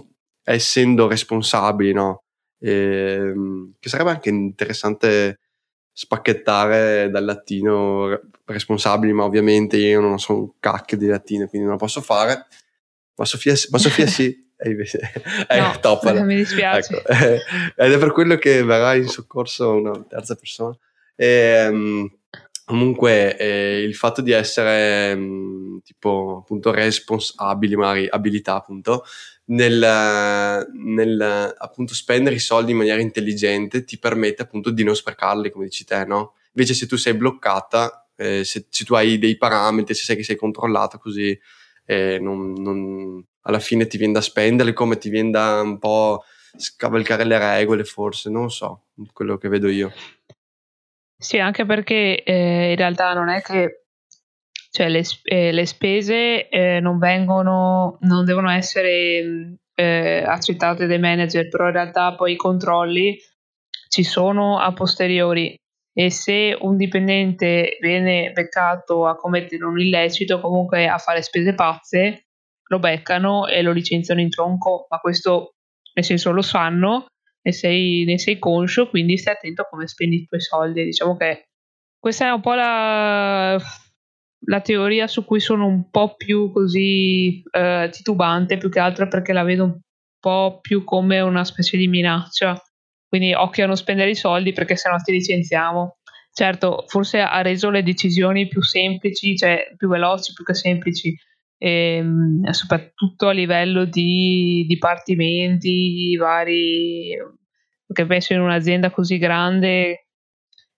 essendo 0.44 1.08
responsabili, 1.08 1.92
no? 1.94 2.24
Ehm, 2.60 3.74
che 3.80 3.90
sarebbe 3.90 4.12
anche 4.12 4.30
interessante 4.30 5.40
spacchettare 6.00 7.10
dal 7.10 7.26
latino 7.26 8.08
re- 8.08 8.22
responsabili, 8.46 9.14
ma 9.14 9.24
ovviamente 9.24 9.78
io 9.78 10.00
non 10.00 10.20
so 10.20 10.38
un 10.38 10.50
cacchio 10.60 10.96
di 10.96 11.08
latino, 11.08 11.48
quindi 11.48 11.66
non 11.68 11.76
lo 11.76 11.82
posso 11.84 12.02
fare. 12.02 12.46
Ma 13.16 13.26
Sofia, 13.26 13.56
ma 13.72 13.80
Sofia 13.80 14.06
sì, 14.06 14.26
e 14.58 14.70
invece 14.70 15.00
è 15.48 15.60
No, 15.60 15.76
top. 15.82 16.04
allora. 16.06 16.24
mi 16.24 16.36
dispiace. 16.36 16.98
Ecco, 17.04 17.08
eh, 17.26 17.42
ed 17.76 17.92
è 17.94 17.98
per 17.98 18.12
quello 18.12 18.36
che 18.36 18.64
verrà 18.64 18.94
in 18.94 19.08
soccorso 19.08 19.72
una 19.72 20.06
terza 20.08 20.36
persona. 20.36 20.78
Ehm, 21.16 22.08
comunque, 22.64 23.36
eh, 23.36 23.82
il 23.82 23.96
fatto 23.96 24.22
di 24.22 24.34
essere 24.34 25.16
mh, 25.16 25.82
tipo 25.84 26.42
appunto 26.44 26.70
responsabili, 26.70 27.76
magari 27.76 28.08
abilità 28.08 28.54
appunto, 28.54 29.04
nel, 29.50 30.68
nel 30.74 31.56
appunto 31.58 31.94
spendere 31.94 32.36
i 32.36 32.40
soldi 32.40 32.72
in 32.72 32.78
maniera 32.78 33.02
intelligente 33.02 33.84
ti 33.84 33.98
permette 34.00 34.42
appunto 34.42 34.72
di 34.72 34.84
non 34.84 34.96
sprecarli, 34.96 35.52
come 35.52 35.66
dici 35.66 35.86
te, 35.86 36.06
no? 36.06 36.34
Invece 36.54 36.74
se 36.74 36.88
tu 36.88 36.98
sei 36.98 37.14
bloccata, 37.14 38.08
eh, 38.16 38.44
se, 38.44 38.66
se 38.70 38.84
tu 38.84 38.96
hai 38.96 39.20
dei 39.20 39.38
parametri, 39.38 39.94
se 39.94 40.04
sai 40.04 40.16
che 40.16 40.24
sei 40.24 40.36
controllata 40.36 40.98
così, 40.98 41.38
eh, 41.86 42.18
non, 42.20 42.54
non- 42.54 43.24
alla 43.42 43.60
fine 43.60 43.88
ti 43.88 43.98
viene 43.98 44.14
da 44.14 44.22
spenderli, 44.22 44.74
come 44.74 44.98
ti 44.98 45.10
viene 45.10 45.30
da 45.30 45.62
un 45.62 45.78
po' 45.78 46.24
scavalcare 46.58 47.24
le 47.24 47.38
regole, 47.38 47.86
forse, 47.86 48.30
non 48.30 48.52
so, 48.52 48.88
quello 49.14 49.38
che 49.38 49.48
vedo 49.48 49.70
io. 49.70 49.94
Sì, 51.18 51.40
anche 51.40 51.66
perché 51.66 52.24
eh, 52.24 52.72
in 52.72 52.76
realtà 52.76 53.14
non 53.14 53.30
è 53.30 53.42
che 53.42 53.87
cioè, 54.78 54.90
le, 54.90 55.02
eh, 55.24 55.52
le 55.52 55.66
spese 55.66 56.50
eh, 56.50 56.80
non 56.80 57.00
vengono, 57.00 57.98
non 58.02 58.26
devono 58.26 58.52
essere 58.52 59.24
mh, 59.24 59.56
eh, 59.74 60.24
accettate 60.24 60.86
dai 60.86 61.00
manager, 61.00 61.50
però 61.50 61.66
in 61.66 61.72
realtà 61.72 62.14
poi 62.14 62.34
i 62.34 62.36
controlli 62.36 63.18
ci 63.88 64.04
sono 64.04 64.60
a 64.60 64.72
posteriori 64.74 65.56
e 65.92 66.12
se 66.12 66.56
un 66.62 66.78
dipendente 66.78 67.78
viene 67.82 68.32
beccato 68.34 69.08
a 69.08 69.16
commettere 69.16 69.66
un 69.66 69.80
illecito, 69.80 70.40
comunque 70.40 70.88
a 70.88 71.00
fare 71.00 71.24
spese 71.24 71.56
pazze, 71.56 72.28
lo 72.68 72.78
beccano 72.78 73.48
e 73.48 73.64
lo 73.64 73.72
licenziano 73.72 74.22
in 74.22 74.30
tronco, 74.30 74.86
ma 74.92 75.00
questo 75.00 75.56
nel 75.96 76.06
senso 76.06 76.30
lo 76.30 76.44
sanno 76.44 77.08
e 77.42 77.52
sei, 77.52 78.04
ne 78.06 78.20
sei 78.20 78.38
conscio, 78.38 78.90
quindi 78.90 79.18
stai 79.18 79.34
attento 79.34 79.64
a 79.64 79.68
come 79.68 79.88
spendi 79.88 80.18
i 80.18 80.28
tuoi 80.28 80.42
soldi. 80.42 80.84
Diciamo 80.84 81.18
che 81.18 81.46
questa 81.98 82.28
è 82.28 82.30
un 82.30 82.42
po' 82.42 82.54
la, 82.54 83.60
la 84.50 84.62
teoria 84.62 85.08
su 85.08 85.26
cui 85.26 85.40
sono 85.40 85.66
un 85.66 85.90
po' 85.90 86.16
più 86.16 86.52
così 86.52 87.42
eh, 87.52 87.90
titubante, 87.92 88.58
più 88.58 88.70
che 88.70 88.80
altro 88.80 89.08
perché 89.08 89.34
la 89.34 89.44
vedo 89.44 89.64
un 89.64 89.80
po' 90.20 90.60
più 90.62 90.84
come 90.84 91.20
una 91.20 91.44
specie 91.44 91.78
di 91.78 91.88
minaccia 91.88 92.62
quindi 93.08 93.34
occhio 93.34 93.64
a 93.64 93.68
non 93.68 93.78
spendere 93.78 94.10
i 94.10 94.16
soldi 94.16 94.54
perché 94.54 94.76
sennò 94.76 94.98
ti 94.98 95.12
licenziamo. 95.12 95.98
Certo, 96.32 96.84
forse 96.88 97.20
ha 97.20 97.42
reso 97.42 97.70
le 97.70 97.82
decisioni 97.82 98.48
più 98.48 98.62
semplici, 98.62 99.36
cioè 99.36 99.74
più 99.76 99.88
veloci 99.88 100.34
più 100.34 100.44
che 100.44 100.54
semplici, 100.54 101.16
e, 101.58 101.96
ehm, 101.96 102.50
soprattutto 102.52 103.28
a 103.28 103.32
livello 103.32 103.86
di 103.86 104.64
dipartimenti 104.68 106.16
vari, 106.16 107.16
perché 107.88 108.06
penso 108.06 108.34
in 108.34 108.42
un'azienda 108.42 108.92
così 108.92 109.18
grande, 109.18 110.07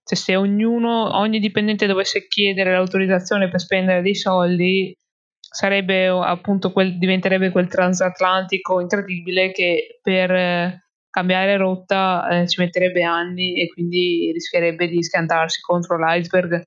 cioè 0.10 0.18
se 0.18 0.36
ognuno, 0.36 1.16
ogni 1.18 1.39
dipendente 1.39 1.86
dovesse 1.86 2.28
chiedere 2.28 2.72
l'autorizzazione 2.72 3.47
per 3.47 3.60
spendere 3.60 4.01
dei 4.01 4.16
soldi, 4.16 4.91
sarebbe 5.39 6.07
appunto 6.07 6.72
quel, 6.72 6.97
diventerebbe 6.97 7.51
quel 7.51 7.68
transatlantico 7.68 8.80
incredibile 8.80 9.51
che 9.51 9.99
per 10.01 10.82
cambiare 11.12 11.57
rotta 11.57 12.28
eh, 12.28 12.47
ci 12.47 12.60
metterebbe 12.60 13.03
anni 13.03 13.62
e 13.62 13.68
quindi 13.68 14.32
rischierebbe 14.32 14.88
di 14.88 15.03
schiantarsi 15.03 15.62
contro 15.62 15.97
l'iceberg. 15.97 16.64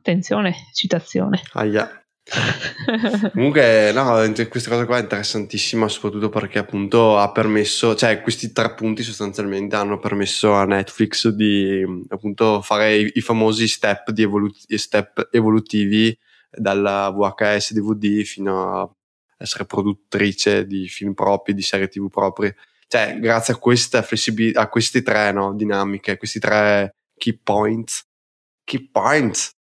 Attenzione, 0.00 0.54
citazione. 0.74 1.40
Aia. 1.52 2.01
Comunque, 3.32 3.92
no, 3.92 4.14
questa 4.48 4.70
cosa 4.70 4.86
qua 4.86 4.98
è 4.98 5.02
interessantissima, 5.02 5.88
soprattutto 5.88 6.28
perché 6.28 6.58
appunto 6.58 7.18
ha 7.18 7.30
permesso, 7.32 7.94
cioè 7.94 8.22
questi 8.22 8.52
tre 8.52 8.74
punti 8.74 9.02
sostanzialmente 9.02 9.76
hanno 9.76 9.98
permesso 9.98 10.52
a 10.52 10.64
Netflix 10.64 11.28
di 11.28 11.84
appunto 12.08 12.62
fare 12.62 12.96
i, 12.96 13.10
i 13.14 13.20
famosi 13.20 13.66
step, 13.66 14.10
di 14.10 14.22
evolu- 14.22 14.54
step 14.76 15.28
evolutivi 15.30 16.16
dalla 16.50 17.10
VHS 17.10 17.72
DVD 17.72 18.22
fino 18.22 18.80
a 18.80 18.90
essere 19.38 19.64
produttrice 19.64 20.66
di 20.66 20.86
film 20.88 21.14
propri, 21.14 21.54
di 21.54 21.62
serie 21.62 21.88
TV 21.88 22.08
proprie 22.08 22.54
cioè, 22.92 23.18
grazie 23.18 23.54
a 23.54 23.56
questa 23.56 24.02
flessibilità, 24.02 24.60
a 24.60 24.68
queste 24.68 25.00
tre 25.00 25.32
no, 25.32 25.54
dinamiche, 25.54 26.18
questi 26.18 26.38
tre 26.38 26.94
key 27.16 27.40
points, 27.42 28.06
key 28.64 28.86
points, 28.90 29.56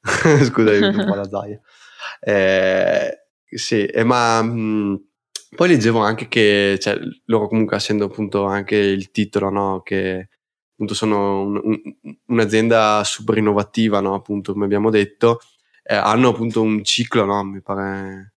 scusa, 0.00 0.70
un 0.70 1.04
po' 1.06 1.14
la 1.14 1.28
zaia. 1.28 1.60
Eh, 2.20 3.18
sì, 3.46 3.84
eh, 3.86 4.04
ma 4.04 4.42
mh, 4.42 5.04
poi 5.56 5.68
leggevo 5.68 5.98
anche 6.00 6.28
che, 6.28 6.78
cioè, 6.80 6.98
loro 7.26 7.48
comunque 7.48 7.76
essendo 7.76 8.04
appunto 8.06 8.44
anche 8.46 8.76
il 8.76 9.10
titolo, 9.10 9.50
no, 9.50 9.82
che 9.82 10.28
appunto 10.72 10.94
sono 10.94 11.42
un, 11.42 11.60
un, 11.62 11.80
un'azienda 12.26 13.02
super 13.04 13.38
innovativa, 13.38 14.00
no, 14.00 14.14
appunto 14.14 14.52
come 14.52 14.64
abbiamo 14.66 14.90
detto, 14.90 15.40
eh, 15.82 15.94
hanno 15.94 16.28
appunto 16.30 16.62
un 16.62 16.82
ciclo, 16.84 17.24
no, 17.24 17.42
mi 17.44 17.60
pare 17.62 18.34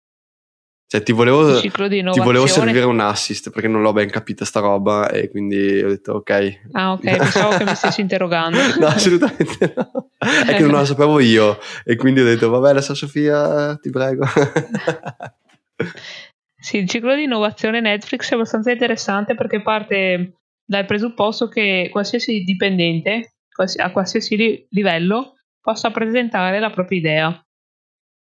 cioè, 0.90 1.04
ti 1.04 1.12
volevo, 1.12 1.60
ti 1.60 2.18
volevo 2.18 2.48
servire 2.48 2.84
un 2.84 2.98
assist 2.98 3.50
perché 3.50 3.68
non 3.68 3.80
l'ho 3.80 3.92
ben 3.92 4.10
capita 4.10 4.44
sta 4.44 4.58
roba 4.58 5.08
e 5.08 5.30
quindi 5.30 5.80
ho 5.80 5.86
detto 5.86 6.14
ok. 6.14 6.62
Ah, 6.72 6.94
ok, 6.94 7.16
pensavo 7.16 7.56
che 7.56 7.64
mi 7.64 7.76
stessi 7.76 8.00
interrogando. 8.00 8.58
no, 8.76 8.86
assolutamente 8.88 9.72
no. 9.76 10.10
È 10.18 10.52
che 10.52 10.62
non 10.62 10.72
lo 10.72 10.84
sapevo 10.84 11.20
io 11.20 11.60
e 11.84 11.94
quindi 11.94 12.22
ho 12.22 12.24
detto 12.24 12.50
vabbè, 12.50 12.70
adesso 12.70 12.96
Sofia, 12.96 13.76
ti 13.76 13.88
prego. 13.88 14.26
sì, 16.58 16.78
il 16.78 16.88
ciclo 16.88 17.14
di 17.14 17.22
innovazione 17.22 17.80
Netflix 17.80 18.32
è 18.32 18.34
abbastanza 18.34 18.72
interessante 18.72 19.36
perché 19.36 19.62
parte 19.62 20.38
dal 20.64 20.86
presupposto 20.86 21.46
che 21.46 21.88
qualsiasi 21.92 22.42
dipendente 22.42 23.34
a 23.76 23.92
qualsiasi 23.92 24.66
livello 24.70 25.34
possa 25.60 25.92
presentare 25.92 26.58
la 26.58 26.70
propria 26.70 26.98
idea 26.98 27.44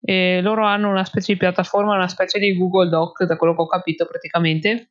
e 0.00 0.40
loro 0.40 0.64
hanno 0.64 0.90
una 0.90 1.04
specie 1.04 1.32
di 1.32 1.38
piattaforma, 1.38 1.94
una 1.94 2.08
specie 2.08 2.38
di 2.38 2.56
Google 2.56 2.88
Doc, 2.88 3.24
da 3.24 3.36
quello 3.36 3.54
che 3.54 3.62
ho 3.62 3.66
capito 3.66 4.06
praticamente, 4.06 4.90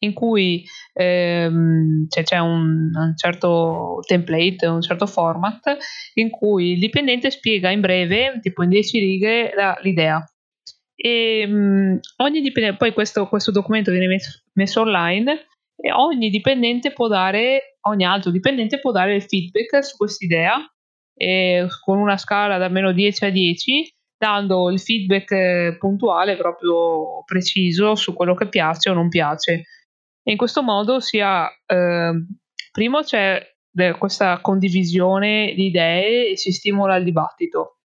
in 0.00 0.12
cui 0.12 0.64
ehm, 0.92 2.06
cioè 2.08 2.22
c'è 2.22 2.38
un, 2.38 2.90
un, 2.94 3.12
certo 3.16 4.00
template, 4.06 4.66
un 4.66 4.82
certo 4.82 5.06
format, 5.06 5.76
in 6.14 6.30
cui 6.30 6.72
il 6.72 6.78
dipendente 6.78 7.30
spiega 7.30 7.70
in 7.70 7.80
breve, 7.80 8.38
tipo 8.40 8.62
in 8.62 8.68
10 8.70 8.98
righe, 8.98 9.52
la, 9.54 9.78
l'idea. 9.82 10.24
E 10.94 11.46
mh, 11.46 12.00
ogni 12.16 12.40
dipendente, 12.40 12.78
poi 12.78 12.92
questo, 12.92 13.26
questo 13.28 13.50
documento 13.50 13.90
viene 13.90 14.06
messo, 14.06 14.42
messo 14.54 14.80
online 14.80 15.46
e 15.76 15.92
ogni 15.92 16.30
dipendente 16.30 16.92
può 16.92 17.06
dare, 17.08 17.78
ogni 17.82 18.04
altro 18.04 18.30
dipendente 18.30 18.78
può 18.78 18.92
dare 18.92 19.14
il 19.14 19.22
feedback 19.22 19.84
su 19.84 19.96
questa 19.96 20.24
idea 20.24 20.70
con 21.82 21.98
una 21.98 22.18
scala 22.18 22.58
da 22.58 22.68
meno 22.68 22.92
10 22.92 23.24
a 23.24 23.30
10 23.30 23.95
dando 24.18 24.70
il 24.70 24.80
feedback 24.80 25.30
eh, 25.32 25.76
puntuale, 25.78 26.36
proprio 26.36 27.22
preciso 27.24 27.94
su 27.94 28.14
quello 28.14 28.34
che 28.34 28.48
piace 28.48 28.90
o 28.90 28.94
non 28.94 29.08
piace. 29.08 29.64
E 30.22 30.30
in 30.32 30.36
questo 30.36 30.62
modo 30.62 31.00
sia, 31.00 31.48
eh, 31.66 32.12
primo 32.72 33.02
c'è 33.02 33.40
questa 33.98 34.40
condivisione 34.40 35.52
di 35.54 35.66
idee 35.66 36.30
e 36.30 36.36
si 36.36 36.50
stimola 36.50 36.96
il 36.96 37.04
dibattito. 37.04 37.80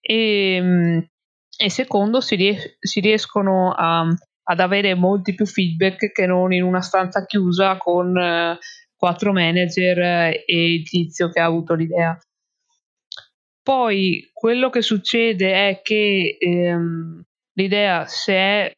E, 0.00 0.58
mm, 0.60 0.98
e 1.58 1.70
secondo 1.70 2.20
si, 2.20 2.36
ries- 2.36 2.76
si 2.78 3.00
riescono 3.00 3.72
a, 3.72 4.06
ad 4.48 4.60
avere 4.60 4.94
molti 4.94 5.34
più 5.34 5.46
feedback 5.46 6.12
che 6.12 6.26
non 6.26 6.52
in 6.52 6.62
una 6.62 6.82
stanza 6.82 7.24
chiusa 7.24 7.78
con 7.78 8.16
eh, 8.16 8.58
quattro 8.94 9.32
manager 9.32 9.98
eh, 9.98 10.44
e 10.46 10.74
il 10.74 10.88
tizio 10.88 11.30
che 11.30 11.40
ha 11.40 11.46
avuto 11.46 11.74
l'idea. 11.74 12.16
Poi 13.66 14.30
quello 14.32 14.70
che 14.70 14.80
succede 14.80 15.70
è 15.70 15.80
che 15.82 16.36
ehm, 16.38 17.20
l'idea, 17.54 18.06
se 18.06 18.32
è 18.32 18.72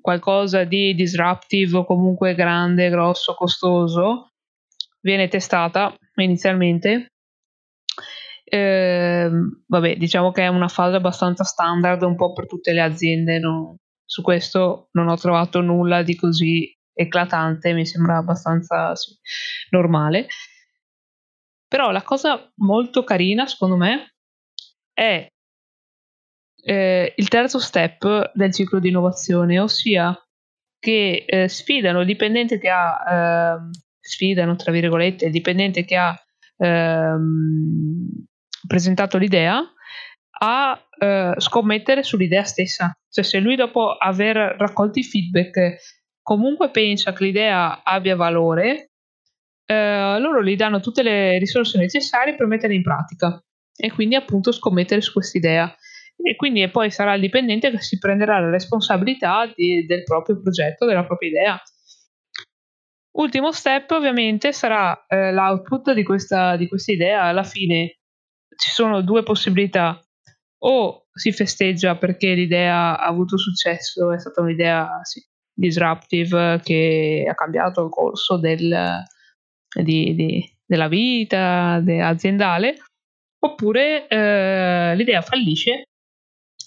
qualcosa 0.00 0.64
di 0.64 0.92
disruptive 0.92 1.76
o 1.76 1.84
comunque 1.84 2.34
grande, 2.34 2.90
grosso, 2.90 3.34
costoso, 3.34 4.30
viene 5.02 5.28
testata 5.28 5.94
inizialmente. 6.16 7.12
Eh, 8.42 9.30
vabbè, 9.68 9.94
diciamo 9.94 10.32
che 10.32 10.42
è 10.42 10.48
una 10.48 10.66
fase 10.66 10.96
abbastanza 10.96 11.44
standard 11.44 12.02
un 12.02 12.16
po' 12.16 12.32
per 12.32 12.48
tutte 12.48 12.72
le 12.72 12.80
aziende. 12.80 13.38
No? 13.38 13.76
Su 14.04 14.22
questo 14.22 14.88
non 14.94 15.06
ho 15.06 15.16
trovato 15.16 15.60
nulla 15.60 16.02
di 16.02 16.16
così 16.16 16.68
eclatante, 16.92 17.72
mi 17.72 17.86
sembra 17.86 18.16
abbastanza 18.16 18.96
sì, 18.96 19.16
normale. 19.70 20.26
Però 21.72 21.90
la 21.90 22.02
cosa 22.02 22.52
molto 22.56 23.02
carina, 23.02 23.46
secondo 23.46 23.76
me, 23.76 24.12
è 24.92 25.26
eh, 26.64 27.14
il 27.16 27.28
terzo 27.28 27.58
step 27.58 28.30
del 28.34 28.52
ciclo 28.52 28.78
di 28.78 28.90
innovazione, 28.90 29.58
ossia 29.58 30.14
che 30.78 31.24
eh, 31.26 31.48
sfidano 31.48 32.00
il 32.00 32.06
dipendente 32.06 32.58
che 32.58 32.68
ha, 32.68 32.98
eh, 33.08 33.70
sfidano 33.98 34.54
tra 34.54 34.70
virgolette, 34.70 35.24
il 35.24 35.32
dipendente 35.32 35.86
che 35.86 35.96
ha 35.96 36.14
ehm, 36.58 38.26
presentato 38.66 39.16
l'idea 39.16 39.62
a 40.40 40.78
eh, 40.98 41.34
scommettere 41.38 42.02
sull'idea 42.02 42.44
stessa. 42.44 42.94
Cioè 43.08 43.24
se 43.24 43.38
lui 43.38 43.56
dopo 43.56 43.92
aver 43.92 44.36
raccolto 44.58 44.98
i 44.98 45.04
feedback 45.04 45.78
comunque 46.20 46.68
pensa 46.68 47.14
che 47.14 47.24
l'idea 47.24 47.82
abbia 47.82 48.14
valore, 48.14 48.91
eh, 49.72 50.18
loro 50.18 50.42
gli 50.42 50.56
danno 50.56 50.80
tutte 50.80 51.02
le 51.02 51.38
risorse 51.38 51.78
necessarie 51.78 52.34
per 52.36 52.46
metterla 52.46 52.74
in 52.74 52.82
pratica 52.82 53.42
e 53.76 53.90
quindi 53.90 54.14
appunto 54.14 54.52
scommettere 54.52 55.00
su 55.00 55.12
quest'idea. 55.12 55.74
E 56.24 56.36
quindi 56.36 56.68
poi 56.68 56.90
sarà 56.90 57.14
il 57.14 57.20
dipendente 57.20 57.70
che 57.70 57.80
si 57.80 57.98
prenderà 57.98 58.38
la 58.38 58.50
responsabilità 58.50 59.50
di, 59.54 59.84
del 59.86 60.04
proprio 60.04 60.40
progetto, 60.40 60.86
della 60.86 61.04
propria 61.04 61.28
idea. 61.30 61.62
Ultimo 63.12 63.50
step 63.52 63.90
ovviamente 63.90 64.52
sarà 64.52 65.04
eh, 65.06 65.32
l'output 65.32 65.92
di 65.92 66.02
questa, 66.04 66.56
di 66.56 66.68
questa 66.68 66.92
idea. 66.92 67.22
Alla 67.22 67.42
fine 67.42 67.98
ci 68.56 68.70
sono 68.70 69.02
due 69.02 69.22
possibilità. 69.22 69.98
O 70.64 71.06
si 71.12 71.32
festeggia 71.32 71.96
perché 71.96 72.34
l'idea 72.34 72.96
ha 72.98 73.06
avuto 73.06 73.36
successo, 73.36 74.12
è 74.12 74.18
stata 74.18 74.42
un'idea 74.42 75.00
sì, 75.02 75.20
disruptive 75.52 76.60
che 76.62 77.26
ha 77.28 77.34
cambiato 77.34 77.82
il 77.82 77.90
corso 77.90 78.38
del, 78.38 79.02
di, 79.74 80.14
di, 80.14 80.56
della 80.64 80.88
vita 80.88 81.80
de, 81.80 82.02
aziendale, 82.02 82.76
oppure 83.38 84.06
eh, 84.08 84.94
l'idea 84.96 85.20
fallisce. 85.22 85.84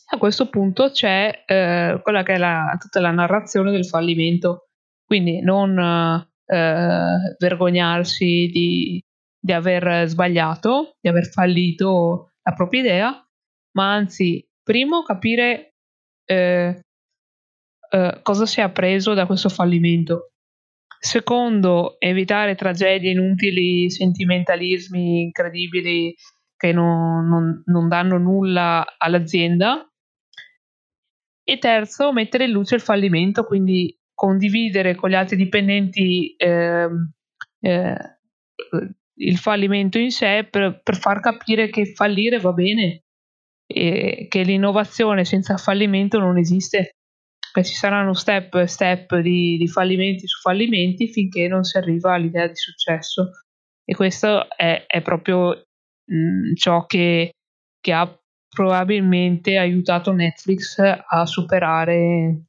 A 0.08 0.18
questo 0.18 0.50
punto 0.50 0.92
c'è 0.92 1.44
eh, 1.46 2.00
quella 2.04 2.24
che 2.24 2.34
è 2.34 2.38
la, 2.38 2.78
tutta 2.80 3.00
la 3.00 3.12
narrazione 3.12 3.72
del 3.72 3.86
fallimento, 3.86 4.68
quindi 5.04 5.42
non 5.42 5.78
eh, 5.78 7.36
vergognarsi 7.38 8.50
di, 8.52 9.02
di 9.40 9.52
aver 9.52 10.08
sbagliato, 10.08 10.96
di 11.00 11.10
aver 11.10 11.26
fallito 11.28 12.32
la 12.44 12.54
propria 12.54 12.82
idea, 12.82 13.28
ma 13.76 13.94
anzi, 13.94 14.46
primo 14.64 15.02
capire 15.04 15.74
eh, 16.26 16.80
eh, 17.90 18.20
cosa 18.22 18.46
si 18.46 18.60
è 18.60 18.64
appreso 18.64 19.14
da 19.14 19.26
questo 19.26 19.50
fallimento. 19.50 20.32
Secondo, 21.06 21.98
evitare 22.00 22.56
tragedie 22.56 23.12
inutili, 23.12 23.92
sentimentalismi 23.92 25.22
incredibili 25.22 26.16
che 26.58 26.72
non, 26.72 27.28
non, 27.28 27.62
non 27.66 27.88
danno 27.88 28.18
nulla 28.18 28.84
all'azienda. 28.98 29.88
E 31.44 31.60
terzo, 31.60 32.12
mettere 32.12 32.46
in 32.46 32.50
luce 32.50 32.74
il 32.74 32.82
fallimento, 32.82 33.44
quindi 33.44 33.96
condividere 34.16 34.96
con 34.96 35.12
gli 35.12 35.14
altri 35.14 35.36
dipendenti 35.36 36.34
eh, 36.38 36.90
eh, 37.60 37.98
il 39.18 39.38
fallimento 39.38 40.00
in 40.00 40.10
sé 40.10 40.48
per, 40.50 40.82
per, 40.82 40.98
far 40.98 41.20
capire 41.20 41.70
che 41.70 41.86
fallire 41.94 42.40
va 42.40 42.52
bene 42.52 43.04
e 43.68 44.26
che 44.28 44.42
l'innovazione 44.42 45.24
senza 45.24 45.56
fallimento 45.58 46.18
non 46.18 46.40
esiste. 46.40 46.95
Che 47.56 47.64
ci 47.64 47.74
saranno 47.74 48.14
step 48.14 48.66
step 48.66 49.16
di, 49.20 49.56
di 49.56 49.68
fallimenti 49.70 50.28
su 50.28 50.42
fallimenti 50.42 51.08
finché 51.08 51.48
non 51.48 51.64
si 51.64 51.78
arriva 51.78 52.14
all'idea 52.14 52.48
di 52.48 52.56
successo. 52.58 53.30
E 53.86 53.96
questo 53.96 54.50
è, 54.50 54.84
è 54.86 55.02
proprio 55.02 55.66
mh, 56.04 56.16
mm, 56.18 56.54
ciò 56.56 56.86
che, 56.86 57.32
che 57.80 57.94
ha 57.94 58.14
probabilmente 58.50 59.58
aiutato 59.58 60.12
Netflix 60.12 60.80
a 60.80 61.26
superare 61.26 62.42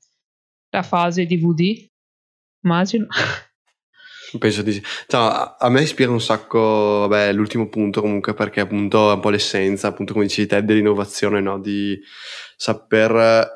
la 0.70 0.82
fase 0.82 1.24
DVD, 1.24 1.88
immagino. 2.64 3.06
Penso 4.38 4.62
di 4.62 4.72
sì. 4.72 4.82
Cioè, 5.06 5.54
a 5.58 5.68
me 5.68 5.82
ispira 5.82 6.10
un 6.10 6.20
sacco, 6.20 7.06
vabbè, 7.06 7.32
l'ultimo 7.32 7.68
punto 7.68 8.00
comunque 8.00 8.34
perché 8.34 8.60
appunto 8.60 9.10
è 9.10 9.14
un 9.14 9.20
po' 9.20 9.30
l'essenza, 9.30 9.88
appunto 9.88 10.12
come 10.12 10.26
dicevi 10.26 10.48
te, 10.48 10.64
dell'innovazione, 10.64 11.40
no? 11.40 11.60
Di 11.60 11.98
saper, 12.56 13.55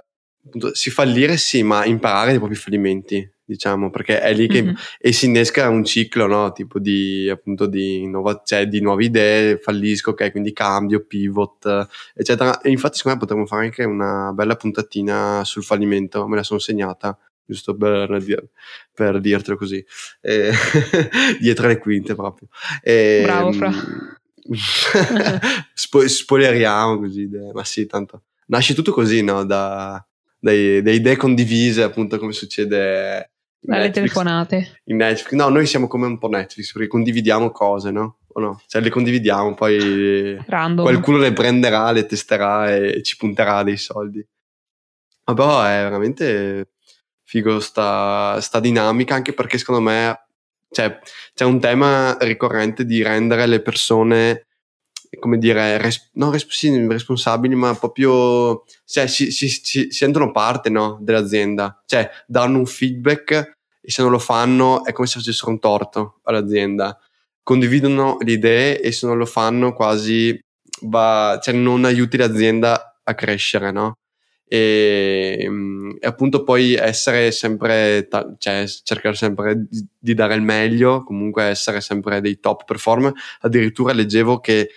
si 0.73 0.91
fallire 0.91 1.37
sì, 1.37 1.63
ma 1.63 1.85
imparare 1.85 2.31
dai 2.31 2.39
propri 2.39 2.57
fallimenti, 2.57 3.31
diciamo, 3.45 3.91
perché 3.91 4.21
è 4.21 4.33
lì 4.33 4.49
che 4.49 4.63
mm-hmm. 4.63 4.75
e 4.99 5.13
si 5.13 5.27
innesca 5.27 5.69
un 5.69 5.85
ciclo, 5.85 6.27
no? 6.27 6.53
Tipo 6.53 6.79
di, 6.79 7.29
appunto, 7.29 7.67
di, 7.67 8.03
innova- 8.03 8.43
cioè, 8.45 8.67
di 8.67 8.81
nuove 8.81 9.05
idee, 9.05 9.59
fallisco, 9.59 10.11
ok, 10.11 10.31
quindi 10.31 10.53
cambio, 10.53 11.05
pivot, 11.05 11.89
eccetera. 12.15 12.61
E 12.61 12.71
infatti 12.71 12.97
secondo 12.97 13.19
me 13.19 13.25
potremmo 13.25 13.47
fare 13.47 13.65
anche 13.65 13.85
una 13.85 14.33
bella 14.33 14.57
puntatina 14.57 15.43
sul 15.45 15.63
fallimento, 15.65 16.27
me 16.27 16.37
la 16.37 16.43
sono 16.43 16.61
segnata 16.61 17.17
giusto 17.51 17.77
per, 17.77 18.23
per 18.95 19.21
dirtelo 19.21 19.57
così, 19.57 19.85
e, 20.21 20.53
dietro 21.41 21.67
le 21.67 21.79
quinte 21.79 22.15
proprio. 22.15 22.49
E, 22.81 23.23
Bravo, 23.25 23.53
Fra. 23.53 23.73
spo- 25.75 26.07
spoileriamo 26.07 26.99
così, 26.99 27.29
ma 27.53 27.65
sì, 27.65 27.87
tanto. 27.87 28.23
Nasce 28.47 28.75
tutto 28.75 28.93
così, 28.93 29.23
no? 29.23 29.45
Da, 29.45 30.05
dai, 30.41 30.83
da 30.83 30.91
idee 30.91 31.17
condivise, 31.17 31.83
appunto, 31.83 32.19
come 32.19 32.33
succede 32.33 33.31
dalle 33.61 33.91
telefonate. 33.91 34.81
In 34.85 34.97
Netflix. 34.97 35.33
No, 35.33 35.49
noi 35.49 35.67
siamo 35.67 35.87
come 35.87 36.07
un 36.07 36.19
po' 36.19 36.29
Netflix 36.29 36.73
perché 36.73 36.89
condividiamo 36.89 37.51
cose, 37.51 37.91
no? 37.91 38.19
O 38.29 38.41
no? 38.41 38.63
Cioè 38.67 38.81
le 38.81 38.91
condividiamo, 38.91 39.55
poi 39.55 40.41
Random. 40.47 40.85
qualcuno 40.85 41.19
le 41.19 41.33
prenderà, 41.33 41.91
le 41.91 42.07
testerà 42.07 42.75
e 42.75 43.03
ci 43.03 43.17
punterà 43.17 43.63
dei 43.63 43.77
soldi. 43.77 44.27
Ma 45.25 45.35
però 45.35 45.63
è 45.63 45.83
veramente 45.83 46.71
figo 47.25 47.61
sta, 47.61 48.41
sta 48.41 48.61
dinamica, 48.61 49.15
anche 49.15 49.35
perché 49.35 49.59
secondo 49.59 49.83
me 49.83 50.27
cioè, 50.71 50.99
c'è 51.35 51.45
un 51.45 51.61
tema 51.61 52.17
ricorrente 52.21 52.85
di 52.85 53.03
rendere 53.03 53.47
le 53.47 53.61
persone 53.61 54.47
come 55.19 55.39
dire, 55.39 55.79
res- 55.79 56.11
non 56.15 56.31
res- 56.31 56.47
sì, 56.49 56.87
responsabili, 56.87 57.55
ma 57.55 57.75
proprio 57.75 58.65
cioè, 58.85 59.07
si, 59.07 59.31
si, 59.31 59.49
si, 59.49 59.91
sentono 59.91 60.31
parte 60.31 60.71
no, 60.71 60.99
dell'azienda, 61.01 61.83
cioè 61.87 62.09
danno 62.27 62.59
un 62.59 62.67
feedback 62.67 63.59
e 63.83 63.91
se 63.91 64.03
non 64.03 64.11
lo 64.11 64.19
fanno 64.19 64.85
è 64.85 64.93
come 64.93 65.09
se 65.09 65.19
facessero 65.19 65.51
un 65.51 65.59
torto 65.59 66.21
all'azienda. 66.25 66.99
Condividono 67.43 68.19
le 68.21 68.33
idee 68.33 68.81
e 68.81 68.93
se 68.93 69.07
non 69.07 69.17
lo 69.17 69.27
fanno 69.27 69.73
quasi 69.73 70.39
va, 70.83 71.39
cioè, 71.43 71.55
non 71.55 71.85
aiuti 71.85 72.17
l'azienda 72.17 73.01
a 73.03 73.15
crescere, 73.15 73.73
no? 73.73 73.95
E, 74.53 75.47
mm, 75.49 75.91
e, 76.01 76.07
appunto 76.07 76.43
poi 76.43 76.75
essere 76.75 77.31
sempre, 77.31 78.09
cioè 78.39 78.65
cercare 78.83 79.15
sempre 79.15 79.67
di, 79.99 80.15
dare 80.15 80.35
il 80.35 80.43
meglio, 80.43 81.05
comunque 81.05 81.45
essere 81.45 81.81
sempre 81.81 82.21
dei 82.21 82.41
top 82.41 82.65
performer. 82.65 83.13
Addirittura 83.41 83.93
leggevo 83.93 84.41
che 84.41 84.71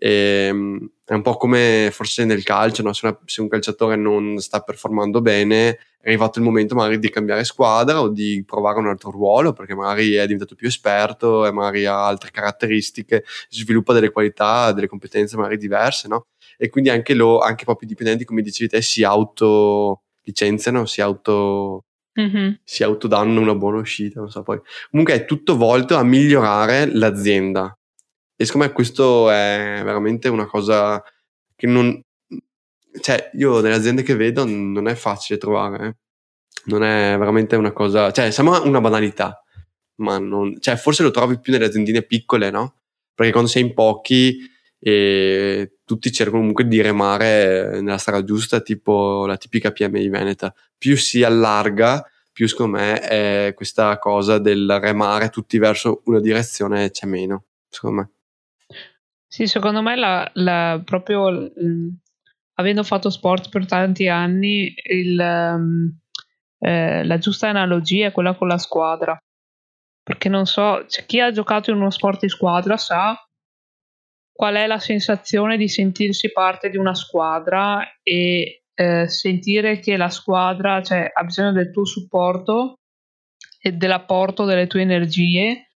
ehm, 0.00 0.90
è 1.04 1.12
un 1.12 1.22
po' 1.22 1.36
come 1.36 1.90
forse 1.92 2.24
nel 2.24 2.42
calcio, 2.42 2.82
no? 2.82 2.92
se, 2.92 3.06
una, 3.06 3.18
se, 3.24 3.40
un 3.40 3.48
calciatore 3.48 3.96
non 3.96 4.38
sta 4.38 4.60
performando 4.60 5.20
bene, 5.20 5.78
è 6.00 6.08
arrivato 6.08 6.38
il 6.38 6.44
momento 6.44 6.74
magari 6.74 6.98
di 6.98 7.10
cambiare 7.10 7.44
squadra 7.44 8.00
o 8.00 8.08
di 8.08 8.42
provare 8.46 8.78
un 8.78 8.86
altro 8.86 9.10
ruolo 9.10 9.52
perché 9.52 9.74
magari 9.74 10.14
è 10.14 10.22
diventato 10.22 10.54
più 10.54 10.68
esperto 10.68 11.46
e 11.46 11.52
magari 11.52 11.84
ha 11.84 12.06
altre 12.06 12.30
caratteristiche, 12.30 13.24
sviluppa 13.50 13.92
delle 13.92 14.10
qualità, 14.10 14.72
delle 14.72 14.88
competenze 14.88 15.36
magari 15.36 15.58
diverse, 15.58 16.08
no? 16.08 16.26
e 16.56 16.68
quindi 16.68 16.90
anche, 16.90 17.14
lo, 17.14 17.40
anche 17.40 17.64
proprio 17.64 17.88
i 17.88 17.92
dipendenti, 17.92 18.24
come 18.24 18.42
dicevi 18.42 18.70
te, 18.70 18.82
si 18.82 19.02
auto 19.02 20.02
licenziano, 20.22 20.86
si 20.86 21.00
auto 21.00 21.84
Mm-hmm. 22.20 22.54
si 22.64 22.82
autodanno 22.82 23.40
una 23.40 23.54
buona 23.54 23.78
uscita, 23.78 24.20
non 24.20 24.30
so 24.30 24.42
poi. 24.42 24.60
Comunque 24.90 25.14
è 25.14 25.24
tutto 25.24 25.56
volto 25.56 25.96
a 25.96 26.02
migliorare 26.02 26.92
l'azienda. 26.92 27.72
E 28.40 28.46
secondo 28.46 28.68
me 28.68 28.72
questo 28.72 29.28
è 29.28 29.82
veramente 29.84 30.28
una 30.28 30.46
cosa 30.46 31.04
che 31.54 31.66
non... 31.66 32.02
Cioè, 32.98 33.32
io 33.34 33.60
nelle 33.60 33.74
aziende 33.74 34.02
che 34.02 34.16
vedo 34.16 34.46
non 34.46 34.88
è 34.88 34.94
facile 34.94 35.38
trovare. 35.38 35.86
Eh. 35.86 35.96
Non 36.64 36.82
è 36.82 37.18
veramente 37.18 37.56
una 37.56 37.72
cosa... 37.72 38.10
Cioè, 38.10 38.30
sembra 38.30 38.60
una 38.60 38.80
banalità, 38.80 39.44
ma 39.96 40.18
non... 40.18 40.58
Cioè, 40.58 40.76
forse 40.76 41.02
lo 41.02 41.10
trovi 41.10 41.38
più 41.38 41.52
nelle 41.52 41.66
aziendine 41.66 42.00
piccole, 42.00 42.48
no? 42.48 42.76
Perché 43.14 43.30
quando 43.30 43.50
sei 43.50 43.60
in 43.60 43.74
pochi 43.74 44.38
e 44.78 45.74
tutti 45.84 46.10
cercano 46.10 46.38
comunque 46.38 46.66
di 46.66 46.80
remare 46.80 47.82
nella 47.82 47.98
strada 47.98 48.24
giusta, 48.24 48.62
tipo 48.62 49.26
la 49.26 49.36
tipica 49.36 49.70
PMI 49.70 50.08
Veneta. 50.08 50.54
Più 50.78 50.96
si 50.96 51.22
allarga, 51.22 52.02
più 52.32 52.48
secondo 52.48 52.78
me 52.78 53.00
è 53.00 53.52
questa 53.54 53.98
cosa 53.98 54.38
del 54.38 54.78
remare 54.80 55.28
tutti 55.28 55.58
verso 55.58 56.00
una 56.06 56.20
direzione 56.20 56.90
c'è 56.90 57.04
meno, 57.06 57.44
secondo 57.68 58.00
me. 58.00 58.10
Sì, 59.32 59.46
secondo 59.46 59.80
me 59.80 59.94
la, 59.94 60.28
la, 60.34 60.82
proprio 60.84 61.30
l, 61.30 61.94
avendo 62.54 62.82
fatto 62.82 63.10
sport 63.10 63.48
per 63.48 63.64
tanti 63.64 64.08
anni, 64.08 64.74
il, 64.82 65.16
um, 65.20 65.98
eh, 66.58 67.04
la 67.04 67.18
giusta 67.18 67.48
analogia 67.48 68.08
è 68.08 68.12
quella 68.12 68.34
con 68.34 68.48
la 68.48 68.58
squadra. 68.58 69.16
Perché 70.02 70.28
non 70.28 70.46
so, 70.46 70.84
cioè, 70.88 71.06
chi 71.06 71.20
ha 71.20 71.30
giocato 71.30 71.70
in 71.70 71.76
uno 71.76 71.90
sport 71.90 72.22
di 72.22 72.28
squadra 72.28 72.76
sa 72.76 73.16
qual 74.32 74.56
è 74.56 74.66
la 74.66 74.80
sensazione 74.80 75.56
di 75.56 75.68
sentirsi 75.68 76.32
parte 76.32 76.68
di 76.68 76.76
una 76.76 76.94
squadra 76.94 77.86
e 78.02 78.64
eh, 78.74 79.08
sentire 79.08 79.78
che 79.78 79.96
la 79.96 80.08
squadra 80.08 80.82
cioè, 80.82 81.08
ha 81.12 81.22
bisogno 81.22 81.52
del 81.52 81.70
tuo 81.70 81.84
supporto 81.84 82.80
e 83.60 83.70
dell'apporto 83.70 84.44
delle 84.44 84.66
tue 84.66 84.80
energie 84.80 85.68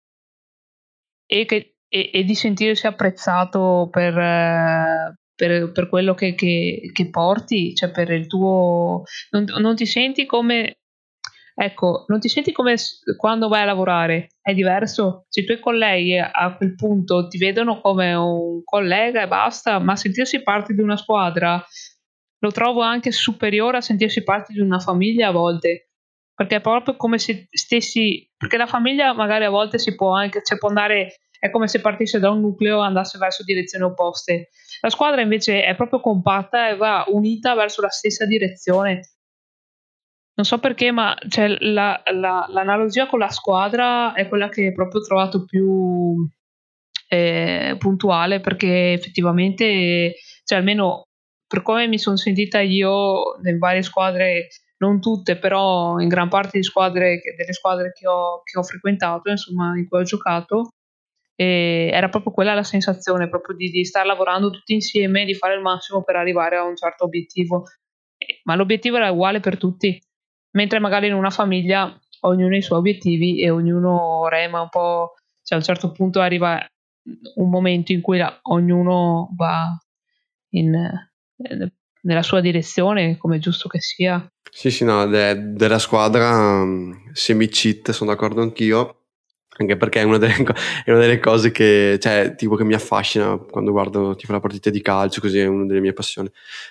e, 1.27 1.45
che, 1.45 1.72
e, 1.93 2.09
e 2.11 2.23
di 2.23 2.33
sentirsi 2.33 2.87
apprezzato 2.87 3.87
per, 3.91 4.17
eh, 4.17 5.15
per, 5.35 5.71
per 5.71 5.89
quello 5.89 6.15
che, 6.15 6.33
che, 6.33 6.89
che, 6.91 7.09
porti, 7.09 7.75
cioè 7.75 7.91
per 7.91 8.09
il 8.09 8.25
tuo... 8.25 9.03
Non, 9.31 9.45
non 9.59 9.75
ti 9.75 9.85
senti 9.85 10.25
come 10.25 10.77
Ecco, 11.55 12.05
non 12.07 12.19
ti 12.19 12.29
senti 12.29 12.51
come 12.51 12.75
quando 13.15 13.47
vai 13.47 13.61
a 13.61 13.65
lavorare? 13.65 14.29
È 14.41 14.55
diverso? 14.55 15.25
Se 15.29 15.41
i 15.41 15.45
tuoi 15.45 15.59
colleghi 15.59 16.17
a 16.17 16.55
quel 16.57 16.73
punto 16.73 17.27
ti 17.27 17.37
vedono 17.37 17.79
come 17.79 18.15
un 18.15 18.63
collega 18.63 19.21
e 19.21 19.27
basta, 19.27 19.77
ma 19.77 19.95
sentirsi 19.95 20.41
parte 20.41 20.73
di 20.73 20.81
una 20.81 20.97
squadra 20.97 21.63
lo 22.39 22.51
trovo 22.51 22.81
anche 22.81 23.11
superiore 23.11 23.77
a 23.77 23.81
sentirsi 23.81 24.23
parte 24.23 24.51
di 24.51 24.59
una 24.59 24.79
famiglia 24.79 25.29
a 25.29 25.31
volte. 25.31 25.91
Perché 26.35 26.57
è 26.57 26.61
proprio 26.61 26.97
come 26.97 27.17
se 27.17 27.47
stessi. 27.49 28.29
Perché 28.35 28.57
la 28.57 28.65
famiglia 28.65 29.13
magari 29.13 29.45
a 29.45 29.49
volte 29.49 29.77
si 29.77 29.95
può 29.95 30.13
anche. 30.13 30.41
Cioè 30.43 30.57
può 30.57 30.67
andare. 30.67 31.19
È 31.43 31.49
come 31.49 31.67
se 31.67 31.81
partisse 31.81 32.19
da 32.19 32.29
un 32.29 32.39
nucleo 32.39 32.81
e 32.81 32.85
andasse 32.85 33.17
verso 33.17 33.43
direzioni 33.43 33.83
opposte. 33.83 34.49
La 34.79 34.89
squadra 34.89 35.19
invece 35.19 35.63
è 35.63 35.75
proprio 35.75 35.99
compatta 35.99 36.69
e 36.69 36.77
va 36.77 37.03
unita 37.07 37.53
verso 37.53 37.81
la 37.81 37.89
stessa 37.89 38.25
direzione 38.25 39.01
non 40.35 40.45
so 40.45 40.57
perché, 40.57 40.91
ma 40.91 41.15
cioè, 41.27 41.57
la, 41.59 42.01
la, 42.11 42.47
l'analogia 42.49 43.05
con 43.05 43.19
la 43.19 43.29
squadra 43.29 44.13
è 44.13 44.27
quella 44.27 44.49
che 44.49 44.71
proprio 44.71 45.01
ho 45.01 45.03
trovato 45.03 45.45
più 45.45 46.27
eh, 47.07 47.75
puntuale 47.77 48.39
perché 48.39 48.93
effettivamente, 48.93 50.15
cioè 50.43 50.57
almeno 50.57 51.03
per 51.45 51.61
come 51.61 51.87
mi 51.87 51.99
sono 51.99 52.15
sentita 52.15 52.59
io 52.61 53.37
nelle 53.43 53.59
varie 53.59 53.83
squadre, 53.83 54.47
non 54.77 54.99
tutte, 54.99 55.37
però 55.37 55.99
in 55.99 56.07
gran 56.07 56.29
parte 56.29 56.57
di 56.57 56.63
squadre, 56.63 57.21
delle 57.37 57.53
squadre 57.53 57.91
che 57.91 58.07
ho, 58.07 58.41
che 58.43 58.57
ho 58.57 58.63
frequentato, 58.63 59.29
insomma, 59.29 59.77
in 59.77 59.87
cui 59.87 59.99
ho 59.99 60.03
giocato, 60.03 60.69
E 61.35 61.89
era 61.91 62.09
proprio 62.09 62.31
quella 62.31 62.53
la 62.53 62.63
sensazione, 62.63 63.29
proprio 63.29 63.55
di, 63.55 63.69
di 63.69 63.85
stare 63.85 64.05
lavorando 64.05 64.49
tutti 64.49 64.73
insieme, 64.73 65.25
di 65.25 65.33
fare 65.33 65.55
il 65.55 65.61
massimo 65.61 66.03
per 66.03 66.15
arrivare 66.15 66.57
a 66.57 66.63
un 66.63 66.75
certo 66.75 67.05
obiettivo. 67.05 67.63
Ma 68.43 68.55
l'obiettivo 68.55 68.97
era 68.97 69.11
uguale 69.11 69.39
per 69.39 69.57
tutti, 69.57 69.99
mentre 70.51 70.79
magari 70.79 71.07
in 71.07 71.13
una 71.13 71.29
famiglia 71.29 71.97
ognuno 72.21 72.53
ha 72.53 72.57
i 72.57 72.61
suoi 72.61 72.79
obiettivi 72.79 73.41
e 73.41 73.49
ognuno 73.49 74.27
rema 74.27 74.61
un 74.61 74.69
po', 74.69 75.13
cioè 75.41 75.57
a 75.57 75.61
un 75.61 75.63
certo 75.63 75.91
punto 75.91 76.21
arriva 76.21 76.65
un 77.35 77.49
momento 77.49 77.91
in 77.91 78.01
cui 78.01 78.17
la, 78.17 78.39
ognuno 78.43 79.29
va 79.35 79.77
in, 80.51 80.73
eh, 80.73 81.73
nella 82.01 82.23
sua 82.23 82.39
direzione, 82.39 83.17
come 83.17 83.37
è 83.37 83.39
giusto 83.39 83.67
che 83.67 83.79
sia. 83.79 84.25
Sì, 84.49 84.71
sì, 84.71 84.85
no, 84.85 85.05
de- 85.07 85.53
della 85.53 85.79
squadra 85.79 86.63
mm, 86.63 87.11
semi-cheat, 87.11 87.91
sono 87.91 88.11
d'accordo 88.11 88.41
anch'io. 88.41 89.02
Anche 89.55 89.77
perché 89.77 89.99
è 90.01 90.03
una, 90.03 90.17
delle, 90.17 90.33
è 90.83 90.89
una 90.89 90.99
delle 90.99 91.19
cose 91.19 91.51
che, 91.51 91.99
cioè, 92.01 92.33
tipo 92.35 92.55
che 92.55 92.63
mi 92.63 92.73
affascina 92.73 93.37
quando 93.37 93.71
guardo 93.71 94.15
tipo 94.15 94.31
la 94.31 94.39
partita 94.39 94.71
di 94.71 94.81
calcio, 94.81 95.21
così 95.21 95.39
è 95.39 95.45
una 95.45 95.65
delle 95.65 95.79
mie 95.79 95.93
passioni. 95.93 96.29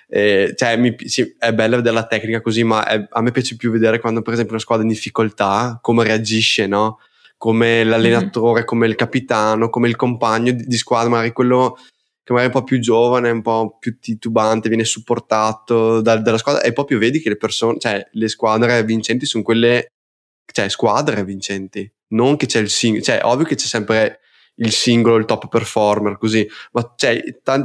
E, 0.09 0.53
cioè, 0.57 0.76
mi, 0.76 0.97
sì, 1.05 1.35
è 1.39 1.53
bella 1.53 1.76
vedere 1.76 1.95
la 1.95 2.07
tecnica 2.07 2.41
così, 2.41 2.64
ma 2.64 2.85
è, 2.85 3.07
a 3.09 3.20
me 3.22 3.30
piace 3.30 3.57
più 3.57 3.70
vedere 3.70 4.01
quando, 4.01 4.20
per 4.20 4.33
esempio, 4.33 4.55
una 4.55 4.62
squadra 4.62 4.85
in 4.85 4.91
difficoltà, 4.91 5.78
come 5.80 6.03
reagisce, 6.03 6.66
no? 6.66 6.99
Come 7.37 7.85
l'allenatore, 7.85 8.59
mm-hmm. 8.59 8.66
come 8.66 8.87
il 8.89 8.95
capitano, 8.97 9.70
come 9.70 9.89
il 9.89 9.97
compagno 9.97 10.51
di, 10.51 10.64
di 10.64 10.76
squadra, 10.76 11.09
magari 11.09 11.33
quello 11.33 11.76
che 12.24 12.33
magari 12.33 12.51
è 12.51 12.55
un 12.55 12.61
po' 12.61 12.64
più 12.64 12.80
giovane, 12.80 13.30
un 13.30 13.43
po' 13.43 13.76
più 13.78 13.99
titubante, 13.99 14.68
viene 14.68 14.85
supportato 14.85 16.01
da, 16.01 16.16
dalla 16.16 16.39
squadra 16.39 16.62
e 16.62 16.72
proprio 16.72 16.99
vedi 16.99 17.20
che 17.20 17.28
le 17.28 17.37
persone, 17.37 17.78
cioè 17.78 18.09
le 18.12 18.28
squadre 18.28 18.85
vincenti 18.85 19.26
sono 19.26 19.43
quelle, 19.43 19.93
cioè 20.53 20.68
squadre 20.68 21.24
vincenti, 21.24 21.91
non 22.13 22.37
che 22.37 22.47
c'è 22.47 22.61
il 22.61 22.71
singolo, 22.71 23.03
cioè 23.03 23.21
ovvio 23.23 23.45
che 23.45 23.57
c'è 23.57 23.67
sempre 23.67 24.21
il 24.57 24.71
singolo, 24.71 25.17
il 25.17 25.25
top 25.25 25.49
performer, 25.49 26.19
così, 26.19 26.47
ma 26.73 26.93
cioè, 26.97 27.11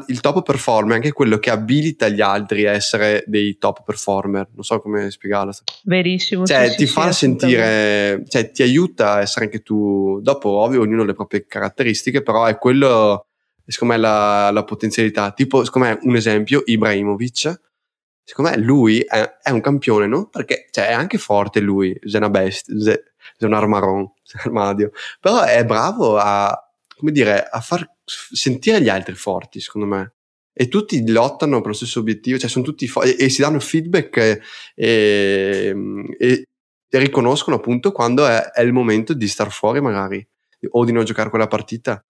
il 0.08 0.20
top 0.22 0.42
performer 0.42 0.94
è 0.94 0.96
anche 0.96 1.12
quello 1.12 1.38
che 1.38 1.50
abilita 1.50 2.08
gli 2.08 2.22
altri 2.22 2.66
a 2.66 2.72
essere 2.72 3.24
dei 3.28 3.58
top 3.58 3.84
performer, 3.84 4.50
non 4.54 4.64
so 4.64 4.80
come 4.80 5.12
spiegarlo. 5.12 5.54
Verissimo. 5.84 6.46
Cioè, 6.46 6.70
sì, 6.70 6.78
ti 6.78 6.88
sì, 6.88 6.94
fa 6.94 7.12
sì, 7.12 7.20
sentire, 7.20 8.24
cioè, 8.28 8.52
ti 8.52 8.64
aiuta 8.64 9.14
a 9.14 9.22
essere 9.22 9.46
anche 9.46 9.62
tu, 9.62 10.20
dopo 10.22 10.50
ovvio 10.50 10.82
ognuno 10.82 11.04
ha 11.04 11.06
le 11.06 11.14
proprie 11.14 11.46
caratteristiche, 11.46 12.24
però 12.24 12.46
è 12.46 12.58
quello 12.58 13.26
secondo 13.66 13.96
me 13.96 14.00
la, 14.00 14.50
la 14.52 14.64
potenzialità. 14.64 15.32
Tipo, 15.32 15.66
secondo 15.66 15.90
me 15.90 16.00
un 16.04 16.16
esempio, 16.16 16.64
Ibrahimovic, 16.66 17.62
secondo 18.24 18.52
me 18.52 18.58
lui 18.58 19.00
è, 19.00 19.38
è 19.42 19.50
un 19.52 19.62
campione, 19.62 20.08
no? 20.08 20.28
Perché 20.30 20.68
cioè, 20.72 20.88
è 20.88 20.94
anche 20.94 21.18
forte 21.18 21.60
lui, 21.60 21.98
bestia, 22.30 22.94
è 22.94 23.04
un 23.46 23.54
armaron, 23.54 24.12
armadio, 24.44 24.92
però 25.20 25.44
è 25.44 25.64
bravo 25.66 26.18
a, 26.18 26.58
come 26.96 27.12
dire, 27.12 27.44
a 27.44 27.60
far 27.60 27.88
sentire 28.04 28.82
gli 28.82 28.90
altri 28.90 29.16
forti, 29.16 29.60
secondo 29.60 29.88
me. 29.88 30.14
E 30.60 30.70
tutti 30.70 31.08
lottano 31.12 31.60
per 31.60 31.68
lo 31.68 31.74
stesso 31.74 32.00
obiettivo, 32.00 32.40
cioè 32.40 32.50
sono 32.50 32.66
tutti 32.66 32.88
forti 32.88 33.12
e, 33.12 33.26
e, 33.26 33.30
si 33.30 33.42
danno 33.42 33.60
feedback 33.60 34.18
e, 34.18 34.42
e, 34.74 35.76
e, 36.18 36.46
riconoscono 36.98 37.58
appunto 37.58 37.92
quando 37.92 38.26
è, 38.26 38.42
è 38.50 38.62
il 38.64 38.74
momento 38.74 39.14
di 39.14 39.28
star 39.28 39.52
fuori 39.52 39.82
magari 39.82 40.28
o 40.72 40.84
di 40.84 40.92
non 40.92 41.06
giocare 41.06 41.30
quella 41.30 41.46
partita. 41.46 42.04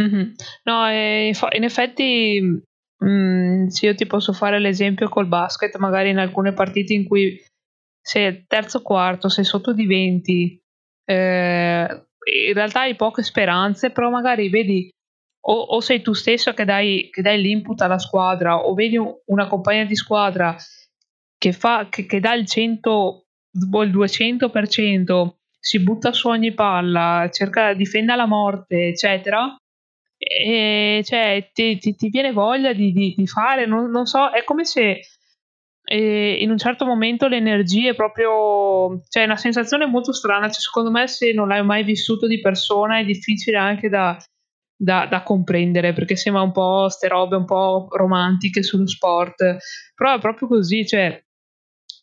Mm-hmm. 0.00 0.30
No, 0.64 0.88
in 0.90 1.64
effetti, 1.64 2.40
mh, 2.98 3.66
se 3.66 3.86
io 3.86 3.94
ti 3.94 4.06
posso 4.06 4.32
fare 4.32 4.58
l'esempio 4.58 5.08
col 5.08 5.26
basket, 5.26 5.76
magari 5.76 6.10
in 6.10 6.18
alcune 6.18 6.52
partite 6.52 6.94
in 6.94 7.04
cui 7.04 7.38
sei 8.08 8.46
terzo 8.46 8.80
quarto, 8.80 9.28
sei 9.28 9.44
sotto 9.44 9.74
di 9.74 9.84
20, 9.86 10.62
eh, 11.04 12.06
in 12.46 12.54
realtà 12.54 12.80
hai 12.80 12.96
poche 12.96 13.22
speranze, 13.22 13.90
però 13.90 14.08
magari 14.08 14.48
vedi 14.48 14.88
o, 15.40 15.52
o 15.52 15.80
sei 15.80 16.00
tu 16.00 16.14
stesso 16.14 16.54
che 16.54 16.64
dai, 16.64 17.10
che 17.12 17.20
dai, 17.20 17.38
l'input 17.38 17.80
alla 17.82 17.98
squadra, 17.98 18.64
o 18.64 18.72
vedi 18.72 18.98
una 19.26 19.46
compagna 19.46 19.84
di 19.84 19.94
squadra 19.94 20.56
che, 21.36 21.52
fa, 21.52 21.88
che, 21.90 22.06
che 22.06 22.20
dà 22.20 22.32
il 22.32 22.46
100 22.46 23.26
il 23.52 23.90
200%, 23.90 25.28
si 25.60 25.82
butta 25.82 26.12
su 26.12 26.28
ogni 26.28 26.54
palla, 26.54 27.28
cerca, 27.30 27.74
difende 27.74 28.14
la 28.14 28.26
morte, 28.26 28.88
eccetera 28.88 29.54
e 30.18 31.00
cioè, 31.04 31.50
ti, 31.52 31.78
ti, 31.78 31.94
ti, 31.94 32.08
viene 32.08 32.32
voglia 32.32 32.72
di, 32.72 32.90
di, 32.92 33.14
di 33.16 33.26
fare, 33.28 33.66
non, 33.66 33.88
non, 33.88 34.04
so, 34.04 34.30
è 34.30 34.42
come 34.42 34.64
se 34.64 35.00
eh, 35.90 36.36
in 36.40 36.50
un 36.50 36.58
certo 36.58 36.84
momento 36.84 37.28
l'energia 37.28 37.90
è 37.90 37.94
proprio, 37.94 39.02
cioè 39.08 39.22
è 39.22 39.26
una 39.26 39.36
sensazione 39.36 39.86
molto 39.86 40.12
strana, 40.12 40.50
cioè, 40.50 40.60
secondo 40.60 40.90
me 40.90 41.06
se 41.08 41.32
non 41.32 41.48
l'hai 41.48 41.64
mai 41.64 41.82
vissuto 41.82 42.26
di 42.26 42.40
persona 42.40 42.98
è 42.98 43.04
difficile 43.04 43.56
anche 43.56 43.88
da, 43.88 44.16
da, 44.76 45.06
da 45.06 45.22
comprendere, 45.22 45.94
perché 45.94 46.14
sembra 46.14 46.42
un 46.42 46.52
po' 46.52 46.82
queste 46.82 47.08
robe 47.08 47.36
un 47.36 47.46
po' 47.46 47.88
romantiche 47.90 48.62
sullo 48.62 48.86
sport, 48.86 49.56
però 49.94 50.14
è 50.14 50.20
proprio 50.20 50.46
così, 50.48 50.86
cioè 50.86 51.18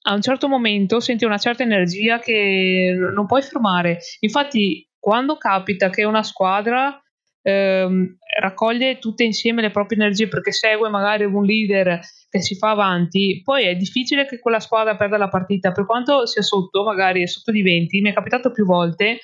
a 0.07 0.13
un 0.13 0.21
certo 0.21 0.47
momento 0.47 0.99
senti 0.99 1.25
una 1.25 1.37
certa 1.37 1.61
energia 1.61 2.17
che 2.19 2.95
non 3.13 3.27
puoi 3.27 3.43
fermare, 3.43 3.99
infatti 4.21 4.87
quando 4.99 5.37
capita 5.37 5.91
che 5.91 6.03
una 6.03 6.23
squadra 6.23 6.99
ehm, 7.47 8.17
raccoglie 8.39 8.97
tutte 8.97 9.23
insieme 9.23 9.61
le 9.61 9.69
proprie 9.69 9.99
energie 9.99 10.27
perché 10.27 10.51
segue 10.51 10.89
magari 10.89 11.25
un 11.25 11.45
leader 11.45 11.99
che 12.27 12.41
si 12.41 12.55
fa 12.55 12.71
avanti, 12.71 13.41
poi 13.43 13.65
è 13.65 13.75
difficile 13.75 14.25
che 14.25 14.39
quella 14.39 14.59
squadra 14.59 14.95
perda 14.95 15.17
la 15.17 15.29
partita, 15.29 15.71
per 15.71 15.85
quanto 15.85 16.25
sia 16.25 16.41
sotto, 16.41 16.83
magari 16.83 17.21
è 17.21 17.27
sotto 17.27 17.51
di 17.51 17.61
20, 17.61 18.01
mi 18.01 18.09
è 18.09 18.13
capitato 18.13 18.51
più 18.51 18.65
volte, 18.65 19.19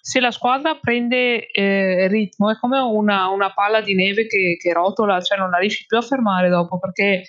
se 0.00 0.20
la 0.20 0.30
squadra 0.30 0.76
prende 0.76 1.48
eh, 1.48 2.06
ritmo 2.08 2.50
è 2.50 2.56
come 2.56 2.78
una, 2.78 3.28
una, 3.28 3.52
palla 3.52 3.80
di 3.80 3.94
neve 3.94 4.26
che, 4.26 4.56
che, 4.60 4.72
rotola, 4.72 5.20
cioè 5.20 5.38
non 5.38 5.50
la 5.50 5.58
riesci 5.58 5.86
più 5.86 5.96
a 5.96 6.02
fermare 6.02 6.48
dopo 6.48 6.78
perché 6.78 7.24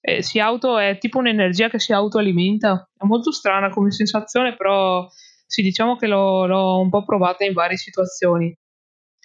eh, 0.00 0.22
si 0.22 0.38
auto, 0.38 0.78
è 0.78 0.96
tipo 0.98 1.18
un'energia 1.18 1.68
che 1.68 1.78
si 1.78 1.92
autoalimenta, 1.92 2.88
è 2.96 3.04
molto 3.04 3.30
strana 3.32 3.68
come 3.68 3.90
sensazione, 3.90 4.56
però 4.56 5.06
sì, 5.46 5.60
diciamo 5.60 5.96
che 5.96 6.06
l'ho, 6.06 6.46
l'ho 6.46 6.80
un 6.80 6.88
po' 6.88 7.04
provata 7.04 7.44
in 7.44 7.52
varie 7.52 7.76
situazioni 7.76 8.56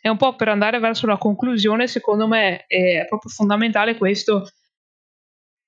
è 0.02 0.08
un 0.08 0.18
po' 0.18 0.36
per 0.36 0.50
andare 0.50 0.80
verso 0.80 1.06
la 1.06 1.18
conclusione, 1.18 1.88
secondo 1.88 2.28
me 2.28 2.66
è 2.66 3.06
proprio 3.08 3.32
fondamentale 3.32 3.98
questo. 3.98 4.50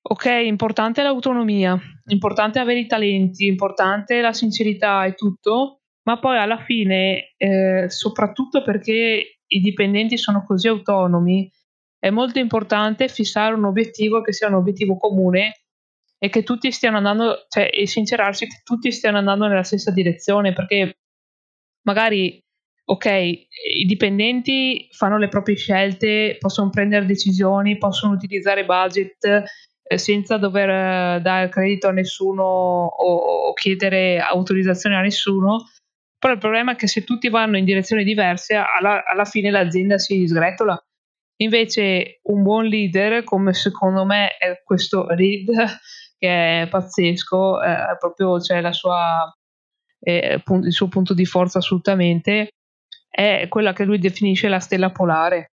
Ok, 0.04 0.26
importante 0.26 1.04
l'autonomia, 1.04 1.80
importante 2.06 2.60
avere 2.60 2.80
i 2.80 2.88
talenti, 2.88 3.46
importante 3.46 4.20
la 4.22 4.34
sincerità 4.34 5.06
e 5.06 5.14
tutto, 5.14 5.82
ma 6.04 6.20
poi 6.20 6.38
alla 6.38 6.58
fine, 6.58 7.34
eh, 7.38 7.86
soprattutto 7.90 8.64
perché 8.64 9.40
i 9.46 9.60
dipendenti 9.60 10.18
sono 10.18 10.44
così 10.44 10.68
autonomi, 10.68 11.52
è 12.00 12.10
molto 12.10 12.40
importante 12.40 13.08
fissare 13.10 13.54
un 13.54 13.66
obiettivo 13.66 14.22
che 14.22 14.34
sia 14.34 14.48
un 14.48 14.56
obiettivo 14.56 14.98
comune 14.98 15.66
e 16.18 16.30
che 16.30 16.42
tutti 16.42 16.72
stiano 16.72 16.98
andando, 16.98 17.46
cioè, 17.48 17.70
e 17.72 17.86
sincerarsi 17.86 18.48
che 18.48 18.62
tutti 18.64 18.92
stiano 18.92 19.20
andando 19.20 19.48
nella 19.48 19.64
stessa 19.64 19.92
direzione, 19.92 20.54
perché 20.54 20.98
magari 21.84 22.44
ok, 22.84 23.06
i 23.06 23.86
dipendenti 23.86 24.88
fanno 24.92 25.18
le 25.18 25.28
proprie 25.28 25.56
scelte, 25.56 26.38
possono 26.40 26.70
prendere 26.70 27.06
decisioni, 27.06 27.78
possono 27.78 28.14
utilizzare 28.14 28.66
budget 28.66 29.44
eh, 29.92 29.98
senza 29.98 30.38
dover 30.38 30.70
eh, 30.70 31.22
dare 31.22 31.50
credito 31.50 31.88
a 31.88 31.92
nessuno 31.92 32.44
o, 32.44 33.54
chiedere 33.54 34.20
autorizzazione 34.20 34.96
a 34.96 35.02
nessuno. 35.02 35.66
Però 36.18 36.34
il 36.34 36.40
problema 36.40 36.74
è 36.74 36.76
che 36.76 36.88
se 36.88 37.04
tutti 37.04 37.30
vanno 37.30 37.58
in 37.58 37.66
direzioni 37.66 38.04
diverse, 38.04 38.56
alla, 38.56 39.04
alla 39.06 39.26
fine 39.26 39.52
l'azienda 39.52 39.98
si 39.98 40.26
sgretola. 40.28 40.82
Invece 41.42 42.20
un 42.24 42.44
buon 42.44 42.66
leader, 42.66 43.24
come 43.24 43.54
secondo 43.54 44.06
me 44.06 44.38
è 44.38 44.62
questo 44.64 45.08
Reed, 45.08 45.50
che 46.18 46.62
è 46.62 46.68
pazzesco, 46.70 47.62
eh, 47.62 47.98
proprio 48.00 48.40
cioè, 48.40 48.62
la 48.62 48.72
sua, 48.72 49.36
eh, 50.00 50.44
il 50.46 50.72
suo 50.72 50.88
punto 50.88 51.14
di 51.14 51.26
forza 51.26 51.58
assolutamente, 51.58 52.52
è 53.12 53.46
quella 53.50 53.74
che 53.74 53.84
lui 53.84 54.00
definisce 54.00 54.48
la 54.48 54.60
stella 54.60 54.90
polare, 54.90 55.52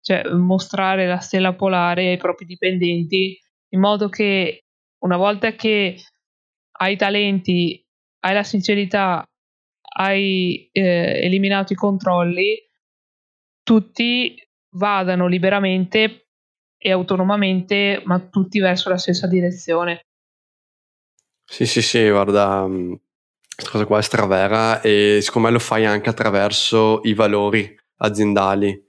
cioè 0.00 0.26
mostrare 0.32 1.06
la 1.06 1.18
stella 1.18 1.54
polare 1.54 2.08
ai 2.08 2.16
propri 2.16 2.46
dipendenti 2.46 3.38
in 3.68 3.80
modo 3.80 4.08
che 4.08 4.64
una 5.04 5.16
volta 5.16 5.52
che 5.52 6.00
hai 6.78 6.96
talenti, 6.96 7.84
hai 8.20 8.34
la 8.34 8.42
sincerità, 8.42 9.24
hai 9.96 10.68
eh, 10.72 11.20
eliminato 11.24 11.72
i 11.72 11.76
controlli, 11.76 12.56
tutti 13.62 14.36
vadano 14.76 15.26
liberamente 15.26 16.28
e 16.78 16.90
autonomamente, 16.90 18.02
ma 18.04 18.18
tutti 18.20 18.58
verso 18.60 18.88
la 18.88 18.98
stessa 18.98 19.26
direzione. 19.26 20.06
Sì, 21.44 21.66
sì, 21.66 21.82
sì, 21.82 22.08
guarda, 22.08 22.66
mm, 22.66 22.94
cosa 23.62 23.84
qua 23.84 23.98
è 23.98 24.02
stravera 24.02 24.80
e 24.80 25.20
secondo 25.22 25.48
me 25.48 25.54
lo 25.54 25.60
fai 25.60 25.84
anche 25.84 26.08
attraverso 26.08 27.00
i 27.04 27.14
valori 27.14 27.74
aziendali. 27.98 28.82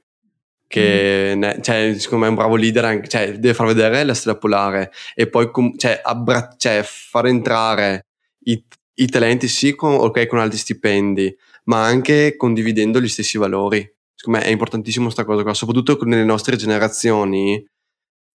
Che 0.68 1.34
mm. 1.36 1.40
ne, 1.40 1.60
cioè, 1.62 1.96
secondo 1.98 2.24
me 2.24 2.28
è 2.28 2.34
un 2.34 2.38
bravo 2.38 2.56
leader, 2.56 2.86
anche, 2.86 3.08
cioè, 3.08 3.34
deve 3.34 3.54
far 3.54 3.68
vedere 3.68 4.04
la 4.04 4.16
stella 4.16 4.38
polare 4.38 4.92
e 5.14 5.30
poi 5.30 5.52
com- 5.52 5.78
cioè, 5.78 6.02
abbra- 6.04 6.56
cioè, 6.58 6.84
far 6.84 7.28
entrare 7.28 8.08
i, 8.46 8.64
i 8.96 9.08
talenti 9.08 9.48
sì 9.48 9.76
con, 9.76 9.94
okay, 9.94 10.26
con 10.26 10.40
altri 10.40 10.58
stipendi, 10.58 11.36
ma 11.66 11.86
anche 11.86 12.36
condividendo 12.36 13.00
gli 13.00 13.08
stessi 13.08 13.38
valori. 13.38 13.88
secondo 14.16 14.40
me 14.40 14.46
è 14.46 14.50
importantissimo 14.50 15.06
questa 15.06 15.24
cosa 15.24 15.44
qua, 15.44 15.54
soprattutto 15.54 16.00
nelle 16.06 16.24
nostre 16.24 16.56
generazioni. 16.56 17.64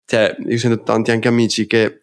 Cioè, 0.05 0.35
io 0.45 0.57
sento 0.57 0.83
tanti 0.83 1.11
anche 1.11 1.27
amici 1.29 1.65
che, 1.65 2.01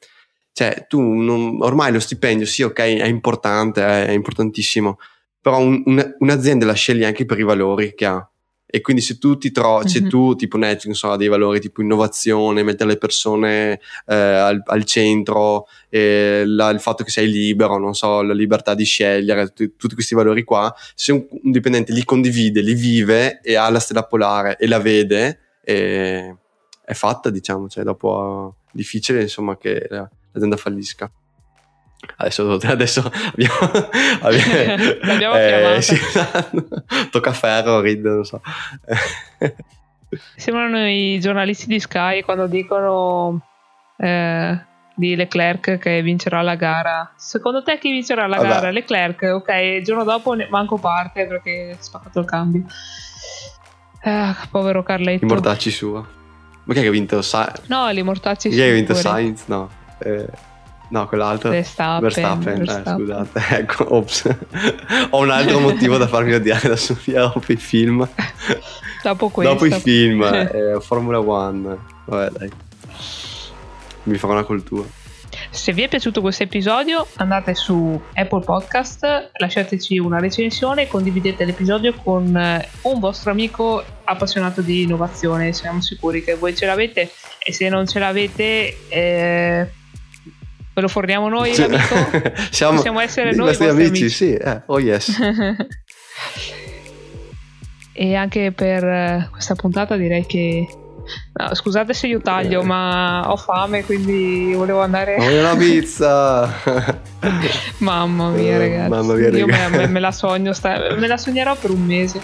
cioè, 0.55 0.87
tu 0.89 1.01
non, 1.03 1.59
ormai 1.63 1.91
lo 1.91 1.99
stipendio, 1.99 2.47
sì, 2.47 2.63
ok, 2.63 2.79
è 2.79 3.07
importante, 3.07 3.83
è, 3.83 4.07
è 4.07 4.11
importantissimo, 4.13 5.01
però 5.41 5.59
un, 5.59 5.83
un, 5.85 6.15
un'azienda 6.21 6.65
la 6.65 6.75
scegli 6.75 7.03
anche 7.03 7.27
per 7.27 7.41
i 7.41 7.43
valori 7.43 7.93
che 7.93 8.07
ha. 8.07 8.29
E 8.65 8.81
quindi 8.81 9.03
se 9.03 9.19
tu 9.19 9.37
ti 9.37 9.51
trovi, 9.51 9.87
mm-hmm. 9.87 10.05
se 10.05 10.09
tu 10.09 10.37
tipo 10.37 10.57
Netflix 10.57 10.95
so, 10.95 11.11
ha 11.11 11.17
dei 11.17 11.27
valori 11.27 11.59
tipo 11.59 11.83
innovazione, 11.83 12.63
mettere 12.63 12.91
le 12.91 12.99
persone 12.99 13.81
eh, 14.07 14.15
al, 14.15 14.63
al, 14.65 14.85
centro, 14.85 15.67
eh, 15.89 16.45
la, 16.47 16.71
il 16.71 16.79
fatto 16.79 17.03
che 17.03 17.11
sei 17.11 17.29
libero, 17.29 17.77
non 17.77 17.95
so, 17.95 18.23
la 18.23 18.33
libertà 18.33 18.75
di 18.75 18.85
scegliere, 18.85 19.49
t- 19.49 19.73
tutti 19.77 19.95
questi 19.95 20.15
valori 20.15 20.45
qua, 20.45 20.73
se 20.95 21.11
un, 21.11 21.27
un, 21.29 21.51
dipendente 21.51 21.93
li 21.93 22.05
condivide, 22.05 22.61
li 22.61 22.75
vive 22.75 23.41
e 23.43 23.57
ha 23.57 23.69
la 23.71 23.81
stella 23.81 24.05
polare 24.05 24.57
e 24.57 24.69
la 24.69 24.79
vede, 24.79 25.41
e 25.65 26.37
è 26.85 26.95
fatta, 26.95 27.31
diciamo, 27.31 27.69
cioè 27.69 27.83
dopo 27.83 28.57
è 28.67 28.71
difficile 28.71 29.23
insomma 29.23 29.57
che 29.57 29.89
l'azienda 30.35 30.57
fallisca. 30.57 31.11
Adesso, 32.17 32.59
adesso 32.69 33.11
abbiamo, 33.33 33.55
abbiamo, 35.01 35.37
eh, 35.37 35.79
sì, 35.81 35.97
tocca 37.11 37.33
ferro, 37.33 37.81
Reed, 37.81 38.05
non 38.05 38.25
so. 38.25 38.43
Sembrano 40.37 40.87
i 40.87 41.19
giornalisti 41.21 41.67
di 41.67 41.81
Sky 41.81 42.23
quando 42.23 42.47
dicono 42.47 43.41
eh, 43.97 44.61
di 44.95 45.17
Leclerc 45.17 45.79
che 45.79 46.03
vincerà 46.03 46.43
la 46.43 46.57
gara. 46.57 47.15
Secondo 47.17 47.63
te 47.63 47.79
chi 47.79 47.91
vincerà 47.91 48.27
la 48.27 48.37
Vabbè. 48.37 48.49
gara? 48.49 48.71
Leclerc, 48.71 49.23
ok, 49.23 49.49
il 49.79 49.85
giorno 49.85 50.05
dopo 50.05 50.37
manco 50.51 50.77
parte 50.77 51.27
perché 51.27 51.75
ha 51.79 51.83
spaccato 51.83 52.21
il 52.21 52.27
cambio. 52.27 52.65
Eh, 54.03 54.35
povero 54.51 54.83
Carletto. 54.83 55.25
I 55.25 55.29
mortacci 55.29 55.71
sua. 55.71 56.07
Ma 56.65 56.73
chi 56.73 56.79
è 56.79 56.83
che 56.83 56.89
ha 56.89 56.93
vinto? 56.93 57.23
Sa- 57.23 57.53
no, 57.67 57.89
li 57.89 58.03
mortacci 58.03 58.51
sua. 58.51 58.59
Chi 58.59 58.63
è 58.63 58.67
che 58.67 58.71
ha 58.71 58.75
vinto 58.75 58.95
Sainz? 58.95 59.47
No. 59.47 59.83
Eh. 60.05 60.53
No, 60.89 61.09
quell'altro. 61.09 61.51
Verstappen. 61.51 62.01
Verstappen, 62.03 62.53
eh, 62.53 62.59
Verstappen. 62.59 62.95
Eh, 62.95 62.99
scusate. 62.99 63.43
Ecco, 63.59 63.95
ops. 63.95 64.37
Ho 65.11 65.23
un 65.23 65.31
altro 65.31 65.59
motivo 65.61 65.97
da 65.97 66.07
farmi 66.07 66.35
odiare 66.35 66.69
da 66.69 66.77
Sofia 66.77 67.21
dopo 67.23 67.53
i 67.53 67.57
film. 67.57 68.07
dopo 69.03 69.29
questo. 69.31 69.53
Dopo 69.53 69.67
i 69.67 69.73
film, 69.73 70.23
eh, 70.23 70.79
Formula 70.81 71.21
One. 71.21 71.77
Vabbè, 72.05 72.39
dai. 72.39 72.51
Mi 74.05 74.19
farò 74.19 74.35
una 74.35 74.45
cultura. 74.45 74.87
Se 75.51 75.73
vi 75.73 75.83
è 75.83 75.89
piaciuto 75.89 76.21
questo 76.21 76.43
episodio 76.43 77.07
andate 77.17 77.55
su 77.55 78.01
Apple 78.13 78.45
Podcast, 78.45 79.31
lasciateci 79.33 79.99
una 79.99 80.19
recensione 80.19 80.83
e 80.83 80.89
condividete 80.89 81.45
l'episodio 81.45 81.95
con 81.95 82.37
eh, 82.37 82.69
un 82.83 83.01
vostro 83.01 83.31
amico 83.31 83.83
appassionato 84.05 84.61
di 84.61 84.83
innovazione. 84.83 85.53
Siamo 85.53 85.81
sicuri 85.81 86.23
che 86.23 86.35
voi 86.35 86.55
ce 86.55 86.67
l'avete 86.67 87.11
e 87.39 87.53
se 87.53 87.69
non 87.69 87.87
ce 87.87 87.99
l'avete... 87.99 88.89
Eh, 88.89 89.71
Ve 90.75 90.81
lo 90.81 90.89
forniamo 90.89 91.29
noi, 91.29 91.55
amico? 91.55 91.95
Siamo, 92.51 92.77
Possiamo 92.77 92.99
essere 92.99 93.31
noi 93.33 93.45
i 93.45 93.49
vostri 93.51 93.69
amici, 93.69 93.89
amici. 93.89 94.09
sì. 94.09 94.35
Eh, 94.35 94.63
oh 94.67 94.81
yes. 94.81 95.17
e 97.93 98.15
anche 98.17 98.51
per 98.51 98.85
eh, 98.85 99.29
questa 99.31 99.55
puntata 99.55 99.97
direi 99.97 100.27
che... 100.27 100.67
No, 101.35 101.55
scusate 101.55 101.93
se 101.93 102.09
io 102.09 102.21
taglio, 102.21 102.63
eh. 102.63 102.65
ma 102.65 103.31
ho 103.31 103.37
fame, 103.37 103.85
quindi 103.85 104.53
volevo 104.55 104.81
andare... 104.81 105.15
Voglio 105.17 105.41
una 105.41 105.55
pizza! 105.57 106.53
mamma 107.79 108.31
mia, 108.31 108.55
eh, 108.55 108.59
ragazzi. 108.59 108.89
Mamma 108.89 109.15
mia, 109.15 109.29
io 109.29 109.47
me, 109.47 109.87
me, 109.87 110.01
la 110.01 110.11
sogno, 110.11 110.53
sta, 110.53 110.97
me 110.99 111.07
la 111.07 111.17
sognerò 111.17 111.55
per 111.55 111.71
un 111.71 111.85
mese. 111.85 112.21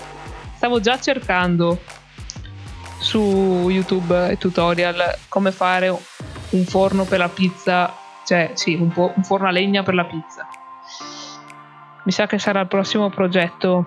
Stavo 0.56 0.80
già 0.80 0.98
cercando 0.98 1.78
su 2.98 3.68
YouTube 3.70 4.36
tutorial 4.38 5.14
come 5.28 5.52
fare 5.52 5.88
un 6.50 6.64
forno 6.64 7.04
per 7.04 7.18
la 7.18 7.28
pizza 7.28 7.99
cioè 8.30 8.52
sì, 8.54 8.74
un, 8.74 8.92
po', 8.92 9.12
un 9.16 9.24
forno 9.24 9.48
a 9.48 9.50
legna 9.50 9.82
per 9.82 9.94
la 9.94 10.04
pizza. 10.04 10.46
Mi 12.04 12.12
sa 12.12 12.28
che 12.28 12.38
sarà 12.38 12.60
il 12.60 12.68
prossimo 12.68 13.10
progetto. 13.10 13.86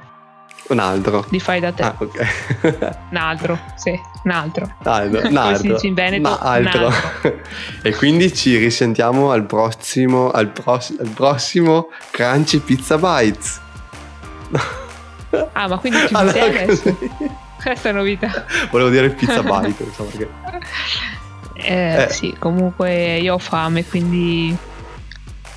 Un 0.67 0.79
altro. 0.79 1.25
Di 1.29 1.39
fai 1.39 1.61
da 1.61 1.71
te. 1.71 1.81
Ah, 1.81 1.95
ok. 1.97 2.97
un 3.11 3.15
altro, 3.15 3.57
sì, 3.75 3.97
un 4.23 4.31
altro. 4.31 4.69
Altro, 4.83 5.27
un 5.29 5.37
altro. 5.37 5.55
si 5.55 5.67
dice 5.67 5.87
in 5.87 5.93
Veneto. 5.93 6.29
Ma 6.29 6.39
altro. 6.39 6.87
altro. 6.87 7.39
e 7.83 7.95
quindi 7.95 8.33
ci 8.33 8.57
risentiamo 8.57 9.31
al 9.31 9.45
prossimo, 9.45 10.29
al, 10.29 10.49
pros, 10.49 10.93
al 10.99 11.07
prossimo 11.07 11.87
Crunchy 12.11 12.59
Pizza 12.59 12.97
Bites. 12.97 13.61
ah, 15.53 15.67
ma 15.69 15.77
quindi 15.77 15.99
ci 16.05 16.13
allora, 16.15 16.43
adesso? 16.43 16.97
Questa 17.61 17.89
è 17.89 17.91
novità. 17.93 18.45
Volevo 18.71 18.89
dire 18.89 19.09
Pizza 19.11 19.41
Bite, 19.41 19.83
insomma, 19.83 20.09
perché... 20.09 20.29
Eh, 21.63 22.03
eh. 22.03 22.09
Sì, 22.09 22.35
comunque 22.37 23.17
io 23.17 23.35
ho 23.35 23.39
fame, 23.39 23.85
quindi 23.85 24.55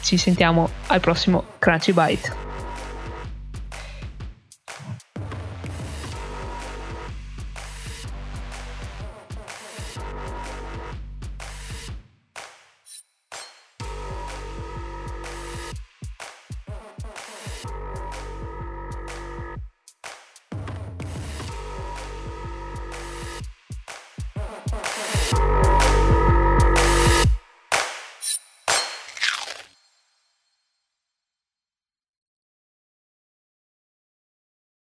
ci 0.02 0.16
sentiamo 0.16 0.68
al 0.86 1.00
prossimo 1.00 1.44
Crunchy 1.58 1.92
Bite. 1.92 2.45